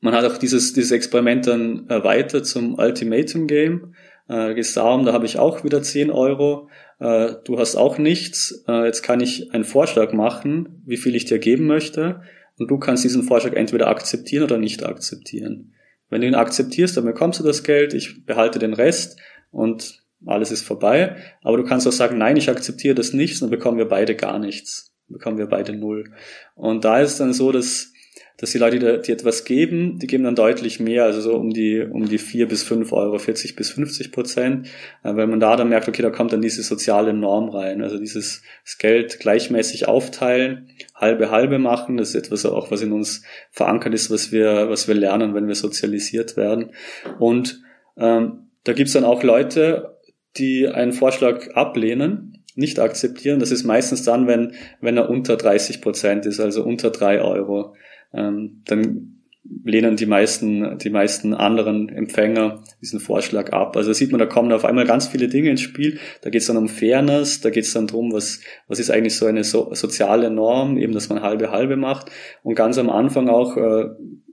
man 0.00 0.14
hat 0.14 0.24
auch 0.24 0.38
dieses, 0.38 0.72
dieses 0.72 0.92
Experiment 0.92 1.46
dann 1.46 1.86
erweitert 1.88 2.46
zum 2.46 2.78
Ultimatum 2.78 3.46
Game. 3.46 3.94
Äh, 4.28 4.54
geht 4.54 4.76
darum, 4.76 5.04
da 5.04 5.12
habe 5.12 5.26
ich 5.26 5.38
auch 5.38 5.64
wieder 5.64 5.82
10 5.82 6.10
Euro. 6.10 6.68
Äh, 6.98 7.34
du 7.44 7.58
hast 7.58 7.76
auch 7.76 7.98
nichts. 7.98 8.64
Äh, 8.68 8.86
jetzt 8.86 9.02
kann 9.02 9.20
ich 9.20 9.52
einen 9.52 9.64
Vorschlag 9.64 10.12
machen, 10.12 10.82
wie 10.86 10.96
viel 10.96 11.14
ich 11.14 11.26
dir 11.26 11.38
geben 11.38 11.66
möchte. 11.66 12.22
Und 12.58 12.70
du 12.70 12.78
kannst 12.78 13.04
diesen 13.04 13.22
Vorschlag 13.22 13.52
entweder 13.52 13.88
akzeptieren 13.88 14.44
oder 14.44 14.58
nicht 14.58 14.84
akzeptieren. 14.84 15.74
Wenn 16.08 16.22
du 16.22 16.26
ihn 16.26 16.34
akzeptierst, 16.34 16.96
dann 16.96 17.04
bekommst 17.04 17.40
du 17.40 17.44
das 17.44 17.64
Geld, 17.64 17.92
ich 17.92 18.24
behalte 18.24 18.58
den 18.58 18.72
Rest 18.72 19.18
und 19.50 20.05
alles 20.24 20.50
ist 20.50 20.62
vorbei. 20.62 21.16
Aber 21.42 21.56
du 21.56 21.64
kannst 21.64 21.86
auch 21.86 21.92
sagen, 21.92 22.18
nein, 22.18 22.36
ich 22.36 22.48
akzeptiere 22.48 22.94
das 22.94 23.12
nicht, 23.12 23.40
dann 23.42 23.50
bekommen 23.50 23.78
wir 23.78 23.88
beide 23.88 24.14
gar 24.14 24.38
nichts. 24.38 24.94
Dann 25.08 25.18
bekommen 25.18 25.38
wir 25.38 25.46
beide 25.46 25.74
null. 25.74 26.12
Und 26.54 26.84
da 26.84 27.00
ist 27.00 27.20
dann 27.20 27.32
so, 27.32 27.52
dass, 27.52 27.92
dass 28.38 28.50
die 28.50 28.58
Leute, 28.58 29.00
die, 29.00 29.12
etwas 29.12 29.44
geben, 29.44 29.98
die 29.98 30.06
geben 30.06 30.24
dann 30.24 30.34
deutlich 30.34 30.80
mehr, 30.80 31.04
also 31.04 31.20
so 31.20 31.36
um 31.36 31.50
die, 31.50 31.80
um 31.80 32.08
die 32.08 32.18
vier 32.18 32.48
bis 32.48 32.62
fünf 32.62 32.92
Euro, 32.92 33.18
40 33.18 33.56
bis 33.56 33.70
50 33.70 34.10
Prozent, 34.10 34.68
äh, 35.04 35.14
weil 35.14 35.26
man 35.26 35.38
da 35.38 35.54
dann 35.54 35.68
merkt, 35.68 35.88
okay, 35.88 36.02
da 36.02 36.10
kommt 36.10 36.32
dann 36.32 36.42
diese 36.42 36.62
soziale 36.62 37.12
Norm 37.12 37.50
rein, 37.50 37.82
also 37.82 37.98
dieses 37.98 38.42
Geld 38.78 39.20
gleichmäßig 39.20 39.86
aufteilen, 39.86 40.68
halbe 40.94 41.30
halbe 41.30 41.58
machen, 41.58 41.98
das 41.98 42.10
ist 42.10 42.14
etwas 42.14 42.46
auch, 42.46 42.70
was 42.70 42.82
in 42.82 42.92
uns 42.92 43.22
verankert 43.50 43.94
ist, 43.94 44.10
was 44.10 44.32
wir, 44.32 44.70
was 44.70 44.88
wir 44.88 44.94
lernen, 44.94 45.34
wenn 45.34 45.46
wir 45.46 45.54
sozialisiert 45.54 46.36
werden. 46.36 46.70
Und 47.18 47.62
ähm, 47.96 48.46
da 48.64 48.72
gibt's 48.72 48.94
dann 48.94 49.04
auch 49.04 49.22
Leute, 49.22 49.95
die 50.38 50.68
einen 50.68 50.92
Vorschlag 50.92 51.50
ablehnen, 51.54 52.42
nicht 52.54 52.80
akzeptieren. 52.80 53.38
Das 53.38 53.50
ist 53.50 53.64
meistens 53.64 54.02
dann, 54.02 54.26
wenn, 54.26 54.52
wenn 54.80 54.96
er 54.96 55.10
unter 55.10 55.36
30 55.36 55.80
Prozent 55.80 56.26
ist, 56.26 56.40
also 56.40 56.64
unter 56.64 56.90
drei 56.90 57.20
Euro. 57.20 57.74
Ähm, 58.12 58.62
dann 58.64 59.16
lehnen 59.64 59.96
die 59.96 60.06
meisten, 60.06 60.78
die 60.78 60.90
meisten 60.90 61.34
anderen 61.34 61.88
Empfänger 61.88 62.64
diesen 62.80 63.00
Vorschlag 63.00 63.52
ab. 63.52 63.76
Also 63.76 63.92
sieht 63.92 64.10
man, 64.10 64.18
da 64.18 64.26
kommen 64.26 64.52
auf 64.52 64.64
einmal 64.64 64.86
ganz 64.86 65.06
viele 65.06 65.28
Dinge 65.28 65.50
ins 65.50 65.60
Spiel. 65.60 65.98
Da 66.22 66.30
geht 66.30 66.40
es 66.40 66.46
dann 66.46 66.56
um 66.56 66.68
Fairness, 66.68 67.40
da 67.40 67.50
geht 67.50 67.64
es 67.64 67.72
dann 67.72 67.86
drum, 67.86 68.12
was, 68.12 68.40
was 68.68 68.78
ist 68.78 68.90
eigentlich 68.90 69.16
so 69.16 69.26
eine 69.26 69.44
so, 69.44 69.72
soziale 69.74 70.30
Norm, 70.30 70.78
eben, 70.78 70.92
dass 70.92 71.08
man 71.08 71.22
halbe 71.22 71.50
halbe 71.50 71.76
macht. 71.76 72.10
Und 72.42 72.54
ganz 72.54 72.78
am 72.78 72.90
Anfang 72.90 73.28
auch 73.28 73.56
äh, 73.56 73.86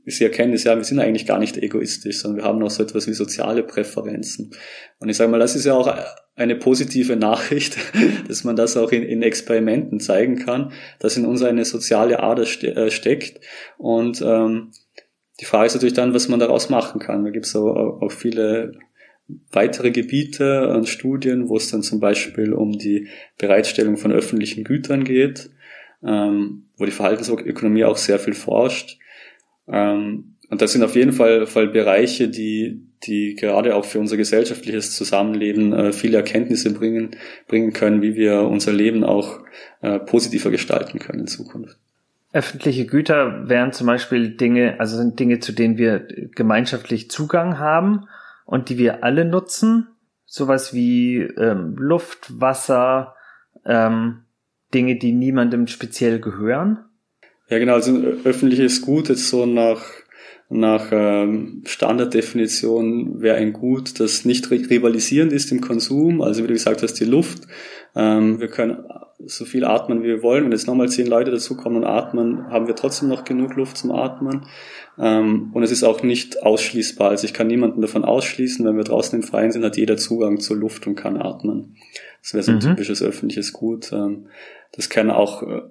ist 0.06 0.20
die 0.20 0.26
Erkenntnis, 0.26 0.64
ja, 0.66 0.76
wir 0.76 0.84
sind 0.84 1.00
eigentlich 1.00 1.26
gar 1.26 1.40
nicht 1.40 1.58
egoistisch, 1.58 2.20
sondern 2.20 2.42
wir 2.42 2.44
haben 2.46 2.60
noch 2.60 2.70
so 2.70 2.84
etwas 2.84 3.08
wie 3.08 3.14
soziale 3.14 3.64
Präferenzen. 3.64 4.52
Und 5.00 5.10
ich 5.10 5.18
sage 5.18 5.32
mal, 5.32 5.40
das 5.40 5.56
ist 5.56 5.66
ja 5.66 5.74
auch 5.74 5.94
eine 6.36 6.56
positive 6.56 7.16
Nachricht, 7.16 7.78
dass 8.28 8.44
man 8.44 8.56
das 8.56 8.76
auch 8.76 8.92
in, 8.92 9.04
in 9.04 9.22
Experimenten 9.22 10.00
zeigen 10.00 10.38
kann, 10.38 10.72
dass 11.00 11.18
in 11.18 11.26
uns 11.26 11.42
eine 11.42 11.64
soziale 11.66 12.22
Ader 12.22 12.46
ste 12.46 12.76
äh, 12.76 12.92
steckt. 12.92 13.40
Und 13.78 14.22
ähm, 14.22 14.72
die 15.40 15.46
Frage 15.46 15.68
ist 15.68 15.74
natürlich 15.76 15.94
dann, 15.94 16.14
was 16.14 16.28
man 16.28 16.40
daraus 16.40 16.70
machen 16.70 17.00
kann. 17.00 17.24
Da 17.24 17.32
gibt 17.32 17.46
es 17.46 17.56
auch, 17.56 18.02
auch 18.02 18.12
viele 18.12 18.74
weitere 19.52 19.92
Gebiete 19.92 20.68
und 20.70 20.90
Studien, 20.90 21.50
wo 21.50 21.58
es 21.58 21.72
dann 21.72 21.82
zum 21.82 22.00
Beispiel 22.00 22.54
um 22.54 22.78
die 22.78 23.08
Bereitstellung 23.38 23.98
von 23.98 24.12
öffentlichen 24.12 24.64
Gütern 24.64 25.06
geht, 25.06 25.50
ähm, 26.04 26.66
wo 26.78 26.86
die 26.86 26.92
Verhaltensökonomie 26.92 27.86
auch 27.86 27.98
sehr 27.98 28.20
viel 28.20 28.34
forscht. 28.34 29.00
Ähm, 29.68 30.36
und 30.50 30.62
das 30.62 30.74
sind 30.74 30.84
auf 30.84 30.96
jeden 30.96 31.14
Fall, 31.14 31.48
Fall 31.48 31.68
Bereiche, 31.68 32.28
die, 32.28 32.88
die 33.04 33.36
gerade 33.36 33.76
auch 33.76 33.86
für 33.86 34.00
unser 34.00 34.18
gesellschaftliches 34.18 34.96
Zusammenleben 34.96 35.74
äh, 35.74 35.94
viele 35.94 36.18
Erkenntnisse 36.18 36.74
bringen, 36.74 37.12
bringen 37.48 37.74
können, 37.74 38.02
wie 38.02 38.16
wir 38.16 38.42
unser 38.42 38.72
Leben 38.72 39.04
auch 39.04 39.40
äh, 39.82 40.00
positiver 40.00 40.52
gestalten 40.52 41.00
können 41.00 41.22
in 41.22 41.28
Zukunft. 41.28 41.78
Öffentliche 42.34 42.86
Güter 42.86 43.48
wären 43.48 43.74
zum 43.74 43.88
Beispiel 43.88 44.36
Dinge, 44.36 44.80
also 44.80 44.98
sind 44.98 45.20
Dinge, 45.20 45.40
zu 45.40 45.52
denen 45.54 45.78
wir 45.78 46.08
gemeinschaftlich 46.36 47.10
Zugang 47.12 47.60
haben 47.60 48.08
und 48.46 48.70
die 48.70 48.78
wir 48.78 49.04
alle 49.04 49.24
nutzen. 49.24 49.88
Sowas 50.26 50.74
wie 50.74 51.18
ähm, 51.18 51.76
Luft, 51.78 52.40
Wasser, 52.42 53.16
ähm, 53.66 54.24
Dinge, 54.74 54.98
die 54.98 55.12
niemandem 55.12 55.68
speziell 55.68 56.20
gehören. 56.20 56.80
Ja, 57.54 57.60
genau, 57.60 57.74
also 57.74 57.96
öffentliches 58.24 58.82
Gut 58.82 59.10
jetzt 59.10 59.30
so 59.30 59.46
nach, 59.46 59.86
nach 60.50 60.88
ähm, 60.92 61.62
Standarddefinition 61.66 63.22
wäre 63.22 63.36
ein 63.36 63.54
Gut, 63.54 64.00
das 64.00 64.26
nicht 64.26 64.50
rivalisierend 64.50 65.32
ist 65.32 65.52
im 65.52 65.62
Konsum, 65.62 66.24
also 66.24 66.42
wie 66.42 66.48
du 66.48 66.54
gesagt 66.54 66.82
hast, 66.82 66.96
die 66.96 67.06
Luft. 67.06 67.44
Ähm, 67.96 68.40
wir 68.40 68.48
können 68.48 68.84
so 69.20 69.46
viel 69.46 69.66
atmen, 69.66 70.02
wie 70.02 70.08
wir 70.08 70.24
wollen. 70.24 70.46
Wenn 70.46 70.52
jetzt 70.52 70.66
nochmal 70.66 70.90
zehn 70.90 71.06
Leute 71.06 71.30
dazukommen 71.30 71.84
und 71.84 71.88
atmen, 71.88 72.48
haben 72.50 72.66
wir 72.66 72.76
trotzdem 72.76 73.08
noch 73.08 73.24
genug 73.24 73.56
Luft 73.56 73.78
zum 73.78 73.92
Atmen. 73.92 74.48
Ähm, 74.98 75.52
und 75.54 75.62
es 75.62 75.70
ist 75.70 75.84
auch 75.84 76.02
nicht 76.02 76.42
ausschließbar. 76.42 77.12
Also 77.12 77.26
ich 77.26 77.36
kann 77.36 77.46
niemanden 77.46 77.82
davon 77.82 78.04
ausschließen, 78.04 78.66
wenn 78.66 78.78
wir 78.78 78.84
draußen 78.84 79.20
im 79.20 79.24
Freien 79.24 79.52
sind, 79.52 79.64
hat 79.64 79.78
jeder 79.78 79.98
Zugang 79.98 80.40
zur 80.40 80.58
Luft 80.58 80.88
und 80.88 80.96
kann 80.96 81.22
atmen. 81.22 81.76
Das 82.24 82.34
wäre 82.34 82.42
so 82.42 82.52
ein 82.54 82.58
mhm. 82.58 82.62
typisches 82.62 83.04
öffentliches 83.04 83.54
Gut. 83.54 83.92
Ähm, 83.94 84.26
das 84.72 84.90
kann 84.90 85.12
auch 85.12 85.44
äh, 85.44 85.62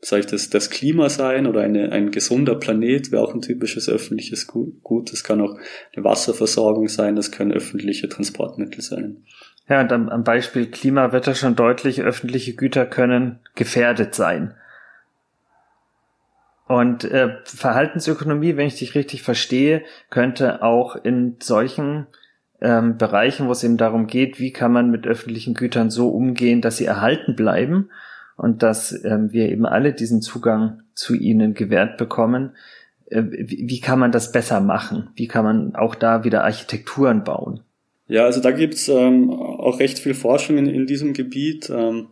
soll 0.00 0.20
ich 0.20 0.26
das, 0.26 0.48
das 0.48 0.70
Klima 0.70 1.08
sein 1.08 1.46
oder 1.46 1.62
eine, 1.62 1.90
ein 1.90 2.10
gesunder 2.10 2.54
Planet 2.54 3.10
wäre 3.10 3.22
auch 3.22 3.34
ein 3.34 3.40
typisches 3.40 3.88
öffentliches 3.88 4.46
Gut. 4.46 5.12
Das 5.12 5.24
kann 5.24 5.40
auch 5.40 5.58
eine 5.94 6.04
Wasserversorgung 6.04 6.88
sein, 6.88 7.16
das 7.16 7.32
können 7.32 7.52
öffentliche 7.52 8.08
Transportmittel 8.08 8.80
sein. 8.80 9.24
Ja, 9.68 9.80
und 9.80 9.92
am, 9.92 10.08
am 10.08 10.24
Beispiel 10.24 10.66
Klima 10.70 11.12
wird 11.12 11.26
ja 11.26 11.34
schon 11.34 11.56
deutlich, 11.56 12.02
öffentliche 12.02 12.54
Güter 12.54 12.86
können 12.86 13.40
gefährdet 13.54 14.14
sein. 14.14 14.54
Und 16.68 17.04
äh, 17.04 17.36
Verhaltensökonomie, 17.44 18.56
wenn 18.56 18.66
ich 18.66 18.78
dich 18.78 18.94
richtig 18.94 19.22
verstehe, 19.22 19.82
könnte 20.10 20.62
auch 20.62 20.96
in 20.96 21.36
solchen 21.40 22.06
ähm, 22.60 22.98
Bereichen, 22.98 23.48
wo 23.48 23.52
es 23.52 23.64
eben 23.64 23.78
darum 23.78 24.06
geht, 24.06 24.38
wie 24.38 24.52
kann 24.52 24.72
man 24.72 24.90
mit 24.90 25.06
öffentlichen 25.06 25.54
Gütern 25.54 25.90
so 25.90 26.10
umgehen, 26.10 26.60
dass 26.60 26.76
sie 26.76 26.84
erhalten 26.84 27.36
bleiben 27.36 27.90
und 28.38 28.62
dass 28.62 29.04
ähm, 29.04 29.32
wir 29.32 29.50
eben 29.50 29.66
alle 29.66 29.92
diesen 29.92 30.22
Zugang 30.22 30.82
zu 30.94 31.14
ihnen 31.14 31.54
gewährt 31.54 31.98
bekommen. 31.98 32.52
Äh, 33.06 33.24
wie, 33.24 33.64
wie, 33.68 33.80
kann 33.80 33.98
man 33.98 34.12
das 34.12 34.32
besser 34.32 34.60
machen? 34.60 35.10
Wie 35.16 35.26
kann 35.26 35.44
man 35.44 35.74
auch 35.74 35.96
da 35.96 36.24
wieder 36.24 36.44
Architekturen 36.44 37.24
bauen? 37.24 37.60
Ja, 38.06 38.24
also 38.24 38.40
da 38.40 38.52
gibt's 38.52 38.88
ähm, 38.88 39.30
auch 39.30 39.80
recht 39.80 39.98
viel 39.98 40.14
Forschung 40.14 40.56
in, 40.56 40.66
in 40.66 40.86
diesem 40.86 41.14
Gebiet. 41.14 41.68
Ähm, 41.68 42.06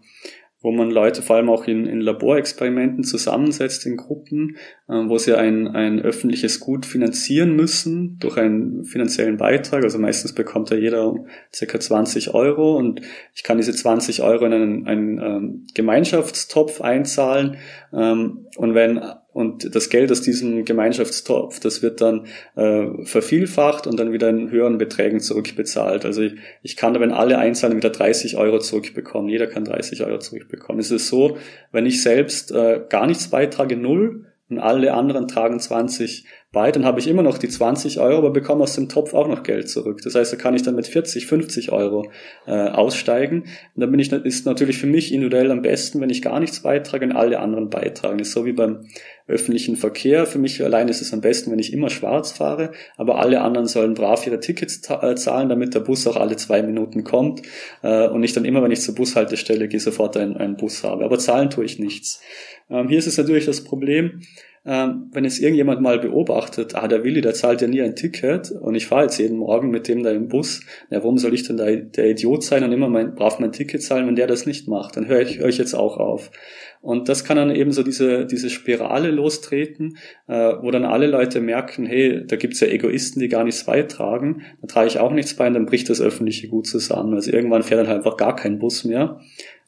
wo 0.60 0.72
man 0.72 0.90
Leute 0.90 1.22
vor 1.22 1.36
allem 1.36 1.50
auch 1.50 1.66
in, 1.68 1.86
in 1.86 2.00
Laborexperimenten 2.00 3.04
zusammensetzt 3.04 3.86
in 3.86 3.96
Gruppen, 3.96 4.56
äh, 4.88 4.94
wo 4.94 5.18
sie 5.18 5.34
ein, 5.34 5.68
ein 5.68 6.00
öffentliches 6.00 6.60
Gut 6.60 6.86
finanzieren 6.86 7.54
müssen 7.54 8.18
durch 8.18 8.38
einen 8.38 8.84
finanziellen 8.84 9.36
Beitrag. 9.36 9.84
Also 9.84 9.98
meistens 9.98 10.34
bekommt 10.34 10.70
da 10.70 10.76
jeder 10.76 11.14
circa 11.54 11.78
20 11.78 12.34
Euro 12.34 12.76
und 12.76 13.02
ich 13.34 13.42
kann 13.42 13.58
diese 13.58 13.72
20 13.72 14.22
Euro 14.22 14.46
in 14.46 14.52
einen, 14.52 14.86
einen 14.86 15.18
ähm, 15.18 15.66
Gemeinschaftstopf 15.74 16.80
einzahlen. 16.80 17.56
Ähm, 17.92 18.46
und 18.56 18.74
wenn 18.74 19.00
und 19.36 19.74
das 19.74 19.90
Geld 19.90 20.10
aus 20.10 20.22
diesem 20.22 20.64
Gemeinschaftstopf, 20.64 21.60
das 21.60 21.82
wird 21.82 22.00
dann 22.00 22.26
äh, 22.54 22.86
vervielfacht 23.04 23.86
und 23.86 24.00
dann 24.00 24.10
wieder 24.10 24.30
in 24.30 24.50
höheren 24.50 24.78
Beträgen 24.78 25.20
zurückbezahlt. 25.20 26.06
Also 26.06 26.22
ich, 26.22 26.36
ich 26.62 26.74
kann 26.74 26.94
da, 26.94 27.00
wenn 27.00 27.12
alle 27.12 27.36
einzahlen, 27.36 27.76
wieder 27.76 27.90
30 27.90 28.38
Euro 28.38 28.60
zurückbekommen. 28.60 29.28
Jeder 29.28 29.46
kann 29.46 29.66
30 29.66 30.02
Euro 30.04 30.20
zurückbekommen. 30.20 30.80
Es 30.80 30.90
ist 30.90 31.08
so, 31.08 31.36
wenn 31.70 31.84
ich 31.84 32.02
selbst 32.02 32.50
äh, 32.50 32.80
gar 32.88 33.06
nichts 33.06 33.28
beitrage, 33.28 33.76
null, 33.76 34.24
und 34.48 34.58
alle 34.58 34.94
anderen 34.94 35.28
tragen 35.28 35.60
20 35.60 36.24
bei, 36.56 36.72
dann 36.72 36.86
habe 36.86 36.98
ich 37.00 37.06
immer 37.06 37.22
noch 37.22 37.36
die 37.36 37.50
20 37.50 38.00
Euro, 38.00 38.16
aber 38.16 38.30
bekomme 38.30 38.62
aus 38.62 38.74
dem 38.76 38.88
Topf 38.88 39.12
auch 39.12 39.28
noch 39.28 39.42
Geld 39.42 39.68
zurück. 39.68 40.00
Das 40.02 40.14
heißt, 40.14 40.32
da 40.32 40.38
kann 40.38 40.54
ich 40.54 40.62
dann 40.62 40.74
mit 40.74 40.86
40, 40.86 41.26
50 41.26 41.70
Euro 41.70 42.10
äh, 42.46 42.52
aussteigen. 42.52 43.42
Und 43.74 43.80
dann 43.82 43.90
bin 43.90 44.00
ich, 44.00 44.10
ist 44.10 44.46
natürlich 44.46 44.78
für 44.78 44.86
mich 44.86 45.12
individuell 45.12 45.50
am 45.50 45.60
besten, 45.60 46.00
wenn 46.00 46.08
ich 46.08 46.22
gar 46.22 46.40
nichts 46.40 46.60
beitrage 46.60 47.04
und 47.04 47.12
alle 47.12 47.40
anderen 47.40 47.68
beitragen. 47.68 48.16
Das 48.16 48.28
ist 48.28 48.32
so 48.32 48.46
wie 48.46 48.54
beim 48.54 48.86
öffentlichen 49.28 49.76
Verkehr. 49.76 50.24
Für 50.24 50.38
mich 50.38 50.64
allein 50.64 50.88
ist 50.88 51.02
es 51.02 51.12
am 51.12 51.20
besten, 51.20 51.52
wenn 51.52 51.58
ich 51.58 51.74
immer 51.74 51.90
schwarz 51.90 52.32
fahre, 52.32 52.72
aber 52.96 53.18
alle 53.18 53.42
anderen 53.42 53.66
sollen 53.66 53.92
brav 53.92 54.26
ihre 54.26 54.40
Tickets 54.40 54.80
äh, 54.88 55.14
zahlen, 55.14 55.50
damit 55.50 55.74
der 55.74 55.80
Bus 55.80 56.06
auch 56.06 56.16
alle 56.16 56.36
zwei 56.36 56.62
Minuten 56.62 57.04
kommt 57.04 57.42
äh, 57.82 58.08
und 58.08 58.22
ich 58.22 58.32
dann 58.32 58.46
immer, 58.46 58.62
wenn 58.62 58.70
ich 58.70 58.80
zur 58.80 58.94
Bushaltestelle 58.94 59.68
gehe, 59.68 59.80
sofort 59.80 60.16
einen, 60.16 60.38
einen 60.38 60.56
Bus 60.56 60.84
habe. 60.84 61.04
Aber 61.04 61.18
zahlen 61.18 61.50
tue 61.50 61.66
ich 61.66 61.78
nichts. 61.78 62.22
Ähm, 62.70 62.88
hier 62.88 62.98
ist 62.98 63.08
es 63.08 63.18
natürlich 63.18 63.44
das 63.44 63.62
Problem, 63.62 64.22
ähm, 64.66 65.10
wenn 65.12 65.24
es 65.24 65.38
irgendjemand 65.38 65.80
mal 65.80 66.00
beobachtet, 66.00 66.74
ah, 66.74 66.88
der 66.88 67.04
Willi, 67.04 67.20
der 67.20 67.34
zahlt 67.34 67.60
ja 67.60 67.68
nie 67.68 67.82
ein 67.82 67.94
Ticket 67.94 68.50
und 68.50 68.74
ich 68.74 68.88
fahre 68.88 69.04
jetzt 69.04 69.18
jeden 69.18 69.38
Morgen 69.38 69.70
mit 69.70 69.86
dem 69.86 70.02
da 70.02 70.10
im 70.10 70.26
Bus, 70.26 70.60
ja, 70.90 70.98
warum 70.98 71.18
soll 71.18 71.34
ich 71.34 71.44
denn 71.44 71.56
da 71.56 71.70
der 71.70 72.10
Idiot 72.10 72.42
sein 72.42 72.64
und 72.64 72.72
immer 72.72 72.88
mein, 72.88 73.14
brav 73.14 73.38
mein 73.38 73.52
Ticket 73.52 73.82
zahlen, 73.82 74.08
wenn 74.08 74.16
der 74.16 74.26
das 74.26 74.44
nicht 74.44 74.66
macht? 74.66 74.96
Dann 74.96 75.06
höre 75.06 75.20
ich, 75.20 75.38
ich 75.38 75.58
jetzt 75.58 75.74
auch 75.74 75.98
auf. 75.98 76.32
Und 76.80 77.08
das 77.08 77.24
kann 77.24 77.36
dann 77.36 77.54
eben 77.54 77.70
so 77.70 77.84
diese, 77.84 78.26
diese 78.26 78.50
Spirale 78.50 79.10
lostreten, 79.12 79.98
äh, 80.26 80.52
wo 80.60 80.70
dann 80.72 80.84
alle 80.84 81.06
Leute 81.06 81.40
merken, 81.40 81.86
hey, 81.86 82.26
da 82.26 82.34
gibt's 82.34 82.60
ja 82.60 82.66
Egoisten, 82.66 83.20
die 83.20 83.28
gar 83.28 83.44
nichts 83.44 83.64
beitragen, 83.64 84.42
da 84.62 84.66
trage 84.66 84.88
ich 84.88 84.98
auch 84.98 85.12
nichts 85.12 85.34
bei 85.34 85.46
und 85.46 85.54
dann 85.54 85.66
bricht 85.66 85.88
das 85.90 86.00
öffentliche 86.00 86.48
gut 86.48 86.66
zusammen. 86.66 87.14
Also 87.14 87.30
irgendwann 87.30 87.62
fährt 87.62 87.80
dann 87.80 87.88
halt 87.88 87.98
einfach 87.98 88.16
gar 88.16 88.34
kein 88.34 88.58
Bus 88.58 88.84
mehr. 88.84 89.20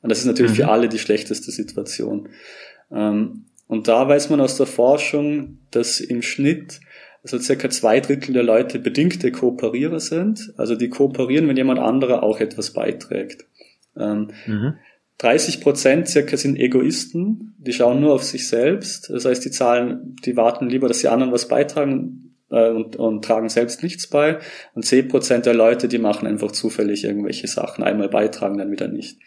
Und 0.03 0.11
das 0.11 0.19
ist 0.19 0.27
natürlich 0.27 0.53
mhm. 0.53 0.57
für 0.57 0.69
alle 0.69 0.89
die 0.89 0.99
schlechteste 0.99 1.51
Situation. 1.51 2.29
Ähm, 2.91 3.45
und 3.69 3.87
da 3.87 4.09
weiß 4.09 4.31
man 4.31 4.41
aus 4.41 4.57
der 4.57 4.66
Forschung, 4.66 5.59
dass 5.71 6.01
im 6.01 6.23
Schnitt 6.23 6.81
also 7.23 7.39
circa 7.39 7.69
zwei 7.69 8.01
Drittel 8.01 8.33
der 8.33 8.43
Leute 8.43 8.79
bedingte 8.79 9.31
Kooperierer 9.31 10.01
sind. 10.01 10.53
Also 10.57 10.75
die 10.75 10.89
kooperieren, 10.89 11.49
wenn 11.49 11.57
jemand 11.57 11.79
anderer 11.79 12.23
auch 12.23 12.41
etwas 12.41 12.73
beiträgt. 12.73 13.45
Ähm, 13.97 14.29
mhm. 14.47 14.75
30 15.19 15.61
Prozent 15.61 16.09
circa 16.09 16.37
sind 16.37 16.57
Egoisten, 16.59 17.55
die 17.59 17.73
schauen 17.73 18.01
nur 18.01 18.14
auf 18.14 18.23
sich 18.23 18.49
selbst. 18.49 19.11
Das 19.11 19.25
heißt, 19.25 19.45
die 19.45 19.51
zahlen, 19.51 20.16
die 20.25 20.37
warten 20.37 20.69
lieber, 20.69 20.89
dass 20.89 21.01
die 21.01 21.09
anderen 21.09 21.33
was 21.33 21.49
beitragen 21.49 22.37
äh, 22.51 22.71
und, 22.71 22.97
und 22.97 23.25
tragen 23.25 23.49
selbst 23.49 23.83
nichts 23.83 24.07
bei. 24.07 24.39
Und 24.75 24.85
10 24.85 25.09
Prozent 25.09 25.45
der 25.45 25.55
Leute, 25.55 25.89
die 25.89 25.99
machen 25.99 26.29
einfach 26.29 26.53
zufällig 26.53 27.05
irgendwelche 27.05 27.49
Sachen, 27.49 27.83
einmal 27.83 28.09
beitragen, 28.09 28.59
dann 28.59 28.71
wieder 28.71 28.89
nicht. 28.89 29.19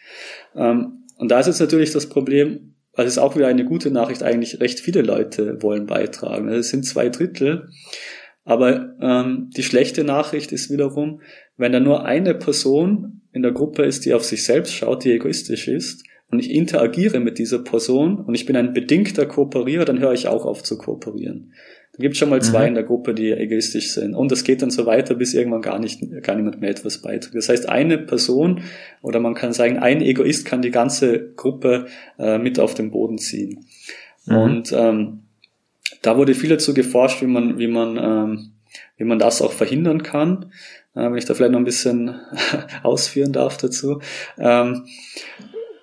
Ähm, 0.56 1.04
und 1.18 1.30
da 1.30 1.38
ist 1.38 1.46
jetzt 1.46 1.60
natürlich 1.60 1.92
das 1.92 2.08
Problem, 2.08 2.74
also 2.94 3.08
ist 3.08 3.18
auch 3.18 3.36
wieder 3.36 3.46
eine 3.46 3.64
gute 3.64 3.90
Nachricht, 3.90 4.22
eigentlich 4.22 4.60
recht 4.60 4.80
viele 4.80 5.02
Leute 5.02 5.62
wollen 5.62 5.86
beitragen. 5.86 6.48
Es 6.48 6.68
sind 6.68 6.84
zwei 6.84 7.08
Drittel. 7.08 7.68
Aber 8.44 8.96
ähm, 9.00 9.50
die 9.56 9.62
schlechte 9.62 10.04
Nachricht 10.04 10.52
ist 10.52 10.70
wiederum, 10.70 11.20
wenn 11.56 11.72
da 11.72 11.80
nur 11.80 12.04
eine 12.04 12.34
Person 12.34 13.22
in 13.32 13.42
der 13.42 13.52
Gruppe 13.52 13.84
ist, 13.84 14.04
die 14.04 14.14
auf 14.14 14.24
sich 14.24 14.44
selbst 14.44 14.74
schaut, 14.74 15.04
die 15.04 15.12
egoistisch 15.12 15.68
ist, 15.68 16.04
und 16.32 16.38
ich 16.38 16.50
interagiere 16.50 17.20
mit 17.20 17.38
dieser 17.38 17.58
Person 17.58 18.18
und 18.18 18.34
ich 18.34 18.46
bin 18.46 18.56
ein 18.56 18.72
bedingter 18.72 19.26
Kooperierer, 19.26 19.84
dann 19.84 20.00
höre 20.00 20.14
ich 20.14 20.28
auch 20.28 20.46
auf 20.46 20.62
zu 20.62 20.78
kooperieren. 20.78 21.52
Da 21.94 22.00
gibt 22.00 22.14
es 22.14 22.18
schon 22.18 22.30
mal 22.30 22.40
zwei 22.40 22.62
mhm. 22.62 22.68
in 22.68 22.74
der 22.74 22.84
Gruppe, 22.84 23.12
die 23.12 23.32
egoistisch 23.32 23.92
sind. 23.92 24.14
Und 24.14 24.32
das 24.32 24.44
geht 24.44 24.62
dann 24.62 24.70
so 24.70 24.86
weiter, 24.86 25.14
bis 25.14 25.34
irgendwann 25.34 25.60
gar 25.60 25.78
nicht, 25.78 26.00
gar 26.22 26.36
niemand 26.36 26.60
mehr 26.60 26.70
etwas 26.70 26.98
beiträgt. 26.98 27.34
Das 27.34 27.50
heißt, 27.50 27.68
eine 27.68 27.98
Person 27.98 28.62
oder 29.02 29.20
man 29.20 29.34
kann 29.34 29.52
sagen, 29.52 29.78
ein 29.78 30.00
Egoist 30.00 30.46
kann 30.46 30.62
die 30.62 30.70
ganze 30.70 31.32
Gruppe 31.34 31.86
äh, 32.18 32.38
mit 32.38 32.58
auf 32.58 32.72
den 32.72 32.90
Boden 32.90 33.18
ziehen. 33.18 33.66
Mhm. 34.24 34.36
Und 34.36 34.72
ähm, 34.72 35.20
da 36.00 36.16
wurde 36.16 36.34
viel 36.34 36.48
dazu 36.48 36.72
geforscht, 36.72 37.20
wie 37.20 37.26
man, 37.26 37.58
wie 37.58 37.68
man, 37.68 37.98
ähm, 37.98 38.52
wie 38.96 39.04
man 39.04 39.18
das 39.18 39.42
auch 39.42 39.52
verhindern 39.52 40.02
kann. 40.02 40.50
Äh, 40.94 41.10
wenn 41.10 41.18
ich 41.18 41.26
da 41.26 41.34
vielleicht 41.34 41.52
noch 41.52 41.60
ein 41.60 41.64
bisschen 41.64 42.14
ausführen 42.82 43.32
darf 43.32 43.58
dazu. 43.58 44.00
Ähm, 44.38 44.86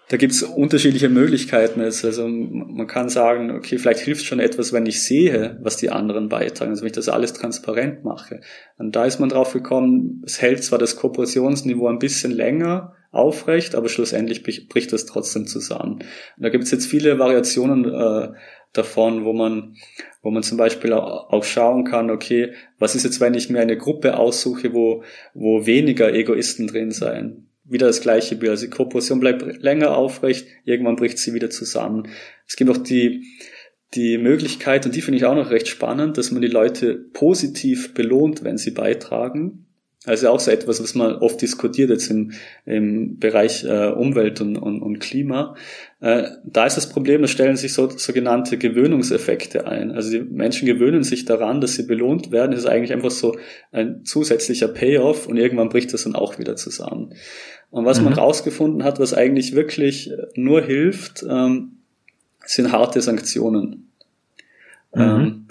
da 0.10 0.18
gibt 0.18 0.34
es 0.34 0.42
unterschiedliche 0.42 1.08
Möglichkeiten. 1.08 1.82
Also 1.82 2.28
man 2.28 2.88
kann 2.88 3.10
sagen, 3.10 3.52
okay, 3.52 3.78
vielleicht 3.78 4.00
hilft 4.00 4.26
schon 4.26 4.40
etwas, 4.40 4.74
wenn 4.74 4.88
ich 4.88 5.04
sehe, 5.04 5.60
was 5.62 5.78
die 5.78 5.92
anderen 5.92 6.30
beitragen, 6.30 6.72
also 6.72 6.82
wenn 6.82 6.88
ich 6.88 6.94
das 6.94 7.10
alles 7.10 7.34
transparent 7.34 8.04
mache. 8.04 8.42
Und 8.80 8.96
da 8.96 9.06
ist 9.06 9.20
man 9.20 9.30
drauf 9.30 9.54
gekommen, 9.54 10.24
es 10.26 10.42
hält 10.42 10.64
zwar 10.64 10.80
das 10.80 10.96
Kooperationsniveau 10.96 11.88
ein 11.88 12.00
bisschen 12.00 12.32
länger 12.32 12.96
aufrecht, 13.12 13.76
aber 13.76 13.88
schlussendlich 13.88 14.42
bricht 14.44 14.94
das 14.94 15.06
trotzdem 15.06 15.46
zusammen. 15.46 16.00
Und 16.00 16.04
da 16.38 16.50
gibt 16.50 16.64
es 16.64 16.72
jetzt 16.72 16.88
viele 16.88 17.20
Variationen 17.20 17.86
äh, 17.86 18.30
davon, 18.74 19.26
wo 19.26 19.34
man, 19.34 19.76
wo 20.24 20.32
man 20.32 20.42
zum 20.42 20.58
Beispiel 20.58 20.92
auch 20.92 21.44
schauen 21.44 21.86
kann, 21.86 22.10
okay, 22.10 22.54
was 22.80 22.96
ist 22.96 23.04
jetzt, 23.04 23.22
wenn 23.22 23.36
ich 23.36 23.52
mir 23.52 23.60
eine 23.60 23.78
Gruppe 23.78 24.18
aussuche, 24.18 24.74
wo, 24.74 25.04
wo 25.36 25.68
weniger 25.68 26.12
Egoisten 26.12 26.66
drin 26.66 26.90
sein? 26.90 27.49
Wieder 27.70 27.88
das 27.88 28.02
gleiche 28.02 28.36
Bild. 28.36 28.52
Also 28.52 28.66
die 28.66 28.72
Kooperation 28.72 29.20
bleibt 29.20 29.62
länger 29.62 29.96
aufrecht, 29.96 30.48
irgendwann 30.66 30.96
bricht 30.96 31.18
sie 31.18 31.34
wieder 31.34 31.50
zusammen. 31.50 32.10
Es 32.48 32.56
gibt 32.56 32.70
auch 32.70 32.78
die, 32.78 33.26
die 33.94 34.18
Möglichkeit, 34.18 34.86
und 34.86 34.96
die 34.96 35.02
finde 35.02 35.18
ich 35.18 35.26
auch 35.26 35.36
noch 35.36 35.52
recht 35.52 35.68
spannend, 35.68 36.18
dass 36.18 36.32
man 36.32 36.42
die 36.42 36.48
Leute 36.48 36.96
positiv 36.96 37.94
belohnt, 37.94 38.44
wenn 38.44 38.58
sie 38.58 38.72
beitragen. 38.72 39.68
Also 40.06 40.30
auch 40.30 40.40
so 40.40 40.50
etwas, 40.50 40.82
was 40.82 40.96
man 40.96 41.18
oft 41.18 41.42
diskutiert 41.42 41.90
jetzt 41.90 42.10
im, 42.10 42.32
im 42.66 43.20
Bereich 43.20 43.66
äh, 43.66 43.88
Umwelt 43.88 44.40
und, 44.40 44.56
und, 44.56 44.82
und 44.82 45.00
Klima. 45.00 45.56
Äh, 46.00 46.24
da 46.46 46.66
ist 46.66 46.78
das 46.78 46.88
Problem, 46.88 47.22
da 47.22 47.28
stellen 47.28 47.58
sich 47.58 47.74
so 47.74 47.90
sogenannte 47.90 48.58
Gewöhnungseffekte 48.58 49.68
ein. 49.68 49.92
Also 49.92 50.12
die 50.12 50.22
Menschen 50.22 50.68
gewöhnen 50.68 51.04
sich 51.04 51.26
daran, 51.26 51.60
dass 51.60 51.76
sie 51.76 51.84
belohnt 51.84 52.32
werden. 52.32 52.52
Das 52.52 52.62
ist 52.62 52.66
eigentlich 52.66 52.94
einfach 52.94 53.12
so 53.12 53.38
ein 53.74 54.06
zusätzlicher 54.06 54.70
Payoff 54.70 55.28
und 55.28 55.36
irgendwann 55.36 55.68
bricht 55.68 55.94
das 55.94 56.06
dann 56.06 56.16
auch 56.16 56.40
wieder 56.40 56.56
zusammen. 56.56 57.14
Und 57.70 57.84
was 57.84 58.00
mhm. 58.00 58.06
man 58.06 58.14
rausgefunden 58.14 58.86
hat, 58.86 59.02
was 59.02 59.14
eigentlich 59.14 59.54
wirklich 59.54 60.12
nur 60.34 60.62
hilft, 60.62 61.26
ähm, 61.30 61.74
sind 62.46 62.72
harte 62.72 63.02
Sanktionen. 63.02 63.90
Mhm. 64.96 65.02
Ähm, 65.02 65.46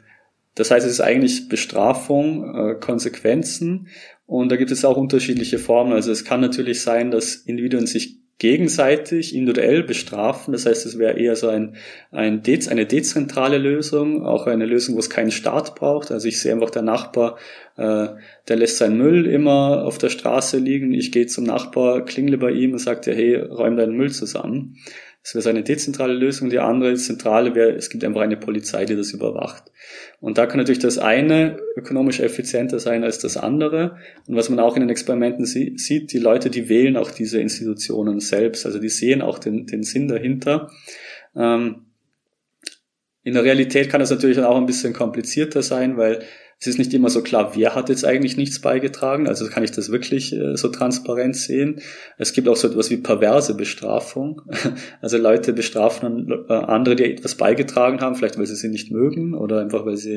das 0.54 0.70
heißt, 0.70 0.86
es 0.86 0.92
ist 0.94 1.00
eigentlich 1.00 1.48
Bestrafung, 1.48 2.54
äh, 2.54 2.74
Konsequenzen 2.74 3.88
und 4.28 4.52
da 4.52 4.56
gibt 4.56 4.70
es 4.70 4.84
auch 4.84 4.98
unterschiedliche 4.98 5.58
Formen. 5.58 5.94
Also 5.94 6.12
es 6.12 6.22
kann 6.22 6.42
natürlich 6.42 6.82
sein, 6.82 7.10
dass 7.10 7.34
Individuen 7.34 7.86
sich 7.86 8.18
gegenseitig 8.36 9.34
individuell 9.34 9.82
bestrafen. 9.82 10.52
Das 10.52 10.66
heißt, 10.66 10.84
es 10.84 10.98
wäre 10.98 11.18
eher 11.18 11.34
so 11.34 11.48
ein, 11.48 11.76
ein 12.12 12.42
Dez, 12.42 12.68
eine 12.68 12.84
dezentrale 12.84 13.56
Lösung, 13.56 14.26
auch 14.26 14.46
eine 14.46 14.66
Lösung, 14.66 14.96
wo 14.96 14.98
es 14.98 15.08
keinen 15.08 15.30
Staat 15.30 15.76
braucht. 15.76 16.10
Also 16.10 16.28
ich 16.28 16.40
sehe 16.40 16.52
einfach, 16.52 16.68
der 16.68 16.82
Nachbar, 16.82 17.38
äh, 17.76 18.08
der 18.48 18.56
lässt 18.56 18.76
seinen 18.76 18.98
Müll 18.98 19.26
immer 19.26 19.86
auf 19.86 19.96
der 19.96 20.10
Straße 20.10 20.58
liegen. 20.58 20.92
Ich 20.92 21.10
gehe 21.10 21.26
zum 21.26 21.44
Nachbar, 21.44 22.04
klingle 22.04 22.36
bei 22.36 22.50
ihm 22.50 22.72
und 22.72 22.80
sage, 22.80 23.14
hey, 23.14 23.34
räum 23.34 23.78
deinen 23.78 23.96
Müll 23.96 24.12
zusammen. 24.12 24.76
Das 25.28 25.34
wäre 25.34 25.42
so 25.42 25.50
eine 25.50 25.62
dezentrale 25.62 26.14
Lösung. 26.14 26.48
Die 26.48 26.58
andere 26.58 26.94
zentrale 26.94 27.54
wäre, 27.54 27.72
es 27.72 27.90
gibt 27.90 28.02
einfach 28.02 28.22
eine 28.22 28.38
Polizei, 28.38 28.86
die 28.86 28.96
das 28.96 29.10
überwacht. 29.10 29.64
Und 30.20 30.38
da 30.38 30.46
kann 30.46 30.56
natürlich 30.56 30.78
das 30.78 30.96
eine 30.96 31.58
ökonomisch 31.76 32.20
effizienter 32.20 32.78
sein 32.78 33.04
als 33.04 33.18
das 33.18 33.36
andere. 33.36 33.98
Und 34.26 34.36
was 34.36 34.48
man 34.48 34.58
auch 34.58 34.74
in 34.74 34.80
den 34.80 34.88
Experimenten 34.88 35.44
sieht, 35.44 36.12
die 36.14 36.18
Leute, 36.18 36.48
die 36.48 36.70
wählen 36.70 36.96
auch 36.96 37.10
diese 37.10 37.42
Institutionen 37.42 38.20
selbst. 38.20 38.64
Also 38.64 38.78
die 38.78 38.88
sehen 38.88 39.20
auch 39.20 39.38
den, 39.38 39.66
den 39.66 39.82
Sinn 39.82 40.08
dahinter. 40.08 40.70
Ähm, 41.36 41.88
in 43.22 43.34
der 43.34 43.44
Realität 43.44 43.90
kann 43.90 44.00
das 44.00 44.08
natürlich 44.08 44.38
auch 44.38 44.56
ein 44.56 44.64
bisschen 44.64 44.94
komplizierter 44.94 45.60
sein, 45.60 45.98
weil 45.98 46.22
es 46.60 46.66
ist 46.66 46.78
nicht 46.78 46.92
immer 46.92 47.08
so 47.08 47.22
klar, 47.22 47.52
wer 47.54 47.76
hat 47.76 47.88
jetzt 47.88 48.04
eigentlich 48.04 48.36
nichts 48.36 48.60
beigetragen. 48.60 49.28
Also 49.28 49.48
kann 49.48 49.62
ich 49.62 49.70
das 49.70 49.92
wirklich 49.92 50.32
äh, 50.32 50.56
so 50.56 50.68
transparent 50.68 51.36
sehen. 51.36 51.80
Es 52.16 52.32
gibt 52.32 52.48
auch 52.48 52.56
so 52.56 52.66
etwas 52.68 52.90
wie 52.90 52.96
perverse 52.96 53.54
Bestrafung. 53.54 54.42
Also 55.00 55.16
Leute 55.16 55.52
bestrafen 55.52 56.46
äh, 56.48 56.52
andere, 56.52 56.96
die 56.96 57.04
etwas 57.04 57.36
beigetragen 57.36 58.00
haben, 58.00 58.16
vielleicht 58.16 58.38
weil 58.38 58.46
sie 58.46 58.56
sie 58.56 58.68
nicht 58.68 58.90
mögen 58.90 59.34
oder 59.34 59.60
einfach 59.60 59.86
weil 59.86 59.96
sie, 59.96 60.16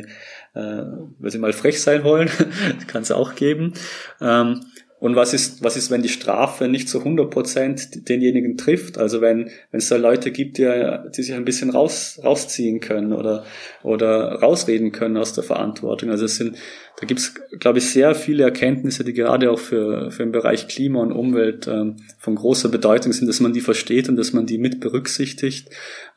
äh, 0.54 0.84
weil 1.20 1.32
sie 1.32 1.38
mal 1.38 1.54
frech 1.54 1.82
sein 1.82 2.04
wollen. 2.04 2.30
kann 2.88 3.04
es 3.04 3.12
auch 3.12 3.36
geben. 3.36 3.74
Ähm, 4.20 4.62
Und 5.02 5.16
was 5.16 5.34
ist, 5.34 5.64
was 5.64 5.78
ist, 5.78 5.90
wenn 5.90 6.04
die 6.04 6.10
Strafe 6.10 6.68
nicht 6.68 6.88
zu 6.88 7.00
100 7.00 7.32
Prozent 7.32 8.08
denjenigen 8.08 8.56
trifft? 8.56 9.00
Also 9.00 9.20
wenn, 9.20 9.50
wenn 9.72 9.80
es 9.80 9.90
da 9.90 9.96
Leute 9.96 10.30
gibt, 10.30 10.60
die, 10.60 11.00
die 11.16 11.24
sich 11.24 11.34
ein 11.34 11.44
bisschen 11.44 11.72
raus, 11.72 12.22
rausziehen 12.24 12.82
können 12.82 13.12
oder, 13.12 13.44
oder 13.82 14.34
rausreden 14.34 14.92
können 14.92 15.18
aus 15.18 15.34
der 15.34 15.44
Verantwortung. 15.44 16.12
Also 16.12 16.26
es 16.26 16.36
sind, 16.36 16.56
da 17.00 17.08
gibt 17.08 17.20
es, 17.20 17.34
glaube 17.60 17.80
ich, 17.80 17.90
sehr 17.90 18.14
viele 18.14 18.44
Erkenntnisse, 18.44 19.04
die 19.04 19.14
gerade 19.14 19.50
auch 19.50 19.58
für, 19.58 20.12
für 20.12 20.22
den 20.22 20.32
Bereich 20.32 20.68
Klima 20.68 21.02
und 21.02 21.14
Umwelt 21.14 21.68
ähm, 21.68 21.96
von 22.20 22.36
großer 22.36 22.70
Bedeutung 22.70 23.12
sind, 23.12 23.28
dass 23.28 23.40
man 23.40 23.54
die 23.54 23.62
versteht 23.62 24.08
und 24.08 24.18
dass 24.18 24.34
man 24.34 24.46
die 24.46 24.60
mit 24.60 24.80
berücksichtigt. 24.80 25.70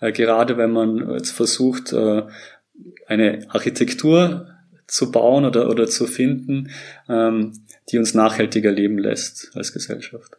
Äh, 0.03 0.13
gerade 0.13 0.59
wenn 0.59 0.73
man 0.73 1.11
jetzt 1.15 1.31
versucht, 1.31 1.95
äh, 1.95 2.25
eine 3.07 3.47
Architektur 3.49 4.49
zu 4.87 5.11
bauen 5.11 5.45
oder, 5.45 5.71
oder 5.71 5.87
zu 5.87 6.07
finden, 6.07 6.71
ähm, 7.09 7.53
die 7.91 7.99
uns 7.99 8.15
nachhaltiger 8.15 8.71
leben 8.71 8.99
lässt 8.99 9.53
als 9.55 9.73
Gesellschaft. 9.73 10.37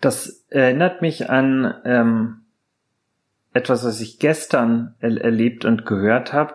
Das 0.00 0.44
erinnert 0.48 1.02
mich 1.02 1.28
an 1.28 1.74
ähm, 1.84 2.40
etwas, 3.52 3.84
was 3.84 4.00
ich 4.00 4.18
gestern 4.18 4.94
er 5.00 5.20
erlebt 5.20 5.64
und 5.64 5.86
gehört 5.86 6.32
habe. 6.32 6.54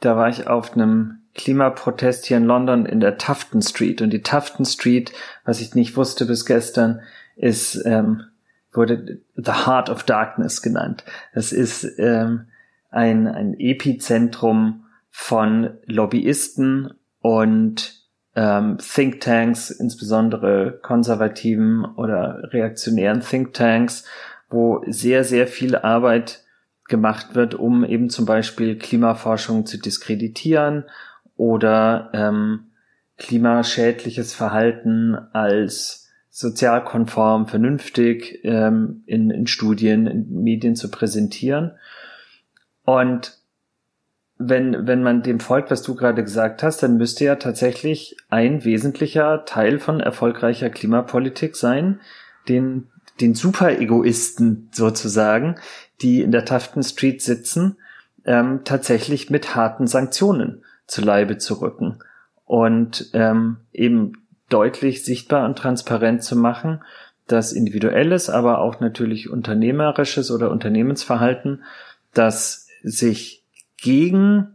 Da 0.00 0.16
war 0.16 0.28
ich 0.28 0.46
auf 0.46 0.74
einem 0.74 1.18
Klimaprotest 1.34 2.26
hier 2.26 2.38
in 2.38 2.44
London 2.44 2.86
in 2.86 3.00
der 3.00 3.18
Tufton 3.18 3.62
Street. 3.62 4.02
Und 4.02 4.10
die 4.10 4.22
Tufton 4.22 4.64
Street, 4.64 5.12
was 5.44 5.60
ich 5.60 5.74
nicht 5.74 5.96
wusste 5.96 6.26
bis 6.26 6.46
gestern, 6.46 7.00
ist 7.36 7.82
ähm, 7.84 8.24
wurde 8.72 9.20
The 9.36 9.66
Heart 9.66 9.90
of 9.90 10.02
Darkness 10.04 10.62
genannt. 10.62 11.04
Das 11.34 11.52
ist 11.52 11.98
ähm, 11.98 12.46
ein, 12.90 13.26
ein 13.26 13.54
Epizentrum 13.58 14.86
von 15.10 15.78
Lobbyisten 15.84 16.94
und 17.22 18.02
ähm, 18.34 18.78
Thinktanks, 18.78 19.70
insbesondere 19.70 20.78
konservativen 20.82 21.84
oder 21.84 22.52
reaktionären 22.52 23.20
Thinktanks, 23.20 24.04
wo 24.50 24.82
sehr, 24.86 25.24
sehr 25.24 25.46
viel 25.46 25.76
Arbeit 25.76 26.44
gemacht 26.88 27.34
wird, 27.34 27.54
um 27.54 27.84
eben 27.84 28.10
zum 28.10 28.26
Beispiel 28.26 28.76
Klimaforschung 28.76 29.66
zu 29.66 29.78
diskreditieren 29.78 30.84
oder 31.36 32.10
ähm, 32.12 32.72
klimaschädliches 33.18 34.34
Verhalten 34.34 35.14
als 35.32 36.10
sozialkonform, 36.30 37.46
vernünftig 37.46 38.40
ähm, 38.42 39.02
in, 39.06 39.30
in 39.30 39.46
Studien, 39.46 40.06
in 40.06 40.42
Medien 40.42 40.76
zu 40.76 40.90
präsentieren. 40.90 41.72
Und 42.84 43.41
wenn, 44.48 44.86
wenn 44.86 45.02
man 45.02 45.22
dem 45.22 45.40
folgt, 45.40 45.70
was 45.70 45.82
du 45.82 45.94
gerade 45.94 46.22
gesagt 46.22 46.62
hast, 46.62 46.82
dann 46.82 46.96
müsste 46.96 47.24
ja 47.24 47.36
tatsächlich 47.36 48.16
ein 48.28 48.64
wesentlicher 48.64 49.44
Teil 49.44 49.78
von 49.78 50.00
erfolgreicher 50.00 50.70
Klimapolitik 50.70 51.56
sein, 51.56 52.00
den, 52.48 52.88
den 53.20 53.34
Super-Egoisten 53.34 54.70
sozusagen, 54.72 55.56
die 56.00 56.22
in 56.22 56.32
der 56.32 56.44
Tufton 56.44 56.82
Street 56.82 57.22
sitzen, 57.22 57.76
ähm, 58.24 58.60
tatsächlich 58.64 59.30
mit 59.30 59.54
harten 59.54 59.86
Sanktionen 59.86 60.64
zu 60.86 61.02
Leibe 61.02 61.38
zu 61.38 61.60
rücken 61.60 61.98
und 62.44 63.10
ähm, 63.14 63.58
eben 63.72 64.12
deutlich 64.48 65.04
sichtbar 65.04 65.46
und 65.46 65.56
transparent 65.56 66.22
zu 66.22 66.36
machen, 66.36 66.82
dass 67.26 67.52
individuelles, 67.52 68.28
aber 68.28 68.58
auch 68.58 68.80
natürlich 68.80 69.30
unternehmerisches 69.30 70.30
oder 70.30 70.50
Unternehmensverhalten, 70.50 71.64
das 72.12 72.66
sich 72.82 73.41
gegen 73.82 74.54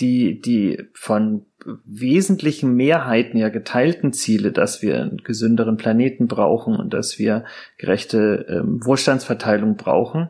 die, 0.00 0.40
die 0.40 0.88
von 0.92 1.46
wesentlichen 1.84 2.74
Mehrheiten 2.74 3.38
ja 3.38 3.48
geteilten 3.48 4.12
Ziele, 4.12 4.52
dass 4.52 4.82
wir 4.82 5.00
einen 5.00 5.18
gesünderen 5.18 5.76
Planeten 5.76 6.26
brauchen 6.26 6.76
und 6.76 6.92
dass 6.92 7.18
wir 7.18 7.44
gerechte 7.78 8.46
ähm, 8.48 8.84
Wohlstandsverteilung 8.84 9.76
brauchen, 9.76 10.28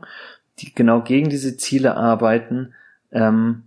die 0.61 0.72
genau 0.74 1.03
gegen 1.03 1.30
diese 1.30 1.57
Ziele 1.57 1.97
arbeiten, 1.97 2.74
ähm, 3.11 3.64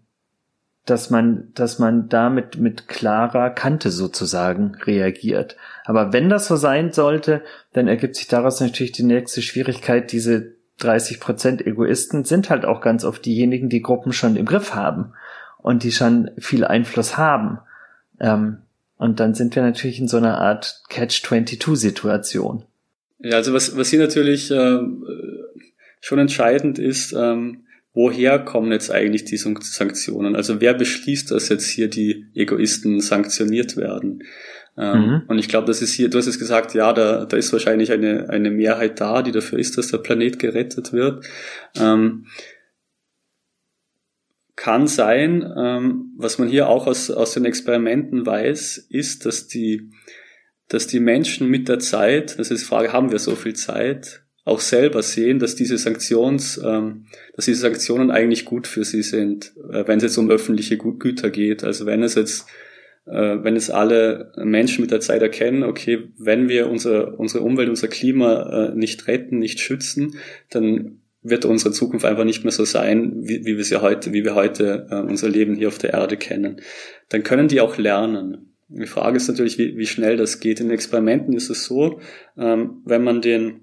dass 0.86 1.10
man, 1.10 1.52
dass 1.54 1.80
man 1.80 2.08
damit 2.08 2.58
mit 2.58 2.88
klarer 2.88 3.50
Kante 3.50 3.90
sozusagen 3.90 4.76
reagiert. 4.76 5.58
Aber 5.84 6.14
wenn 6.14 6.30
das 6.30 6.48
so 6.48 6.56
sein 6.56 6.94
sollte, 6.94 7.42
dann 7.74 7.88
ergibt 7.88 8.16
sich 8.16 8.28
daraus 8.28 8.62
natürlich 8.62 8.94
die 8.94 9.04
nächste 9.04 9.42
Schwierigkeit, 9.42 10.12
diese 10.12 10.57
30 10.80 11.20
Prozent 11.20 11.66
Egoisten 11.66 12.24
sind 12.24 12.50
halt 12.50 12.66
auch 12.66 12.82
ganz 12.82 13.04
oft 13.04 13.26
diejenigen, 13.26 13.70
die 13.70 13.82
Gruppen 13.82 14.14
schon 14.14 14.36
im 14.36 14.46
Griff 14.46 14.76
haben 14.76 15.14
und 15.58 15.84
die 15.84 15.92
schon 15.92 16.32
viel 16.38 16.64
Einfluss 16.64 17.18
haben. 17.18 17.60
Ähm, 18.20 18.60
und 18.98 19.20
dann 19.20 19.34
sind 19.34 19.56
wir 19.56 19.64
natürlich 19.64 20.00
in 20.00 20.08
so 20.08 20.18
einer 20.18 20.40
Art 20.40 20.84
Catch-22-Situation. 20.90 22.64
Ja, 23.20 23.36
also 23.38 23.54
was, 23.54 23.76
was 23.78 23.90
hier 23.90 24.00
natürlich 24.00 24.52
äh, 24.52 24.80
schon 26.02 26.20
entscheidend 26.20 26.80
ist, 26.80 27.14
ähm, 27.14 27.64
woher 27.94 28.40
kommen 28.40 28.72
jetzt 28.72 28.92
eigentlich 28.92 29.26
die 29.26 29.38
Sanktionen? 29.38 30.36
Also 30.36 30.62
wer 30.62 30.74
beschließt, 30.74 31.32
dass 31.32 31.50
jetzt 31.50 31.68
hier 31.68 31.90
die 31.90 32.28
Egoisten 32.36 33.02
sanktioniert 33.02 33.76
werden? 33.76 34.24
Ähm, 34.78 35.00
mhm. 35.00 35.22
Und 35.28 35.40
ich 35.40 35.50
glaube, 35.50 35.68
das 35.68 35.82
ist 35.82 35.94
hier, 35.94 36.10
du 36.10 36.18
hast 36.18 36.28
es 36.28 36.40
gesagt, 36.40 36.74
ja, 36.74 36.94
da, 36.94 37.26
da 37.26 37.38
ist 37.38 37.52
wahrscheinlich 37.52 37.92
eine, 37.92 38.30
eine 38.30 38.52
Mehrheit 38.52 39.02
da, 39.02 39.24
die 39.24 39.32
dafür 39.32 39.60
ist, 39.60 39.78
dass 39.78 39.88
der 39.88 39.98
Planet 39.98 40.38
gerettet 40.40 40.94
wird. 40.94 41.26
Ähm, 41.80 42.28
kann 44.56 44.88
sein, 44.88 45.52
ähm, 45.56 46.14
was 46.18 46.40
man 46.40 46.48
hier 46.48 46.68
auch 46.68 46.88
aus, 46.88 47.12
aus 47.12 47.34
den 47.34 47.46
Experimenten 47.46 48.26
weiß, 48.26 48.78
ist, 48.90 49.26
dass 49.26 49.48
die, 49.48 49.92
dass 50.68 50.88
die 50.88 51.00
Menschen 51.00 51.48
mit 51.48 51.70
der 51.70 51.80
Zeit, 51.80 52.38
das 52.38 52.52
ist 52.52 52.62
die 52.62 52.68
Frage, 52.68 52.92
haben 52.92 53.12
wir 53.12 53.20
so 53.20 53.36
viel 53.36 53.54
Zeit, 53.54 54.24
auch 54.46 54.60
selber 54.60 55.04
sehen, 55.04 55.40
dass 55.40 55.56
diese 55.56 55.78
Sanktions, 55.78 56.60
ähm, 56.64 57.06
dass 57.36 57.46
diese 57.46 57.62
Sanktionen 57.62 58.10
eigentlich 58.12 58.46
gut 58.46 58.66
für 58.66 58.84
sie 58.84 59.04
sind, 59.04 59.54
äh, 59.72 59.88
wenn 59.88 59.98
es 59.98 60.04
jetzt 60.04 60.18
um 60.18 60.32
öffentliche 60.32 60.78
Güter 60.78 61.30
geht. 61.30 61.64
Also 61.64 61.86
wenn 61.86 62.02
es 62.02 62.16
jetzt 62.16 62.48
wenn 63.12 63.56
es 63.56 63.70
alle 63.70 64.34
Menschen 64.38 64.82
mit 64.82 64.92
der 64.92 65.00
Zeit 65.00 65.22
erkennen, 65.22 65.64
okay, 65.64 66.10
wenn 66.18 66.50
wir 66.50 66.70
unser, 66.70 67.20
unsere 67.20 67.44
Umwelt, 67.44 67.70
unser 67.70 67.88
Klima 67.88 68.70
äh, 68.70 68.76
nicht 68.76 69.08
retten, 69.08 69.40
nicht 69.40 69.60
schützen, 69.60 70.16
dann 70.50 71.00
wird 71.24 71.46
unsere 71.46 71.72
Zukunft 71.72 72.06
einfach 72.06 72.24
nicht 72.24 72.44
mehr 72.44 72.52
so 72.52 72.66
sein, 72.66 73.14
wie, 73.22 73.46
wie 73.46 73.58
wir 73.58 73.64
sie 73.64 73.82
heute, 73.82 74.14
wie 74.14 74.24
wir 74.24 74.36
heute 74.36 74.88
äh, 74.90 74.96
unser 74.96 75.30
Leben 75.30 75.56
hier 75.56 75.68
auf 75.68 75.78
der 75.78 75.94
Erde 75.94 76.18
kennen. 76.18 76.62
Dann 77.10 77.24
können 77.24 77.48
die 77.48 77.62
auch 77.62 77.78
lernen. 77.78 78.54
Die 78.70 78.86
Frage 78.86 79.18
ist 79.18 79.28
natürlich, 79.28 79.58
wie, 79.58 79.78
wie 79.78 79.86
schnell 79.86 80.18
das 80.18 80.40
geht. 80.40 80.60
In 80.60 80.70
Experimenten 80.70 81.34
ist 81.34 81.50
es 81.50 81.64
so, 81.64 82.00
ähm, 82.38 82.82
wenn 82.86 83.04
man 83.04 83.22
den 83.22 83.62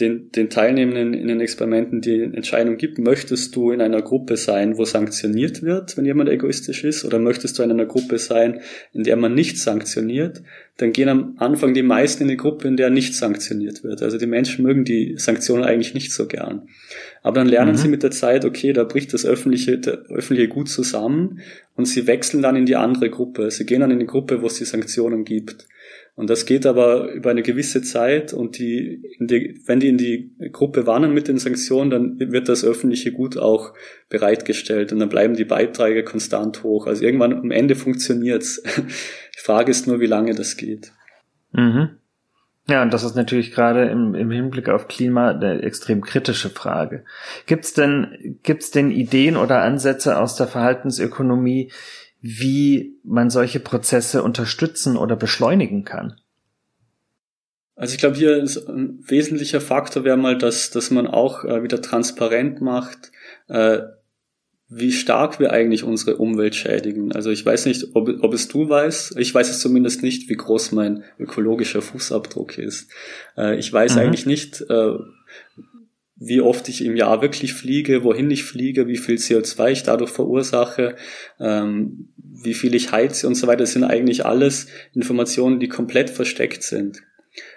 den, 0.00 0.30
den 0.30 0.48
Teilnehmenden 0.48 1.14
in 1.14 1.28
den 1.28 1.40
Experimenten 1.40 2.00
die 2.00 2.22
Entscheidung 2.22 2.76
gibt, 2.76 2.98
möchtest 2.98 3.56
du 3.56 3.72
in 3.72 3.80
einer 3.80 4.00
Gruppe 4.02 4.36
sein, 4.36 4.78
wo 4.78 4.84
sanktioniert 4.84 5.62
wird, 5.62 5.96
wenn 5.96 6.04
jemand 6.04 6.30
egoistisch 6.30 6.84
ist, 6.84 7.04
oder 7.04 7.18
möchtest 7.18 7.58
du 7.58 7.62
in 7.62 7.70
einer 7.70 7.86
Gruppe 7.86 8.18
sein, 8.18 8.60
in 8.92 9.02
der 9.02 9.16
man 9.16 9.34
nicht 9.34 9.58
sanktioniert, 9.58 10.42
dann 10.76 10.92
gehen 10.92 11.08
am 11.08 11.34
Anfang 11.38 11.74
die 11.74 11.82
meisten 11.82 12.22
in 12.22 12.28
die 12.28 12.36
Gruppe, 12.36 12.68
in 12.68 12.76
der 12.76 12.90
nicht 12.90 13.16
sanktioniert 13.16 13.82
wird. 13.82 14.02
Also 14.02 14.18
die 14.18 14.26
Menschen 14.26 14.64
mögen 14.64 14.84
die 14.84 15.14
Sanktionen 15.18 15.64
eigentlich 15.64 15.94
nicht 15.94 16.12
so 16.12 16.26
gern. 16.26 16.68
Aber 17.22 17.40
dann 17.40 17.48
lernen 17.48 17.72
mhm. 17.72 17.78
sie 17.78 17.88
mit 17.88 18.04
der 18.04 18.12
Zeit, 18.12 18.44
okay, 18.44 18.72
da 18.72 18.84
bricht 18.84 19.12
das 19.12 19.26
öffentliche, 19.26 19.78
der 19.78 20.04
öffentliche 20.10 20.48
Gut 20.48 20.68
zusammen 20.68 21.40
und 21.74 21.86
sie 21.86 22.06
wechseln 22.06 22.42
dann 22.42 22.54
in 22.54 22.66
die 22.66 22.76
andere 22.76 23.10
Gruppe. 23.10 23.50
Sie 23.50 23.66
gehen 23.66 23.80
dann 23.80 23.90
in 23.90 23.98
die 23.98 24.06
Gruppe, 24.06 24.42
wo 24.42 24.46
es 24.46 24.54
die 24.54 24.64
Sanktionen 24.64 25.24
gibt. 25.24 25.66
Und 26.18 26.28
das 26.28 26.46
geht 26.46 26.66
aber 26.66 27.12
über 27.12 27.30
eine 27.30 27.44
gewisse 27.44 27.80
Zeit 27.80 28.32
und 28.32 28.58
die, 28.58 29.04
die, 29.20 29.62
wenn 29.66 29.78
die 29.78 29.86
in 29.86 29.98
die 29.98 30.32
Gruppe 30.50 30.84
warnen 30.84 31.14
mit 31.14 31.28
den 31.28 31.38
Sanktionen, 31.38 31.90
dann 31.90 32.18
wird 32.18 32.48
das 32.48 32.64
öffentliche 32.64 33.12
Gut 33.12 33.38
auch 33.38 33.72
bereitgestellt 34.08 34.92
und 34.92 34.98
dann 34.98 35.10
bleiben 35.10 35.36
die 35.36 35.44
Beiträge 35.44 36.02
konstant 36.02 36.64
hoch. 36.64 36.88
Also 36.88 37.04
irgendwann 37.04 37.34
am 37.34 37.52
Ende 37.52 37.76
funktioniert's. 37.76 38.60
Die 39.36 39.40
Frage 39.40 39.70
ist 39.70 39.86
nur, 39.86 40.00
wie 40.00 40.06
lange 40.06 40.34
das 40.34 40.56
geht. 40.56 40.90
Mhm. 41.52 41.90
Ja, 42.68 42.82
und 42.82 42.92
das 42.92 43.04
ist 43.04 43.14
natürlich 43.14 43.52
gerade 43.52 43.84
im, 43.84 44.16
im 44.16 44.32
Hinblick 44.32 44.68
auf 44.70 44.88
Klima 44.88 45.30
eine 45.30 45.62
extrem 45.62 46.00
kritische 46.00 46.50
Frage. 46.50 47.04
Gibt's 47.46 47.74
denn, 47.74 48.40
gibt's 48.42 48.72
denn 48.72 48.90
Ideen 48.90 49.36
oder 49.36 49.62
Ansätze 49.62 50.18
aus 50.18 50.34
der 50.34 50.48
Verhaltensökonomie, 50.48 51.70
wie 52.20 52.98
man 53.04 53.30
solche 53.30 53.60
Prozesse 53.60 54.22
unterstützen 54.22 54.96
oder 54.96 55.16
beschleunigen 55.16 55.84
kann? 55.84 56.20
Also 57.76 57.94
ich 57.94 58.00
glaube, 58.00 58.16
hier 58.16 58.36
ist 58.42 58.68
ein 58.68 58.98
wesentlicher 59.06 59.60
Faktor 59.60 60.02
wäre 60.02 60.16
mal, 60.16 60.36
dass, 60.36 60.70
dass 60.70 60.90
man 60.90 61.06
auch 61.06 61.44
äh, 61.44 61.62
wieder 61.62 61.80
transparent 61.80 62.60
macht, 62.60 63.12
äh, 63.46 63.78
wie 64.68 64.92
stark 64.92 65.38
wir 65.38 65.52
eigentlich 65.52 65.84
unsere 65.84 66.16
Umwelt 66.16 66.54
schädigen. 66.56 67.12
Also 67.12 67.30
ich 67.30 67.46
weiß 67.46 67.66
nicht, 67.66 67.94
ob, 67.94 68.10
ob 68.20 68.34
es 68.34 68.48
du 68.48 68.68
weißt. 68.68 69.16
Ich 69.18 69.32
weiß 69.32 69.48
es 69.48 69.60
zumindest 69.60 70.02
nicht, 70.02 70.28
wie 70.28 70.34
groß 70.34 70.72
mein 70.72 71.04
ökologischer 71.18 71.80
Fußabdruck 71.80 72.58
ist. 72.58 72.90
Äh, 73.36 73.56
ich 73.58 73.72
weiß 73.72 73.94
mhm. 73.94 74.00
eigentlich 74.00 74.26
nicht, 74.26 74.60
äh, 74.68 74.94
wie 76.20 76.40
oft 76.40 76.68
ich 76.68 76.84
im 76.84 76.96
Jahr 76.96 77.22
wirklich 77.22 77.54
fliege, 77.54 78.02
wohin 78.02 78.30
ich 78.30 78.44
fliege, 78.44 78.88
wie 78.88 78.96
viel 78.96 79.16
CO2 79.16 79.70
ich 79.70 79.82
dadurch 79.84 80.10
verursache, 80.10 80.96
ähm, 81.38 82.08
wie 82.16 82.54
viel 82.54 82.74
ich 82.74 82.92
heize 82.92 83.26
und 83.26 83.36
so 83.36 83.46
weiter. 83.46 83.60
Das 83.60 83.72
sind 83.72 83.84
eigentlich 83.84 84.26
alles 84.26 84.66
Informationen, 84.94 85.60
die 85.60 85.68
komplett 85.68 86.10
versteckt 86.10 86.62
sind. 86.62 87.02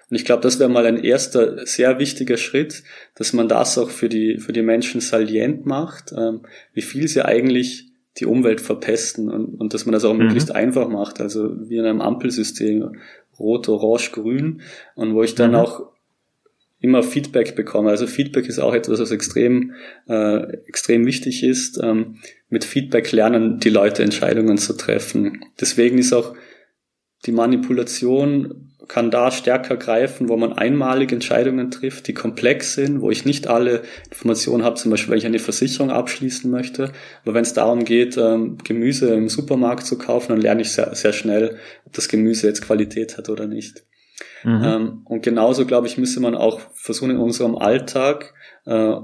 Und 0.09 0.16
ich 0.16 0.26
glaube, 0.26 0.43
das 0.43 0.59
wäre 0.59 0.70
mal 0.70 0.86
ein 0.86 1.03
erster 1.03 1.66
sehr 1.66 1.97
wichtiger 1.97 2.38
Schritt, 2.38 2.84
dass 3.16 3.34
man 3.34 3.47
das 3.47 3.78
auch 3.78 3.89
für 3.89 4.09
die, 4.09 4.38
für 4.38 4.53
die 4.53 4.62
Menschen 4.62 5.01
salient 5.01 5.66
macht, 5.66 6.14
ähm, 6.16 6.41
wie 6.74 6.82
viel 6.82 7.07
sie 7.07 7.26
eigentlich 7.26 7.88
die 8.18 8.26
Umwelt 8.26 8.62
verpesten 8.62 9.30
und, 9.30 9.55
und 9.59 9.74
dass 9.74 9.86
man 9.86 9.93
das 9.93 10.03
auch 10.03 10.14
mhm. 10.14 10.26
möglichst 10.26 10.53
einfach 10.53 10.89
macht, 10.89 11.22
also 11.22 11.55
wie 11.68 11.78
in 11.78 11.86
einem 11.86 12.01
Ampelsystem, 12.01 12.97
rot, 13.39 13.70
orange, 13.70 14.12
grün 14.12 14.62
und 14.95 15.16
wo 15.16 15.24
ich 15.24 15.34
dann 15.34 15.51
mhm. 15.51 15.57
auch 15.57 15.91
immer 16.82 17.03
Feedback 17.03 17.55
bekomme. 17.55 17.89
Also 17.89 18.07
Feedback 18.07 18.47
ist 18.47 18.59
auch 18.59 18.73
etwas, 18.73 18.99
was 18.99 19.11
extrem, 19.11 19.73
äh, 20.09 20.57
extrem 20.67 21.05
wichtig 21.05 21.43
ist. 21.43 21.79
Ähm, 21.82 22.17
mit 22.49 22.65
Feedback 22.65 23.11
lernen 23.11 23.59
die 23.59 23.69
Leute 23.69 24.03
Entscheidungen 24.03 24.57
zu 24.57 24.73
treffen. 24.73 25.45
Deswegen 25.59 25.97
ist 25.97 26.11
auch 26.11 26.36
die 27.25 27.32
Manipulation 27.32 28.71
kann 28.88 29.09
da 29.09 29.32
stärker 29.32 29.77
greifen, 29.77 30.27
wo 30.27 30.36
man 30.36 30.51
einmalig 30.51 31.13
Entscheidungen 31.13 31.71
trifft, 31.71 32.07
die 32.09 32.13
komplex 32.13 32.73
sind, 32.73 32.99
wo 32.99 33.09
ich 33.09 33.23
nicht 33.23 33.47
alle 33.47 33.84
Informationen 34.09 34.65
habe, 34.65 34.75
zum 34.75 34.91
Beispiel, 34.91 35.11
wenn 35.11 35.17
ich 35.17 35.25
eine 35.25 35.39
Versicherung 35.39 35.91
abschließen 35.91 36.51
möchte. 36.51 36.91
Aber 37.23 37.34
wenn 37.34 37.43
es 37.43 37.53
darum 37.53 37.86
geht, 37.86 38.17
ähm, 38.17 38.57
Gemüse 38.65 39.13
im 39.13 39.29
Supermarkt 39.29 39.86
zu 39.86 39.97
kaufen, 39.97 40.34
dann 40.34 40.41
lerne 40.41 40.63
ich 40.63 40.71
sehr, 40.71 40.93
sehr 40.93 41.13
schnell, 41.13 41.55
ob 41.86 41.93
das 41.93 42.09
Gemüse 42.09 42.47
jetzt 42.47 42.63
Qualität 42.63 43.17
hat 43.17 43.29
oder 43.29 43.47
nicht. 43.47 43.86
Mhm. 44.44 44.64
Ähm, 44.64 45.02
und 45.06 45.24
genauso, 45.24 45.66
glaube 45.66 45.88
ich, 45.88 45.98
müsste 45.98 46.20
man 46.20 46.36
auch 46.36 46.60
versuchen, 46.74 47.12
in 47.12 47.18
unserem 47.18 47.56
Alltag 47.56 48.34
äh, 48.66 48.96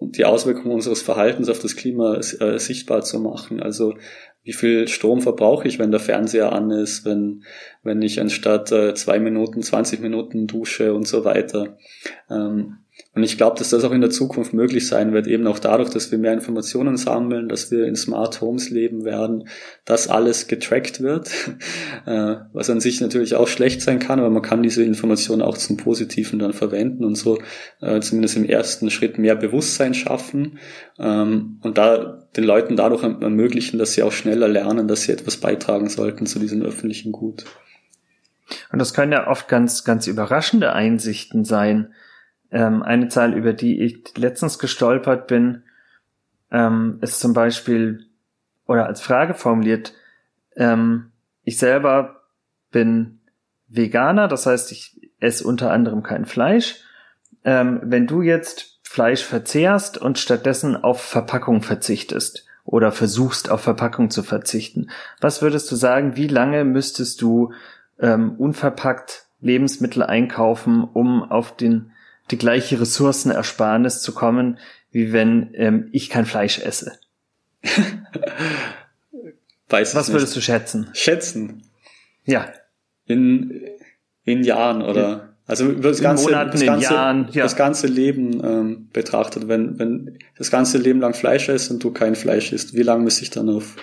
die 0.00 0.24
Auswirkungen 0.24 0.74
unseres 0.74 1.02
Verhaltens 1.02 1.48
auf 1.48 1.58
das 1.58 1.76
Klima 1.76 2.16
äh, 2.16 2.58
sichtbar 2.58 3.02
zu 3.02 3.20
machen. 3.20 3.60
Also 3.60 3.94
wie 4.42 4.52
viel 4.52 4.88
Strom 4.88 5.22
verbrauche 5.22 5.66
ich, 5.66 5.78
wenn 5.78 5.90
der 5.90 6.00
Fernseher 6.00 6.52
an 6.52 6.70
ist, 6.70 7.04
wenn, 7.06 7.44
wenn 7.82 8.02
ich 8.02 8.20
anstatt 8.20 8.70
äh, 8.72 8.94
zwei 8.94 9.18
Minuten, 9.18 9.62
20 9.62 10.00
Minuten 10.00 10.46
dusche 10.46 10.92
und 10.92 11.08
so 11.08 11.24
weiter. 11.24 11.78
Ähm, 12.30 12.78
und 13.14 13.22
ich 13.22 13.36
glaube, 13.36 13.56
dass 13.58 13.70
das 13.70 13.84
auch 13.84 13.92
in 13.92 14.00
der 14.00 14.10
Zukunft 14.10 14.52
möglich 14.52 14.88
sein 14.88 15.12
wird, 15.12 15.28
eben 15.28 15.46
auch 15.46 15.60
dadurch, 15.60 15.88
dass 15.90 16.10
wir 16.10 16.18
mehr 16.18 16.32
Informationen 16.32 16.96
sammeln, 16.96 17.48
dass 17.48 17.70
wir 17.70 17.86
in 17.86 17.94
Smart 17.94 18.40
Homes 18.40 18.70
leben 18.70 19.04
werden, 19.04 19.48
dass 19.84 20.08
alles 20.08 20.48
getrackt 20.48 21.00
wird, 21.00 21.30
äh, 22.06 22.36
was 22.52 22.70
an 22.70 22.80
sich 22.80 23.00
natürlich 23.00 23.36
auch 23.36 23.46
schlecht 23.46 23.82
sein 23.82 24.00
kann, 24.00 24.18
aber 24.18 24.30
man 24.30 24.42
kann 24.42 24.64
diese 24.64 24.82
Informationen 24.82 25.42
auch 25.42 25.56
zum 25.56 25.76
Positiven 25.76 26.40
dann 26.40 26.52
verwenden 26.52 27.04
und 27.04 27.14
so 27.14 27.38
äh, 27.80 28.00
zumindest 28.00 28.36
im 28.36 28.44
ersten 28.44 28.90
Schritt 28.90 29.16
mehr 29.16 29.36
Bewusstsein 29.36 29.94
schaffen 29.94 30.58
ähm, 30.98 31.60
und 31.62 31.78
da 31.78 32.26
den 32.36 32.44
Leuten 32.44 32.74
dadurch 32.74 33.04
ermöglichen, 33.04 33.78
dass 33.78 33.92
sie 33.92 34.02
auch 34.02 34.12
schneller 34.12 34.48
lernen, 34.48 34.88
dass 34.88 35.02
sie 35.02 35.12
etwas 35.12 35.36
beitragen 35.36 35.88
sollten 35.88 36.26
zu 36.26 36.40
diesem 36.40 36.62
öffentlichen 36.62 37.12
Gut. 37.12 37.44
Und 38.72 38.80
das 38.80 38.92
können 38.92 39.12
ja 39.12 39.28
oft 39.28 39.46
ganz, 39.46 39.84
ganz 39.84 40.08
überraschende 40.08 40.72
Einsichten 40.72 41.44
sein 41.44 41.94
ähm, 42.54 42.82
eine 42.84 43.08
Zahl, 43.08 43.34
über 43.34 43.52
die 43.52 43.82
ich 43.82 44.16
letztens 44.16 44.58
gestolpert 44.58 45.26
bin, 45.26 45.64
ähm, 46.52 46.98
ist 47.02 47.18
zum 47.18 47.34
Beispiel 47.34 48.06
oder 48.66 48.86
als 48.86 49.02
Frage 49.02 49.34
formuliert, 49.34 49.92
ähm, 50.56 51.10
ich 51.42 51.58
selber 51.58 52.22
bin 52.70 53.18
Veganer, 53.68 54.28
das 54.28 54.46
heißt, 54.46 54.70
ich 54.72 55.10
esse 55.18 55.46
unter 55.46 55.72
anderem 55.72 56.02
kein 56.02 56.26
Fleisch. 56.26 56.76
Ähm, 57.44 57.80
wenn 57.82 58.06
du 58.06 58.22
jetzt 58.22 58.78
Fleisch 58.84 59.24
verzehrst 59.24 59.98
und 59.98 60.18
stattdessen 60.18 60.76
auf 60.76 61.02
Verpackung 61.02 61.60
verzichtest 61.60 62.46
oder 62.64 62.92
versuchst 62.92 63.50
auf 63.50 63.62
Verpackung 63.62 64.10
zu 64.10 64.22
verzichten, 64.22 64.90
was 65.20 65.42
würdest 65.42 65.70
du 65.72 65.76
sagen, 65.76 66.16
wie 66.16 66.28
lange 66.28 66.64
müsstest 66.64 67.20
du 67.20 67.52
ähm, 67.98 68.36
unverpackt 68.36 69.26
Lebensmittel 69.40 70.04
einkaufen, 70.04 70.84
um 70.84 71.22
auf 71.24 71.56
den 71.56 71.90
die 72.30 72.38
gleiche 72.38 72.80
Ressourcenersparnis 72.80 74.00
zu 74.02 74.12
kommen, 74.12 74.58
wie 74.90 75.12
wenn 75.12 75.50
ähm, 75.54 75.88
ich 75.92 76.08
kein 76.10 76.26
Fleisch 76.26 76.58
esse. 76.58 76.92
Weiß 79.68 79.94
Was 79.94 80.12
würdest 80.12 80.36
du 80.36 80.40
schätzen? 80.40 80.90
Schätzen? 80.92 81.64
Ja. 82.24 82.52
In, 83.06 83.62
in 84.24 84.44
Jahren 84.44 84.82
oder? 84.82 85.34
Also 85.46 85.68
über 85.68 85.90
das 85.90 86.00
ganze, 86.00 86.24
Monaten, 86.24 86.52
das 86.52 86.64
ganze, 86.64 86.94
Jahren, 86.94 87.28
ja. 87.32 87.42
das 87.42 87.56
ganze 87.56 87.86
Leben 87.86 88.42
ähm, 88.42 88.88
betrachtet. 88.92 89.46
Wenn, 89.46 89.78
wenn 89.78 90.18
das 90.38 90.50
ganze 90.50 90.78
Leben 90.78 91.00
lang 91.00 91.12
Fleisch 91.12 91.48
isst 91.50 91.70
und 91.70 91.84
du 91.84 91.90
kein 91.90 92.14
Fleisch 92.14 92.52
isst, 92.52 92.72
wie 92.74 92.82
lange 92.82 93.04
müsste 93.04 93.24
ich 93.24 93.30
dann 93.30 93.50
auf, 93.50 93.76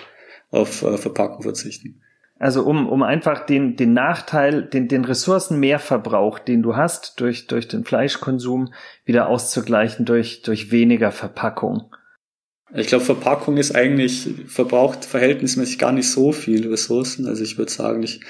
auf 0.50 0.82
äh, 0.82 0.98
Verpackung 0.98 1.42
verzichten? 1.42 2.02
Also 2.42 2.64
um, 2.64 2.88
um 2.88 3.04
einfach 3.04 3.46
den, 3.46 3.76
den 3.76 3.92
Nachteil, 3.92 4.64
den, 4.64 4.88
den 4.88 5.04
Ressourcenmehrverbrauch, 5.04 6.40
den 6.40 6.60
du 6.60 6.74
hast 6.74 7.20
durch, 7.20 7.46
durch 7.46 7.68
den 7.68 7.84
Fleischkonsum, 7.84 8.74
wieder 9.04 9.28
auszugleichen 9.28 10.06
durch, 10.06 10.42
durch 10.42 10.72
weniger 10.72 11.12
Verpackung. 11.12 11.94
Ich 12.74 12.88
glaube, 12.88 13.04
Verpackung 13.04 13.58
ist 13.58 13.76
eigentlich, 13.76 14.28
verbraucht 14.48 15.04
verhältnismäßig 15.04 15.78
gar 15.78 15.92
nicht 15.92 16.10
so 16.10 16.32
viel 16.32 16.68
Ressourcen. 16.68 17.28
Also 17.28 17.44
ich 17.44 17.58
würde 17.58 17.70
sagen, 17.70 18.02
ich 18.02 18.24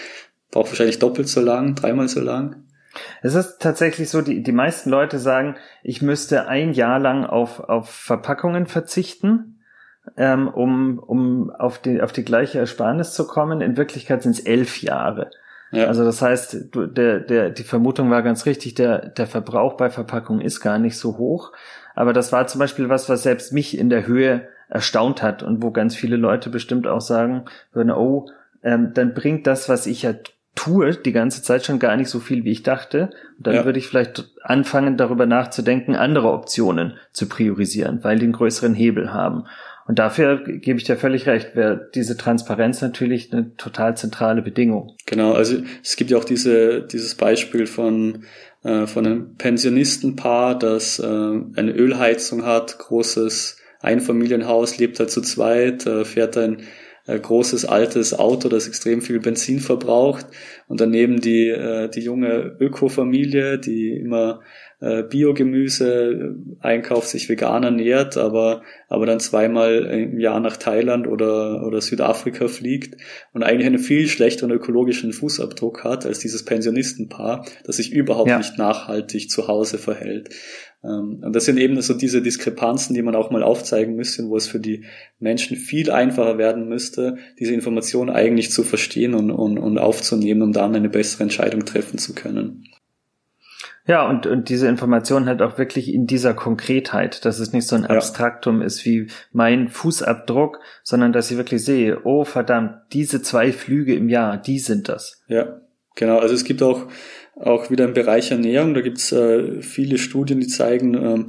brauche 0.51 0.69
wahrscheinlich 0.69 0.99
doppelt 0.99 1.29
so 1.29 1.41
lang, 1.41 1.75
dreimal 1.75 2.09
so 2.09 2.21
lang. 2.21 2.65
Es 3.23 3.35
ist 3.35 3.61
tatsächlich 3.61 4.11
so, 4.11 4.21
die, 4.21 4.43
die 4.43 4.53
meisten 4.53 4.91
Leute 4.91 5.19
sagen, 5.19 5.57
ich 5.83 6.03
müsste 6.03 6.49
ein 6.49 6.75
Jahr 6.75 6.99
lang 6.99 7.25
auf, 7.25 7.61
auf 7.61 7.89
Verpackungen 7.89 8.67
verzichten 8.67 9.62
ähm, 10.17 10.49
um, 10.49 10.99
um 10.99 11.51
auf, 11.51 11.79
die, 11.79 12.01
auf 12.01 12.13
die 12.13 12.25
gleiche 12.25 12.59
Ersparnis 12.59 13.15
zu 13.15 13.27
kommen. 13.27 13.61
In 13.61 13.77
Wirklichkeit 13.77 14.23
sind 14.23 14.33
es 14.33 14.41
elf 14.41 14.83
Jahre. 14.83 15.31
Ja. 15.71 15.87
Also 15.87 16.05
das 16.05 16.21
heißt, 16.21 16.67
du, 16.71 16.87
der, 16.87 17.21
der, 17.21 17.51
die 17.51 17.63
Vermutung 17.63 18.11
war 18.11 18.23
ganz 18.23 18.45
richtig, 18.45 18.75
der, 18.75 19.09
der 19.09 19.27
Verbrauch 19.27 19.75
bei 19.75 19.91
Verpackung 19.91 20.41
ist 20.41 20.61
gar 20.61 20.79
nicht 20.79 20.99
so 20.99 21.17
hoch. 21.17 21.53
Aber 21.95 22.13
das 22.13 22.33
war 22.33 22.47
zum 22.47 22.59
Beispiel 22.59 22.89
was, 22.89 23.09
was 23.09 23.23
selbst 23.23 23.53
mich 23.53 23.79
in 23.79 23.89
der 23.89 24.07
Höhe 24.07 24.49
erstaunt 24.69 25.23
hat 25.23 25.43
und 25.43 25.63
wo 25.63 25.71
ganz 25.71 25.95
viele 25.95 26.17
Leute 26.17 26.51
bestimmt 26.51 26.87
auch 26.87 27.01
sagen 27.01 27.45
würden, 27.73 27.91
oh, 27.91 28.29
ähm, 28.63 28.93
dann 28.95 29.15
bringt 29.15 29.47
das, 29.47 29.69
was 29.69 29.87
ich 29.87 30.03
ja 30.03 30.15
tue, 30.55 30.95
die 30.95 31.13
ganze 31.13 31.43
Zeit 31.43 31.65
schon 31.65 31.79
gar 31.79 31.97
nicht 31.97 32.09
so 32.09 32.21
viel, 32.21 32.45
wie 32.45 32.53
ich 32.53 32.63
dachte. 32.63 33.11
Und 33.39 33.47
dann 33.47 33.55
ja. 33.55 33.65
würde 33.65 33.79
ich 33.79 33.87
vielleicht 33.87 34.31
anfangen, 34.43 34.97
darüber 34.97 35.27
nachzudenken, 35.27 35.97
andere 35.97 36.31
Optionen 36.31 36.95
zu 37.13 37.29
priorisieren, 37.29 38.05
weil 38.05 38.19
die 38.19 38.25
einen 38.25 38.33
größeren 38.33 38.75
Hebel 38.75 39.13
haben. 39.13 39.45
Und 39.87 39.99
dafür 39.99 40.43
gebe 40.45 40.79
ich 40.79 40.85
dir 40.85 40.97
völlig 40.97 41.27
recht, 41.27 41.57
wäre 41.57 41.91
diese 41.95 42.17
Transparenz 42.17 42.81
natürlich 42.81 43.33
eine 43.33 43.57
total 43.57 43.97
zentrale 43.97 44.43
Bedingung. 44.43 44.97
Genau, 45.07 45.33
also 45.33 45.57
es 45.83 45.97
gibt 45.97 46.11
ja 46.11 46.19
auch 46.19 46.25
diese, 46.25 46.83
dieses 46.83 47.17
Beispiel 47.17 47.67
von, 47.67 48.25
äh, 48.63 48.87
von 48.87 49.07
einem 49.07 49.37
Pensionistenpaar, 49.37 50.59
das 50.59 50.99
äh, 50.99 51.05
eine 51.05 51.73
Ölheizung 51.73 52.45
hat, 52.45 52.79
großes 52.79 53.59
Einfamilienhaus, 53.81 54.79
lebt 54.79 55.01
da 55.01 55.09
zu 55.09 55.21
zweit, 55.21 55.87
äh, 55.87 56.05
fährt 56.05 56.37
ein 56.37 56.63
äh, 57.07 57.19
großes 57.19 57.65
altes 57.65 58.17
Auto, 58.17 58.49
das 58.49 58.69
extrem 58.69 59.03
viel 59.03 59.19
Benzin 59.19 59.59
verbraucht 59.59 60.27
und 60.69 60.81
daneben 60.81 61.21
die, 61.21 61.49
äh, 61.49 61.89
die 61.89 62.01
junge 62.01 62.57
Öko-Familie, 62.61 63.59
die 63.59 63.91
immer 63.91 64.41
äh, 64.83 65.05
Biogemüse 65.05 66.35
einkauft, 66.59 67.09
sich 67.09 67.29
vegan 67.29 67.63
ernährt, 67.63 68.17
aber, 68.17 68.63
aber 68.89 69.07
dann 69.07 69.21
zweimal 69.21 69.87
im 69.87 70.19
Jahr 70.19 70.41
nach 70.41 70.57
Thailand 70.57 71.07
oder, 71.07 71.65
oder 71.65 71.81
Südafrika 71.81 72.49
fliegt 72.49 73.01
und 73.33 73.45
eigentlich 73.45 73.67
einen 73.67 73.79
viel 73.79 74.09
schlechteren 74.09 74.51
ökologischen 74.51 75.13
Fußabdruck 75.13 75.85
hat 75.85 76.05
als 76.05 76.19
dieses 76.19 76.45
Pensionistenpaar, 76.45 77.47
das 77.65 77.77
sich 77.77 77.93
überhaupt 77.93 78.29
ja. 78.29 78.39
nicht 78.39 78.59
nachhaltig 78.59 79.31
zu 79.31 79.47
Hause 79.47 79.79
verhält. 79.79 80.31
Ähm, 80.83 81.23
und 81.23 81.33
das 81.33 81.45
sind 81.45 81.59
eben 81.59 81.81
so 81.81 81.95
diese 81.95 82.21
Diskrepanzen, 82.21 82.95
die 82.95 83.03
man 83.03 83.15
auch 83.15 83.31
mal 83.31 83.45
aufzeigen 83.45 83.95
müsste, 83.95 84.29
wo 84.29 84.37
es 84.37 84.49
für 84.49 84.59
die 84.59 84.85
Menschen 85.21 85.57
viel 85.57 85.93
einfacher 85.93 86.39
werden 86.39 86.69
müsste, 86.69 87.19
diese 87.39 87.55
Information 87.55 88.11
eigentlich 88.11 88.51
zu 88.51 88.65
verstehen 88.65 89.15
und, 89.15 89.31
und, 89.31 89.59
und 89.59 89.79
aufzunehmen, 89.79 90.43
um 90.43 90.53
dann 90.53 90.75
eine 90.75 90.89
bessere 90.89 91.23
Entscheidung 91.23 91.65
treffen 91.65 91.99
zu 91.99 92.15
können. 92.15 92.65
Ja, 93.87 94.09
und, 94.09 94.27
und 94.27 94.49
diese 94.49 94.69
Information 94.69 95.27
halt 95.27 95.43
auch 95.43 95.59
wirklich 95.59 95.93
in 95.93 96.07
dieser 96.07 96.35
Konkretheit, 96.35 97.25
dass 97.25 97.41
es 97.41 97.53
nicht 97.53 97.67
so 97.67 97.75
ein 97.75 97.85
Abstraktum 97.85 98.61
ja. 98.61 98.67
ist 98.67 98.85
wie 98.85 99.09
mein 99.33 99.69
Fußabdruck, 99.69 100.61
sondern 100.85 101.13
dass 101.13 101.31
ich 101.31 101.37
wirklich 101.37 101.65
sehe, 101.65 102.01
oh 102.05 102.25
verdammt, 102.25 102.77
diese 102.93 103.23
zwei 103.23 103.53
Flüge 103.53 103.95
im 103.97 104.09
Jahr, 104.09 104.37
die 104.37 104.61
sind 104.61 104.89
das. 104.89 105.23
Ja, 105.27 105.61
genau. 105.97 106.19
Also 106.19 106.35
es 106.35 106.45
gibt 106.45 106.63
auch, 106.63 106.87
auch 107.35 107.71
wieder 107.71 107.85
im 107.85 107.95
Bereich 107.95 108.31
Ernährung, 108.31 108.75
da 108.75 108.83
gibt's 108.83 109.11
äh, 109.11 109.63
viele 109.63 109.99
Studien, 109.99 110.39
die 110.39 110.47
zeigen, 110.47 110.95
ähm, 110.95 111.29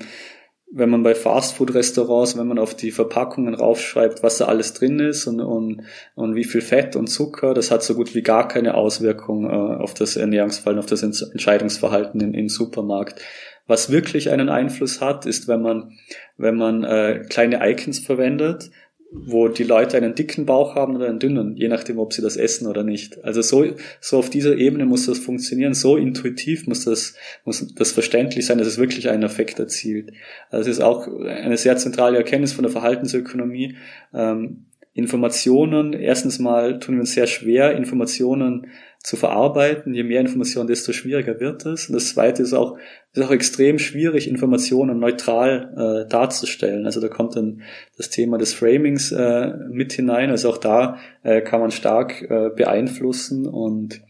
wenn 0.76 0.90
man 0.90 1.04
bei 1.04 1.14
Fastfood-Restaurants, 1.14 2.36
wenn 2.36 2.48
man 2.48 2.58
auf 2.58 2.76
die 2.76 2.92
Verpackungen 2.92 3.54
raufschreibt, 3.54 4.24
was 4.24 4.40
da 4.40 4.46
alles 4.46 4.74
drin 4.74 5.00
ist 5.00 5.28
und, 5.28 5.40
und, 5.40 5.84
und 6.16 6.36
wie 6.36 6.44
viel 6.44 6.62
Fett 6.62 6.96
und 6.96 7.08
Zucker, 7.08 7.54
das 7.54 7.70
hat 7.70 7.84
so 7.84 7.94
gut 7.94 8.16
wie 8.16 8.24
gar 8.24 8.48
keine 8.48 8.74
Auswirkung 8.74 9.46
äh, 9.46 9.54
auf 9.54 9.94
das 9.94 10.16
Ernährungsverhalten, 10.16 10.80
auf 10.80 10.88
das 10.88 11.04
Entscheidungsverhalten 11.04 12.20
im, 12.22 12.34
im 12.34 12.50
Supermarkt. 12.50 13.22
Was 13.68 13.92
wirklich 13.92 14.32
einen 14.32 14.50
Einfluss 14.50 15.00
hat, 15.00 15.28
ist, 15.28 15.48
wenn 15.48 15.62
man, 15.62 15.92
wenn 16.38 16.56
man 16.56 16.84
äh, 16.84 17.24
kleine 17.30 17.60
Icons 17.70 18.00
verwendet, 18.00 18.72
wo 19.16 19.48
die 19.48 19.64
Leute 19.64 19.98
einen 19.98 20.16
dicken 20.16 20.46
Bauch 20.46 20.76
haben 20.76 20.96
oder 20.96 21.08
einen 21.08 21.20
dünnen, 21.20 21.56
je 21.56 21.68
nachdem, 21.68 22.00
ob 22.00 22.14
sie 22.14 22.22
das 22.22 22.36
essen 22.36 22.68
oder 22.68 22.84
nicht. 22.84 23.24
Also 23.24 23.42
so, 23.42 23.66
so 24.02 24.18
auf 24.18 24.30
dieser 24.30 24.58
Ebene 24.58 24.86
muss 24.86 25.06
das 25.06 25.20
funktionieren, 25.20 25.74
so 25.74 25.98
intuitiv 25.98 26.68
muss 26.68 26.86
das, 26.86 27.16
muss 27.46 27.74
das 27.76 27.92
verständlich 27.92 28.46
sein, 28.46 28.58
dass 28.58 28.68
es 28.68 28.78
wirklich 28.78 29.10
einen 29.10 29.24
Effekt 29.24 29.60
erzielt. 29.60 30.12
Also 30.50 30.70
es 30.70 30.78
ist 30.78 30.84
auch 30.84 31.08
eine 31.08 31.58
sehr 31.58 31.78
zentrale 31.78 32.18
Erkenntnis 32.18 32.54
von 32.54 32.64
der 32.64 32.72
Verhaltensökonomie. 32.72 33.76
Ähm, 34.14 34.66
Informationen, 34.96 35.94
erstens 35.94 36.38
mal 36.40 36.80
tun 36.80 36.96
wir 36.96 37.02
uns 37.02 37.14
sehr 37.14 37.28
schwer, 37.28 37.76
Informationen 37.76 38.68
zu 39.04 39.18
verarbeiten. 39.18 39.94
Je 39.94 40.04
mehr 40.04 40.22
Informationen, 40.22 40.68
desto 40.68 40.94
schwieriger 40.94 41.40
wird 41.42 41.66
es. 41.66 41.90
Und 41.90 41.96
das 41.96 42.10
Zweite 42.10 42.42
ist 42.42 42.54
auch, 42.54 42.78
ist 43.12 43.22
auch 43.22 43.32
extrem 43.32 43.78
schwierig, 43.78 44.30
Informationen 44.30 44.98
neutral 44.98 46.06
äh, 46.06 46.10
darzustellen. 46.10 46.86
Also 46.86 47.02
da 47.02 47.10
kommt 47.10 47.36
dann 47.36 47.62
das 47.98 48.10
Thema 48.10 48.38
des 48.38 48.54
Framings 48.54 49.12
äh, 49.12 49.52
mit 49.70 49.92
hinein. 49.92 50.30
Also 50.30 50.50
auch 50.50 50.58
da 50.58 50.98
äh, 51.22 51.42
kann 51.42 51.60
man 51.60 51.72
stark 51.72 52.22
äh, 52.22 52.50
beeinflussen 52.56 53.46
und 53.46 54.02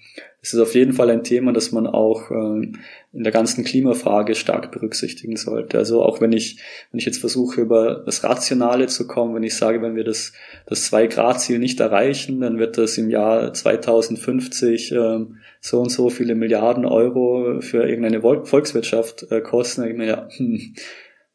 es 0.43 0.53
ist 0.53 0.59
auf 0.59 0.75
jeden 0.75 0.93
Fall 0.93 1.09
ein 1.09 1.23
Thema, 1.23 1.53
das 1.53 1.71
man 1.71 1.87
auch 1.87 2.29
äh, 2.29 2.71
in 3.13 3.23
der 3.23 3.31
ganzen 3.31 3.63
Klimafrage 3.63 4.33
stark 4.33 4.71
berücksichtigen 4.71 5.37
sollte. 5.37 5.77
Also 5.77 6.01
auch 6.01 6.19
wenn 6.19 6.31
ich, 6.31 6.57
wenn 6.91 6.97
ich 6.97 7.05
jetzt 7.05 7.19
versuche, 7.19 7.61
über 7.61 8.01
das 8.05 8.23
Rationale 8.23 8.87
zu 8.87 9.05
kommen, 9.05 9.35
wenn 9.35 9.43
ich 9.43 9.55
sage, 9.55 9.83
wenn 9.83 9.95
wir 9.95 10.03
das, 10.03 10.33
das 10.65 10.85
Zwei-Grad-Ziel 10.85 11.59
nicht 11.59 11.79
erreichen, 11.79 12.41
dann 12.41 12.57
wird 12.57 12.79
das 12.79 12.97
im 12.97 13.11
Jahr 13.11 13.53
2050 13.53 14.91
ähm, 14.93 15.37
so 15.61 15.79
und 15.79 15.89
so 15.89 16.09
viele 16.09 16.33
Milliarden 16.33 16.85
Euro 16.85 17.61
für 17.61 17.87
irgendeine 17.87 18.21
Volkswirtschaft 18.21 19.31
äh, 19.31 19.41
kosten. 19.41 19.83
Ich 19.83 19.95
meine, 19.95 20.09
ja, 20.09 20.27
hm, 20.35 20.73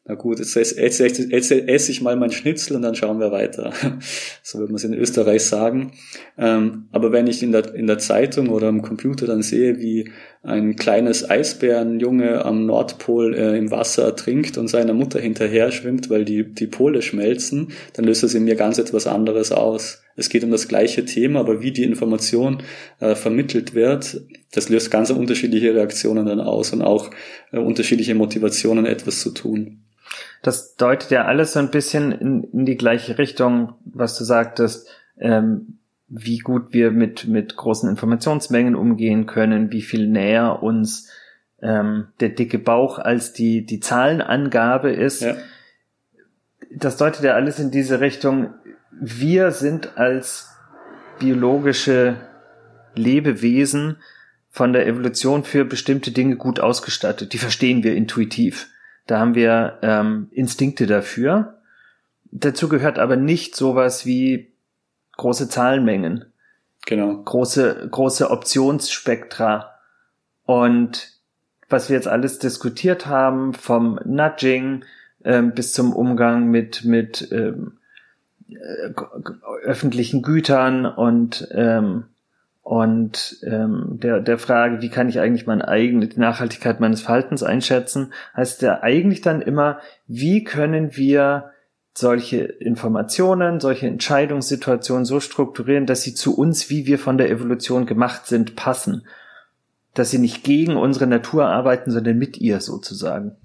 na 0.09 0.15
gut, 0.15 0.39
jetzt 0.39 0.57
esse, 0.57 0.81
jetzt, 0.81 0.99
jetzt 0.99 1.51
esse 1.51 1.91
ich 1.91 2.01
mal 2.01 2.15
mein 2.15 2.31
Schnitzel 2.31 2.75
und 2.75 2.81
dann 2.81 2.95
schauen 2.95 3.19
wir 3.19 3.31
weiter. 3.31 3.71
So 4.41 4.57
würde 4.57 4.71
man 4.71 4.77
es 4.77 4.83
in 4.83 4.95
Österreich 4.95 5.43
sagen. 5.43 5.91
Ähm, 6.35 6.87
aber 6.91 7.11
wenn 7.11 7.27
ich 7.27 7.43
in 7.43 7.51
der, 7.51 7.75
in 7.75 7.85
der 7.85 7.99
Zeitung 7.99 8.49
oder 8.49 8.69
am 8.69 8.81
Computer 8.81 9.27
dann 9.27 9.43
sehe, 9.43 9.77
wie 9.77 10.09
ein 10.41 10.75
kleines 10.75 11.29
Eisbärenjunge 11.29 12.43
am 12.43 12.65
Nordpol 12.65 13.35
äh, 13.35 13.55
im 13.59 13.69
Wasser 13.69 14.05
ertrinkt 14.05 14.57
und 14.57 14.67
seiner 14.67 14.95
Mutter 14.95 15.19
hinterher 15.19 15.71
schwimmt, 15.71 16.09
weil 16.09 16.25
die, 16.25 16.51
die 16.55 16.65
Pole 16.65 17.03
schmelzen, 17.03 17.73
dann 17.93 18.05
löst 18.05 18.23
das 18.23 18.33
in 18.33 18.45
mir 18.45 18.55
ganz 18.55 18.79
etwas 18.79 19.05
anderes 19.05 19.51
aus. 19.51 20.01
Es 20.15 20.29
geht 20.29 20.43
um 20.43 20.49
das 20.49 20.67
gleiche 20.67 21.05
Thema, 21.05 21.41
aber 21.41 21.61
wie 21.61 21.71
die 21.71 21.83
Information 21.83 22.63
äh, 22.99 23.13
vermittelt 23.13 23.75
wird, 23.75 24.21
das 24.51 24.69
löst 24.69 24.89
ganz 24.89 25.11
unterschiedliche 25.11 25.75
Reaktionen 25.75 26.25
dann 26.25 26.39
aus 26.39 26.73
und 26.73 26.81
auch 26.81 27.11
äh, 27.51 27.59
unterschiedliche 27.59 28.15
Motivationen, 28.15 28.87
etwas 28.87 29.21
zu 29.21 29.29
tun. 29.29 29.83
Das 30.41 30.75
deutet 30.75 31.11
ja 31.11 31.25
alles 31.25 31.53
so 31.53 31.59
ein 31.59 31.71
bisschen 31.71 32.11
in, 32.11 32.43
in 32.43 32.65
die 32.65 32.77
gleiche 32.77 33.17
Richtung, 33.17 33.73
was 33.85 34.17
du 34.17 34.23
sagtest, 34.23 34.87
ähm, 35.17 35.79
wie 36.07 36.39
gut 36.39 36.73
wir 36.73 36.91
mit, 36.91 37.27
mit 37.27 37.55
großen 37.55 37.89
Informationsmengen 37.89 38.75
umgehen 38.75 39.25
können, 39.25 39.71
wie 39.71 39.81
viel 39.81 40.07
näher 40.07 40.63
uns 40.63 41.09
ähm, 41.61 42.07
der 42.19 42.29
dicke 42.29 42.57
Bauch 42.57 42.99
als 42.99 43.33
die, 43.33 43.65
die 43.65 43.79
Zahlenangabe 43.79 44.91
ist. 44.91 45.21
Ja. 45.21 45.35
Das 46.71 46.97
deutet 46.97 47.23
ja 47.23 47.33
alles 47.33 47.59
in 47.59 47.71
diese 47.71 47.99
Richtung. 47.99 48.53
Wir 48.91 49.51
sind 49.51 49.97
als 49.97 50.49
biologische 51.19 52.15
Lebewesen 52.95 53.97
von 54.49 54.73
der 54.73 54.87
Evolution 54.87 55.43
für 55.43 55.65
bestimmte 55.65 56.11
Dinge 56.11 56.35
gut 56.37 56.59
ausgestattet. 56.59 57.33
Die 57.33 57.37
verstehen 57.37 57.83
wir 57.83 57.95
intuitiv. 57.95 58.69
Da 59.09 59.17
haben 59.17 59.33
wir 59.33 59.79
ähm, 59.81 60.27
Instinkte 60.29 60.85
dafür. 60.85 61.57
Dazu 62.25 62.69
gehört 62.69 62.99
aber 62.99 63.15
nicht 63.15 63.55
sowas 63.55 64.05
wie 64.05 64.51
große 65.17 65.49
Zahlenmengen. 65.49 66.25
Genau. 66.85 67.17
Große, 67.17 67.87
große 67.89 68.29
Optionsspektra. 68.29 69.71
Und 70.43 71.09
was 71.69 71.89
wir 71.89 71.95
jetzt 71.95 72.07
alles 72.07 72.37
diskutiert 72.37 73.07
haben, 73.07 73.55
vom 73.55 73.99
Nudging 74.05 74.85
ähm, 75.23 75.55
bis 75.55 75.73
zum 75.73 75.91
Umgang 75.91 76.45
mit, 76.51 76.85
mit 76.85 77.31
ähm, 77.31 77.79
äh, 78.47 78.93
öffentlichen 79.63 80.21
Gütern 80.21 80.85
und 80.85 81.47
ähm, 81.49 82.03
und 82.69 83.39
ähm, 83.41 83.97
der, 83.99 84.19
der 84.19 84.37
Frage, 84.37 84.79
wie 84.83 84.89
kann 84.89 85.09
ich 85.09 85.19
eigentlich 85.19 85.47
meine 85.47 85.67
eigene 85.67 86.07
die 86.07 86.19
Nachhaltigkeit 86.19 86.79
meines 86.79 87.01
Verhaltens 87.01 87.41
einschätzen, 87.41 88.13
heißt 88.37 88.61
ja 88.61 88.83
eigentlich 88.83 89.21
dann 89.21 89.41
immer, 89.41 89.79
wie 90.05 90.43
können 90.43 90.95
wir 90.95 91.49
solche 91.95 92.41
Informationen, 92.43 93.59
solche 93.59 93.87
Entscheidungssituationen 93.87 95.03
so 95.03 95.19
strukturieren, 95.19 95.87
dass 95.87 96.03
sie 96.03 96.13
zu 96.13 96.37
uns, 96.37 96.69
wie 96.69 96.85
wir 96.85 96.99
von 96.99 97.17
der 97.17 97.31
Evolution 97.31 97.87
gemacht 97.87 98.27
sind, 98.27 98.55
passen. 98.55 99.07
Dass 99.95 100.11
sie 100.11 100.19
nicht 100.19 100.43
gegen 100.43 100.77
unsere 100.77 101.07
Natur 101.07 101.47
arbeiten, 101.47 101.89
sondern 101.89 102.19
mit 102.19 102.37
ihr 102.37 102.61
sozusagen. 102.61 103.35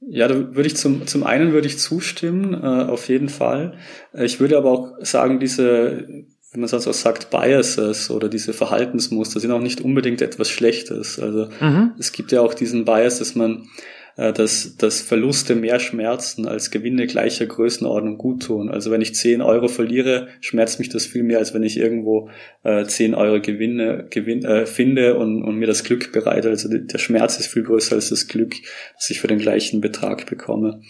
Ja, 0.00 0.26
da 0.26 0.56
würde 0.56 0.66
ich 0.66 0.76
zum, 0.76 1.06
zum 1.06 1.22
einen 1.22 1.52
würde 1.52 1.68
ich 1.68 1.78
zustimmen, 1.78 2.52
äh, 2.54 2.66
auf 2.66 3.08
jeden 3.08 3.28
Fall. 3.28 3.74
Ich 4.12 4.40
würde 4.40 4.58
aber 4.58 4.72
auch 4.72 4.92
sagen, 5.02 5.38
diese, 5.38 6.24
wenn 6.52 6.60
man 6.60 6.68
sonst 6.68 6.86
auch 6.86 6.94
sagt, 6.94 7.30
Biases 7.30 8.10
oder 8.10 8.28
diese 8.28 8.52
Verhaltensmuster 8.52 9.40
sind 9.40 9.50
auch 9.52 9.60
nicht 9.60 9.80
unbedingt 9.80 10.20
etwas 10.20 10.50
Schlechtes. 10.50 11.18
Also 11.18 11.48
mhm. 11.60 11.92
es 11.98 12.12
gibt 12.12 12.30
ja 12.30 12.42
auch 12.42 12.52
diesen 12.52 12.84
Bias, 12.84 13.18
dass 13.18 13.34
man 13.34 13.68
äh, 14.16 14.34
dass, 14.34 14.76
dass 14.76 15.00
Verluste 15.00 15.54
mehr 15.54 15.80
schmerzen 15.80 16.46
als 16.46 16.70
Gewinne 16.70 17.06
gleicher 17.06 17.46
Größenordnung 17.46 18.18
gut 18.18 18.42
tun. 18.42 18.68
Also 18.68 18.90
wenn 18.90 19.00
ich 19.00 19.14
10 19.14 19.40
Euro 19.40 19.68
verliere, 19.68 20.28
schmerzt 20.42 20.78
mich 20.78 20.90
das 20.90 21.06
viel 21.06 21.22
mehr, 21.22 21.38
als 21.38 21.54
wenn 21.54 21.62
ich 21.62 21.78
irgendwo 21.78 22.28
äh, 22.62 22.84
10 22.84 23.14
Euro 23.14 23.40
Gewinne 23.40 24.06
gewin, 24.10 24.44
äh, 24.44 24.66
finde 24.66 25.16
und, 25.16 25.42
und 25.42 25.56
mir 25.56 25.66
das 25.66 25.82
Glück 25.84 26.12
bereite. 26.12 26.50
Also 26.50 26.68
der 26.68 26.98
Schmerz 26.98 27.38
ist 27.38 27.46
viel 27.46 27.62
größer 27.62 27.94
als 27.94 28.10
das 28.10 28.28
Glück, 28.28 28.54
das 28.96 29.08
ich 29.08 29.18
für 29.18 29.28
den 29.28 29.38
gleichen 29.38 29.80
Betrag 29.80 30.26
bekomme. 30.26 30.82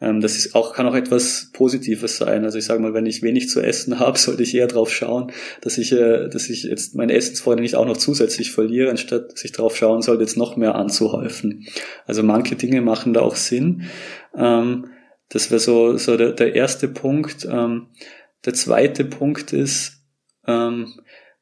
Ähm, 0.00 0.20
das 0.20 0.36
ist 0.36 0.54
auch, 0.54 0.74
kann 0.74 0.86
auch 0.86 0.94
etwas 0.94 1.50
Positives 1.52 2.16
sein. 2.18 2.44
Also 2.44 2.58
ich 2.58 2.64
sage 2.64 2.80
mal, 2.80 2.94
wenn 2.94 3.06
ich 3.06 3.22
wenig 3.22 3.48
zu 3.48 3.60
essen 3.60 3.98
habe, 4.00 4.18
sollte 4.18 4.42
ich 4.42 4.54
eher 4.54 4.66
darauf 4.66 4.92
schauen, 4.92 5.32
dass 5.60 5.78
ich, 5.78 5.92
äh, 5.92 6.28
dass 6.28 6.48
ich 6.48 6.64
jetzt 6.64 6.94
meine 6.94 7.14
Essensfreude 7.14 7.62
nicht 7.62 7.74
auch 7.74 7.86
noch 7.86 7.96
zusätzlich 7.96 8.52
verliere, 8.52 8.90
anstatt 8.90 9.32
dass 9.32 9.44
ich 9.44 9.52
darauf 9.52 9.76
schauen 9.76 10.02
sollte, 10.02 10.22
jetzt 10.22 10.36
noch 10.36 10.56
mehr 10.56 10.74
anzuhäufen. 10.74 11.66
Also 12.06 12.22
manche 12.22 12.56
Dinge 12.56 12.80
machen 12.80 13.12
da 13.12 13.20
auch 13.20 13.36
Sinn. 13.36 13.84
Ähm, 14.36 14.86
das 15.28 15.50
wäre 15.50 15.60
so, 15.60 15.96
so 15.96 16.16
der, 16.16 16.32
der 16.32 16.54
erste 16.54 16.88
Punkt. 16.88 17.46
Ähm, 17.50 17.88
der 18.44 18.54
zweite 18.54 19.04
Punkt 19.04 19.52
ist 19.52 19.94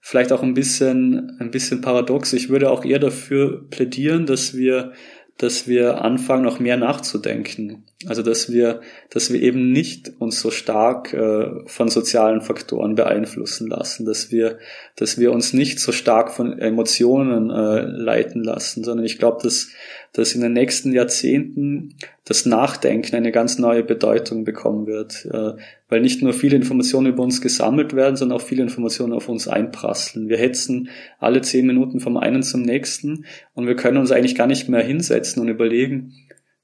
vielleicht 0.01 0.33
auch 0.33 0.43
ein 0.43 0.55
bisschen, 0.55 1.37
ein 1.39 1.53
bisschen 1.53 1.81
paradox. 1.81 2.33
Ich 2.33 2.49
würde 2.49 2.71
auch 2.71 2.85
eher 2.85 2.99
dafür 2.99 3.69
plädieren, 3.71 4.27
dass 4.27 4.57
wir 4.57 4.95
dass 5.39 5.69
wir 5.69 6.03
anfangen, 6.03 6.45
noch 6.45 6.61
mehr 6.61 6.77
nachzudenken. 6.77 7.85
Also 8.07 8.23
dass 8.23 8.51
wir, 8.51 8.81
dass 9.11 9.33
wir 9.33 9.43
eben 9.43 9.71
nicht 9.73 10.13
uns 10.19 10.41
so 10.41 10.51
stark 10.51 11.13
äh, 11.13 11.47
von 11.67 11.89
sozialen 11.89 12.41
Faktoren 12.41 12.95
beeinflussen 12.95 13.69
lassen, 13.69 14.07
dass 14.07 14.31
wir, 14.31 14.59
dass 14.97 15.19
wir 15.19 15.33
uns 15.33 15.53
nicht 15.53 15.79
so 15.79 15.93
stark 15.93 16.33
von 16.33 16.59
Emotionen 16.59 17.51
äh, 17.51 17.83
leiten 17.83 18.43
lassen, 18.43 18.85
sondern 18.85 19.05
ich 19.05 19.19
glaube, 19.19 19.43
dass 19.43 19.69
dass 20.13 20.35
in 20.35 20.41
den 20.41 20.53
nächsten 20.53 20.93
Jahrzehnten 20.93 21.95
das 22.25 22.47
Nachdenken 22.47 23.17
eine 23.17 23.33
ganz 23.33 23.59
neue 23.59 23.83
Bedeutung 23.83 24.45
bekommen 24.45 24.87
wird, 24.87 25.27
äh, 25.27 25.53
weil 25.89 26.01
nicht 26.01 26.23
nur 26.23 26.33
viele 26.33 26.57
Informationen 26.57 27.09
über 27.09 27.23
uns 27.23 27.41
gesammelt 27.41 27.95
werden, 27.95 28.17
sondern 28.17 28.39
auch 28.39 28.45
viele 28.45 28.63
Informationen 28.63 29.13
auf 29.13 29.29
uns 29.29 29.49
einprasseln. 29.49 30.29
Wir 30.29 30.39
hetzen 30.39 30.89
alle 31.19 31.43
zehn 31.43 31.67
Minuten 31.67 32.01
vom 32.01 32.17
einen 32.17 32.43
zum 32.43 32.63
nächsten 32.63 33.25
und 33.55 33.67
wir 33.67 33.77
können 33.77 33.99
uns 33.99 34.13
eigentlich 34.13 34.35
gar 34.35 34.47
nicht 34.47 34.69
mehr 34.69 34.83
hinsetzen 34.83 35.43
und 35.43 35.49
überlegen, 35.49 36.15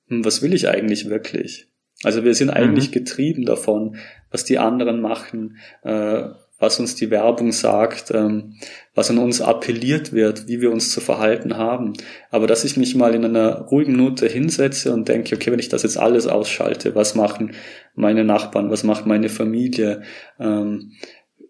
hm, 0.09 0.25
was 0.25 0.43
will 0.43 0.55
ich 0.55 0.69
eigentlich 0.69 1.09
wirklich? 1.09 1.69
Also 2.03 2.25
wir 2.25 2.35
sind 2.35 2.51
eigentlich 2.51 2.89
mhm. 2.89 2.95
getrieben 2.95 3.45
davon, 3.45 3.97
was 4.31 4.45
die 4.45 4.59
anderen 4.59 5.01
machen, 5.01 5.59
äh, 5.83 6.25
was 6.63 6.79
uns 6.79 6.95
die 6.95 7.11
Werbung 7.11 7.51
sagt, 7.51 8.13
ähm, 8.15 8.55
was 8.95 9.11
an 9.11 9.19
uns 9.19 9.41
appelliert 9.41 10.13
wird, 10.13 10.47
wie 10.47 10.61
wir 10.61 10.71
uns 10.71 10.93
zu 10.93 11.01
verhalten 11.01 11.57
haben. 11.57 11.95
Aber 12.31 12.47
dass 12.47 12.65
ich 12.65 12.77
mich 12.77 12.95
mal 12.95 13.17
in 13.17 13.25
einer 13.25 13.63
ruhigen 13.63 13.97
Minute 13.97 14.29
hinsetze 14.29 14.93
und 14.95 15.09
denke, 15.09 15.35
okay, 15.35 15.51
wenn 15.51 15.59
ich 15.59 15.71
das 15.71 15.83
jetzt 15.83 15.99
alles 15.99 16.29
ausschalte, 16.29 16.95
was 16.95 17.17
machen 17.17 17.53
meine 17.97 18.25
Nachbarn, 18.25 18.71
was 18.71 18.85
macht 18.85 19.07
meine 19.07 19.29
Familie, 19.29 20.03
ähm, 20.39 20.93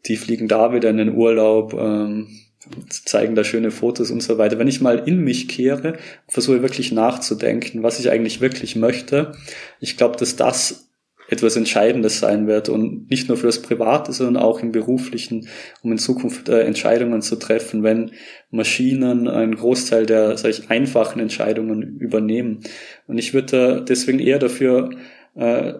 die 0.07 0.17
fliegen 0.17 0.49
da 0.49 0.73
wieder 0.73 0.89
in 0.89 0.97
den 0.97 1.15
Urlaub, 1.15 1.75
ähm, 1.75 2.29
zeigen 2.89 3.35
da 3.35 3.45
schöne 3.45 3.71
Fotos 3.71 4.11
und 4.11 4.23
so 4.23 4.39
weiter. 4.39 4.59
Wenn 4.59 4.69
ich 4.69 4.81
mal 4.81 5.03
in 5.07 5.19
mich 5.19 5.47
kehre, 5.47 5.99
versuche 6.27 6.63
wirklich 6.63 6.91
nachzudenken, 6.91 7.83
was 7.83 8.01
ich 8.01 8.11
eigentlich 8.11 8.41
wirklich 8.41 8.77
möchte, 8.77 9.33
ich 9.79 9.99
glaube, 9.99 10.17
dass 10.17 10.37
das 10.37 10.89
etwas 11.33 11.57
Entscheidendes 11.57 12.21
sein 12.21 12.47
wird 12.47 12.69
und 12.69 13.11
nicht 13.11 13.29
nur 13.29 13.39
für 13.39 13.47
das 13.47 13.63
Private, 13.63 14.13
sondern 14.13 14.43
auch 14.43 14.61
im 14.61 14.71
Beruflichen, 14.71 15.49
um 15.83 15.91
in 15.91 15.99
Zukunft 15.99 16.51
äh, 16.51 16.61
Entscheidungen 16.61 17.23
zu 17.23 17.37
treffen, 17.37 17.83
wenn 17.83 18.11
Maschinen 18.51 19.29
einen 19.29 19.57
Großteil 19.57 20.05
der, 20.05 20.37
sag 20.37 20.51
ich, 20.51 20.71
einfachen 20.71 21.21
Entscheidungen 21.21 21.97
übernehmen. 21.99 22.61
Und 23.07 23.17
ich 23.17 23.33
würde 23.33 23.83
deswegen 23.89 24.19
eher 24.19 24.39
dafür 24.39 24.91
äh, 25.35 25.73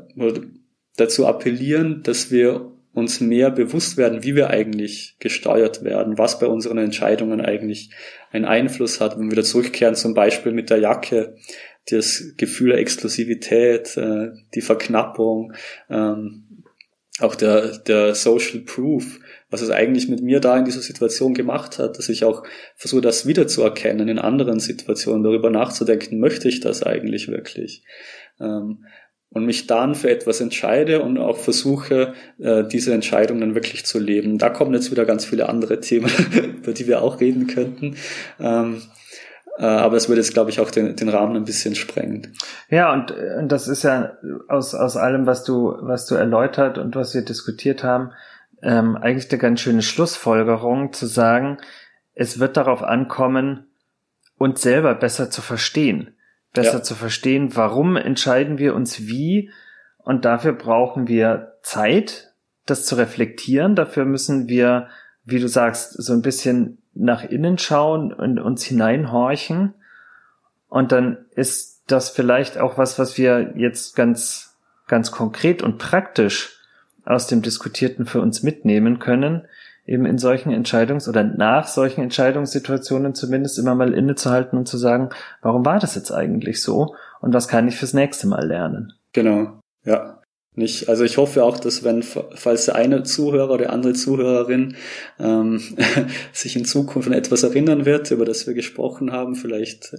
dazu 0.97 1.27
appellieren, 1.27 2.03
dass 2.03 2.31
wir 2.31 2.73
uns 2.95 3.21
mehr 3.21 3.51
bewusst 3.51 3.97
werden, 3.99 4.23
wie 4.23 4.35
wir 4.35 4.49
eigentlich 4.49 5.17
gesteuert 5.19 5.85
werden, 5.85 6.19
was 6.19 6.39
bei 6.39 6.47
unseren 6.47 6.79
Entscheidungen 6.79 7.41
eigentlich 7.43 7.91
einen 8.31 8.45
Einfluss 8.47 9.01
hat. 9.01 9.17
Wenn 9.19 9.27
wir 9.27 9.33
wieder 9.33 9.45
zurückkehren, 9.45 9.95
zum 9.95 10.15
Beispiel 10.15 10.53
mit 10.53 10.71
der 10.71 10.79
Jacke, 10.79 11.37
das 11.91 12.35
Gefühl 12.37 12.71
der 12.71 12.79
Exklusivität, 12.79 13.97
äh, 13.97 14.31
die 14.55 14.61
Verknappung, 14.61 15.53
ähm, 15.91 16.45
auch 17.19 17.35
der, 17.35 17.79
der 17.79 18.15
Social 18.15 18.61
Proof, 18.61 19.21
was 19.51 19.61
es 19.61 19.71
eigentlich 19.71 20.09
mit 20.09 20.23
mir 20.23 20.41
da 20.41 20.57
in 20.57 20.65
dieser 20.65 20.81
Situation 20.81 21.35
gemacht 21.35 21.79
hat, 21.79 21.99
dass 21.99 22.09
ich 22.09 22.25
auch 22.25 22.43
versuche, 22.75 23.03
das 23.03 23.27
wiederzuerkennen 23.27 24.09
in 24.09 24.19
anderen 24.19 24.61
Situationen, 24.61 25.23
darüber 25.23 25.51
nachzudenken, 25.51 26.21
möchte 26.21 26.49
ich 26.49 26.61
das 26.61 26.83
eigentlich 26.83 27.29
wirklich? 27.29 27.85
Ähm, 28.41 28.85
und 29.29 29.47
mich 29.47 29.67
dann 29.67 29.95
für 29.95 30.11
etwas 30.11 30.41
entscheide 30.41 31.03
und 31.03 31.17
auch 31.19 31.39
versuche, 31.39 32.13
äh, 32.39 32.65
diese 32.65 32.93
Entscheidung 32.93 33.41
dann 33.41 33.55
wirklich 33.55 33.85
zu 33.85 33.99
leben. 33.99 34.37
Da 34.39 34.51
kommen 34.51 34.75
jetzt 34.75 34.91
wieder 34.91 35.07
ganz 35.07 35.25
viele 35.25 35.49
andere 35.49 35.81
Themen, 35.81 36.11
über 36.59 36.73
die 36.73 36.87
wir 36.87 37.03
auch 37.03 37.21
reden 37.21 37.47
könnten. 37.47 37.97
Ähm, 38.39 38.77
äh, 38.77 39.02
aber 39.59 39.97
es 39.97 40.09
würde 40.09 40.21
jetzt, 40.21 40.33
glaube 40.33 40.51
ich, 40.51 40.61
auch 40.61 40.71
den, 40.71 40.97
den 40.97 41.09
Rahmen 41.09 41.37
ein 41.37 41.45
bisschen 41.45 41.75
sprengen. 41.75 42.35
Ja, 42.69 42.93
und, 42.93 43.11
und 43.11 43.53
das 43.53 43.69
ist 43.69 43.83
ja 43.83 44.13
aus, 44.49 44.75
aus 44.75 44.97
allem, 44.97 45.27
was 45.27 45.45
du, 45.45 45.77
was 45.81 46.07
du 46.07 46.15
erläutert 46.15 46.79
und 46.79 46.97
was 46.97 47.15
wir 47.15 47.23
diskutiert 47.23 47.85
haben, 47.85 48.13
ähm, 48.63 48.97
eigentlich 48.97 49.31
eine 49.31 49.39
ganz 49.39 49.61
schöne 49.61 49.83
Schlussfolgerung 49.83 50.93
zu 50.93 51.07
sagen, 51.07 51.59
es 52.15 52.39
wird 52.39 52.57
darauf 52.57 52.83
ankommen, 52.83 53.67
uns 54.39 54.63
selber 54.63 54.95
besser 54.95 55.31
zu 55.31 55.43
verstehen 55.43 56.15
besser 56.53 56.79
ja. 56.79 56.83
zu 56.83 56.95
verstehen, 56.95 57.57
warum 57.57 57.97
entscheiden 57.97 58.59
wir 58.59 58.75
uns 58.75 59.07
wie. 59.07 59.51
Und 59.99 60.25
dafür 60.25 60.53
brauchen 60.53 61.09
wir 61.09 61.55
Zeit, 61.63 62.35
das 62.67 62.85
zu 62.85 62.97
reflektieren. 62.97 63.75
Dafür 63.75 64.05
müssen 64.05 64.49
wir, 64.49 64.89
wie 65.25 65.41
du 65.41 65.49
sagst, 65.49 65.93
so 66.03 66.13
ein 66.13 66.23
bisschen 66.23 66.82
nach 66.95 67.25
innen 67.25 67.59
schauen 67.59 68.13
und 68.13 68.39
uns 68.39 68.65
hineinhorchen. 68.65 69.75
Und 70.69 70.93
dann 70.93 71.19
ist 71.35 71.83
das 71.87 72.11
vielleicht 72.11 72.59
auch 72.59 72.79
was, 72.79 72.99
was 72.99 73.19
wir 73.19 73.55
jetzt 73.57 73.97
ganz, 73.97 74.57
ganz 74.87 75.11
konkret 75.11 75.63
und 75.63 75.79
praktisch 75.79 76.59
aus 77.05 77.27
dem 77.27 77.43
Diskutierten 77.43 78.07
für 78.07 78.21
uns 78.21 78.43
mitnehmen 78.43 78.99
können, 78.99 79.43
eben 79.87 80.07
in 80.07 80.19
solchen 80.19 80.53
Entscheidungs- 80.53 81.09
oder 81.09 81.25
nach 81.25 81.67
solchen 81.67 82.03
Entscheidungssituationen 82.03 83.15
zumindest 83.15 83.59
immer 83.59 83.75
mal 83.75 83.95
innezuhalten 83.95 84.59
und 84.59 84.69
zu 84.69 84.79
sagen, 84.79 85.11
warum 85.41 85.67
war 85.67 85.81
das 85.81 85.95
jetzt 85.97 86.13
eigentlich 86.13 86.63
so 86.63 86.95
und 87.21 87.35
was 87.35 87.49
kann 87.49 87.67
ich 87.67 87.77
fürs 87.77 87.95
nächste 87.95 88.29
Mal 88.29 88.47
lernen? 88.47 88.93
Genau, 89.13 89.61
ja. 89.85 90.22
Nicht, 90.55 90.91
also 90.91 91.03
ich 91.03 91.17
hoffe 91.17 91.45
auch, 91.45 91.59
dass 91.59 91.83
wenn, 91.83 92.03
falls 92.03 92.67
der 92.67 92.75
eine 92.75 93.05
Zuhörer 93.05 93.55
oder 93.55 93.73
andere 93.73 93.95
Zuhörerin 93.95 94.77
ähm, 95.19 95.63
sich 96.33 96.57
in 96.57 96.67
Zukunft 96.67 97.09
an 97.09 97.15
etwas 97.15 97.43
erinnern 97.43 97.87
wird, 97.87 98.11
über 98.11 98.27
das 98.27 98.47
wir 98.47 98.53
gesprochen 98.53 99.13
haben, 99.13 99.35
vielleicht 99.35 99.95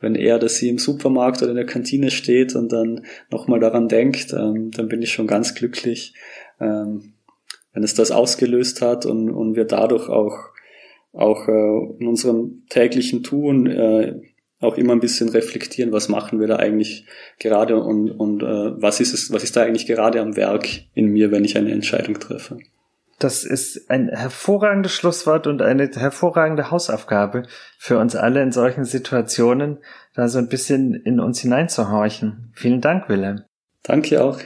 wenn 0.00 0.16
er 0.16 0.36
oder 0.36 0.48
sie 0.48 0.68
im 0.68 0.78
Supermarkt 0.78 1.40
oder 1.42 1.52
in 1.52 1.56
der 1.56 1.66
Kantine 1.66 2.10
steht 2.10 2.56
und 2.56 2.72
dann 2.72 3.06
nochmal 3.30 3.60
daran 3.60 3.86
denkt, 3.86 4.32
ähm, 4.32 4.72
dann 4.72 4.88
bin 4.88 5.02
ich 5.02 5.12
schon 5.12 5.28
ganz 5.28 5.54
glücklich. 5.54 6.14
Ähm, 6.60 7.12
wenn 7.72 7.84
es 7.84 7.94
das 7.94 8.10
ausgelöst 8.10 8.82
hat 8.82 9.06
und, 9.06 9.30
und 9.30 9.54
wir 9.54 9.64
dadurch 9.64 10.08
auch, 10.08 10.36
auch 11.12 11.48
äh, 11.48 11.94
in 12.00 12.08
unserem 12.08 12.64
täglichen 12.68 13.22
Tun 13.22 13.66
äh, 13.66 14.20
auch 14.62 14.76
immer 14.76 14.92
ein 14.92 15.00
bisschen 15.00 15.28
reflektieren, 15.28 15.92
was 15.92 16.08
machen 16.08 16.40
wir 16.40 16.46
da 16.46 16.56
eigentlich 16.56 17.06
gerade 17.38 17.76
und, 17.76 18.10
und 18.10 18.42
äh, 18.42 18.46
was 18.80 19.00
ist 19.00 19.12
es, 19.12 19.32
was 19.32 19.42
ist 19.42 19.56
da 19.56 19.62
eigentlich 19.62 19.86
gerade 19.86 20.20
am 20.20 20.36
Werk 20.36 20.68
in 20.94 21.06
mir, 21.06 21.30
wenn 21.30 21.44
ich 21.44 21.56
eine 21.56 21.72
Entscheidung 21.72 22.18
treffe. 22.18 22.58
Das 23.18 23.44
ist 23.44 23.88
ein 23.88 24.08
hervorragendes 24.08 24.92
Schlusswort 24.92 25.46
und 25.46 25.62
eine 25.62 25.88
hervorragende 25.88 26.70
Hausaufgabe 26.70 27.44
für 27.78 27.98
uns 27.98 28.16
alle 28.16 28.42
in 28.42 28.50
solchen 28.50 28.84
Situationen, 28.84 29.78
da 30.14 30.28
so 30.28 30.38
ein 30.38 30.48
bisschen 30.48 30.94
in 30.94 31.20
uns 31.20 31.40
hineinzuhorchen. 31.40 32.52
Vielen 32.54 32.80
Dank, 32.80 33.08
Willem. 33.08 33.42
Danke 33.84 34.24
auch. 34.24 34.40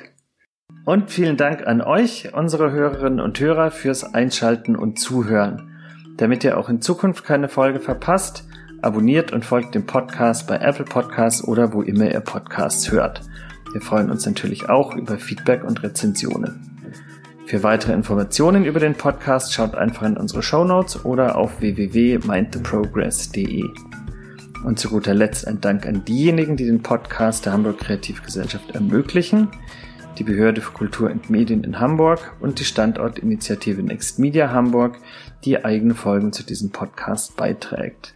Und 0.85 1.11
vielen 1.11 1.37
Dank 1.37 1.67
an 1.67 1.81
euch, 1.81 2.35
unsere 2.35 2.71
Hörerinnen 2.71 3.21
und 3.21 3.41
Hörer, 3.41 3.71
fürs 3.71 4.15
Einschalten 4.15 4.77
und 4.77 4.99
Zuhören. 4.99 5.71
Damit 6.17 6.45
ihr 6.45 6.59
auch 6.59 6.69
in 6.69 6.81
Zukunft 6.81 7.25
keine 7.25 7.49
Folge 7.49 7.81
verpasst, 7.81 8.46
abonniert 8.87 9.33
und 9.33 9.45
folgt 9.45 9.75
dem 9.75 9.85
Podcast 9.85 10.47
bei 10.47 10.57
Apple 10.57 10.85
Podcasts 10.85 11.45
oder 11.45 11.75
wo 11.75 11.83
immer 11.83 12.11
ihr 12.11 12.21
Podcasts 12.21 12.91
hört. 12.91 13.21
Wir 13.73 13.83
freuen 13.83 14.11
uns 14.11 14.25
natürlich 14.25 14.71
auch 14.71 14.95
über 14.95 15.19
Feedback 15.19 15.65
und 15.65 15.83
Rezensionen. 15.83 16.63
Für 17.47 17.63
weitere 17.63 17.93
Informationen 17.93 18.65
über 18.65 18.81
den 18.81 18.95
Podcast 18.95 19.53
schaut 19.53 19.75
einfach 19.75 20.07
in 20.07 20.17
unsere 20.17 20.43
Show 20.43 20.65
Notes 20.65 21.05
oder 21.05 21.37
auf 21.37 21.61
www.mindtheprogress.de. 21.61 23.65
Und 24.65 24.79
zu 24.79 24.89
guter 24.89 25.15
Letzt 25.15 25.47
ein 25.47 25.61
Dank 25.61 25.85
an 25.85 26.05
diejenigen, 26.05 26.57
die 26.57 26.67
den 26.67 26.83
Podcast 26.83 27.45
der 27.45 27.53
Hamburg 27.53 27.79
Kreativgesellschaft 27.79 28.71
ermöglichen 28.71 29.49
die 30.19 30.25
Behörde 30.25 30.61
für 30.61 30.73
Kultur 30.73 31.11
und 31.11 31.31
Medien 31.31 31.65
in 31.65 31.79
Hamburg 31.79 32.37
und 32.41 32.59
die 32.59 32.65
Standortinitiative 32.65 33.83
Next 33.83 34.19
Media 34.19 34.51
Hamburg, 34.51 34.99
die 35.45 35.65
eigene 35.65 35.95
Folgen 35.95 36.33
zu 36.33 36.43
diesem 36.43 36.71
Podcast 36.71 37.37
beiträgt. 37.37 38.16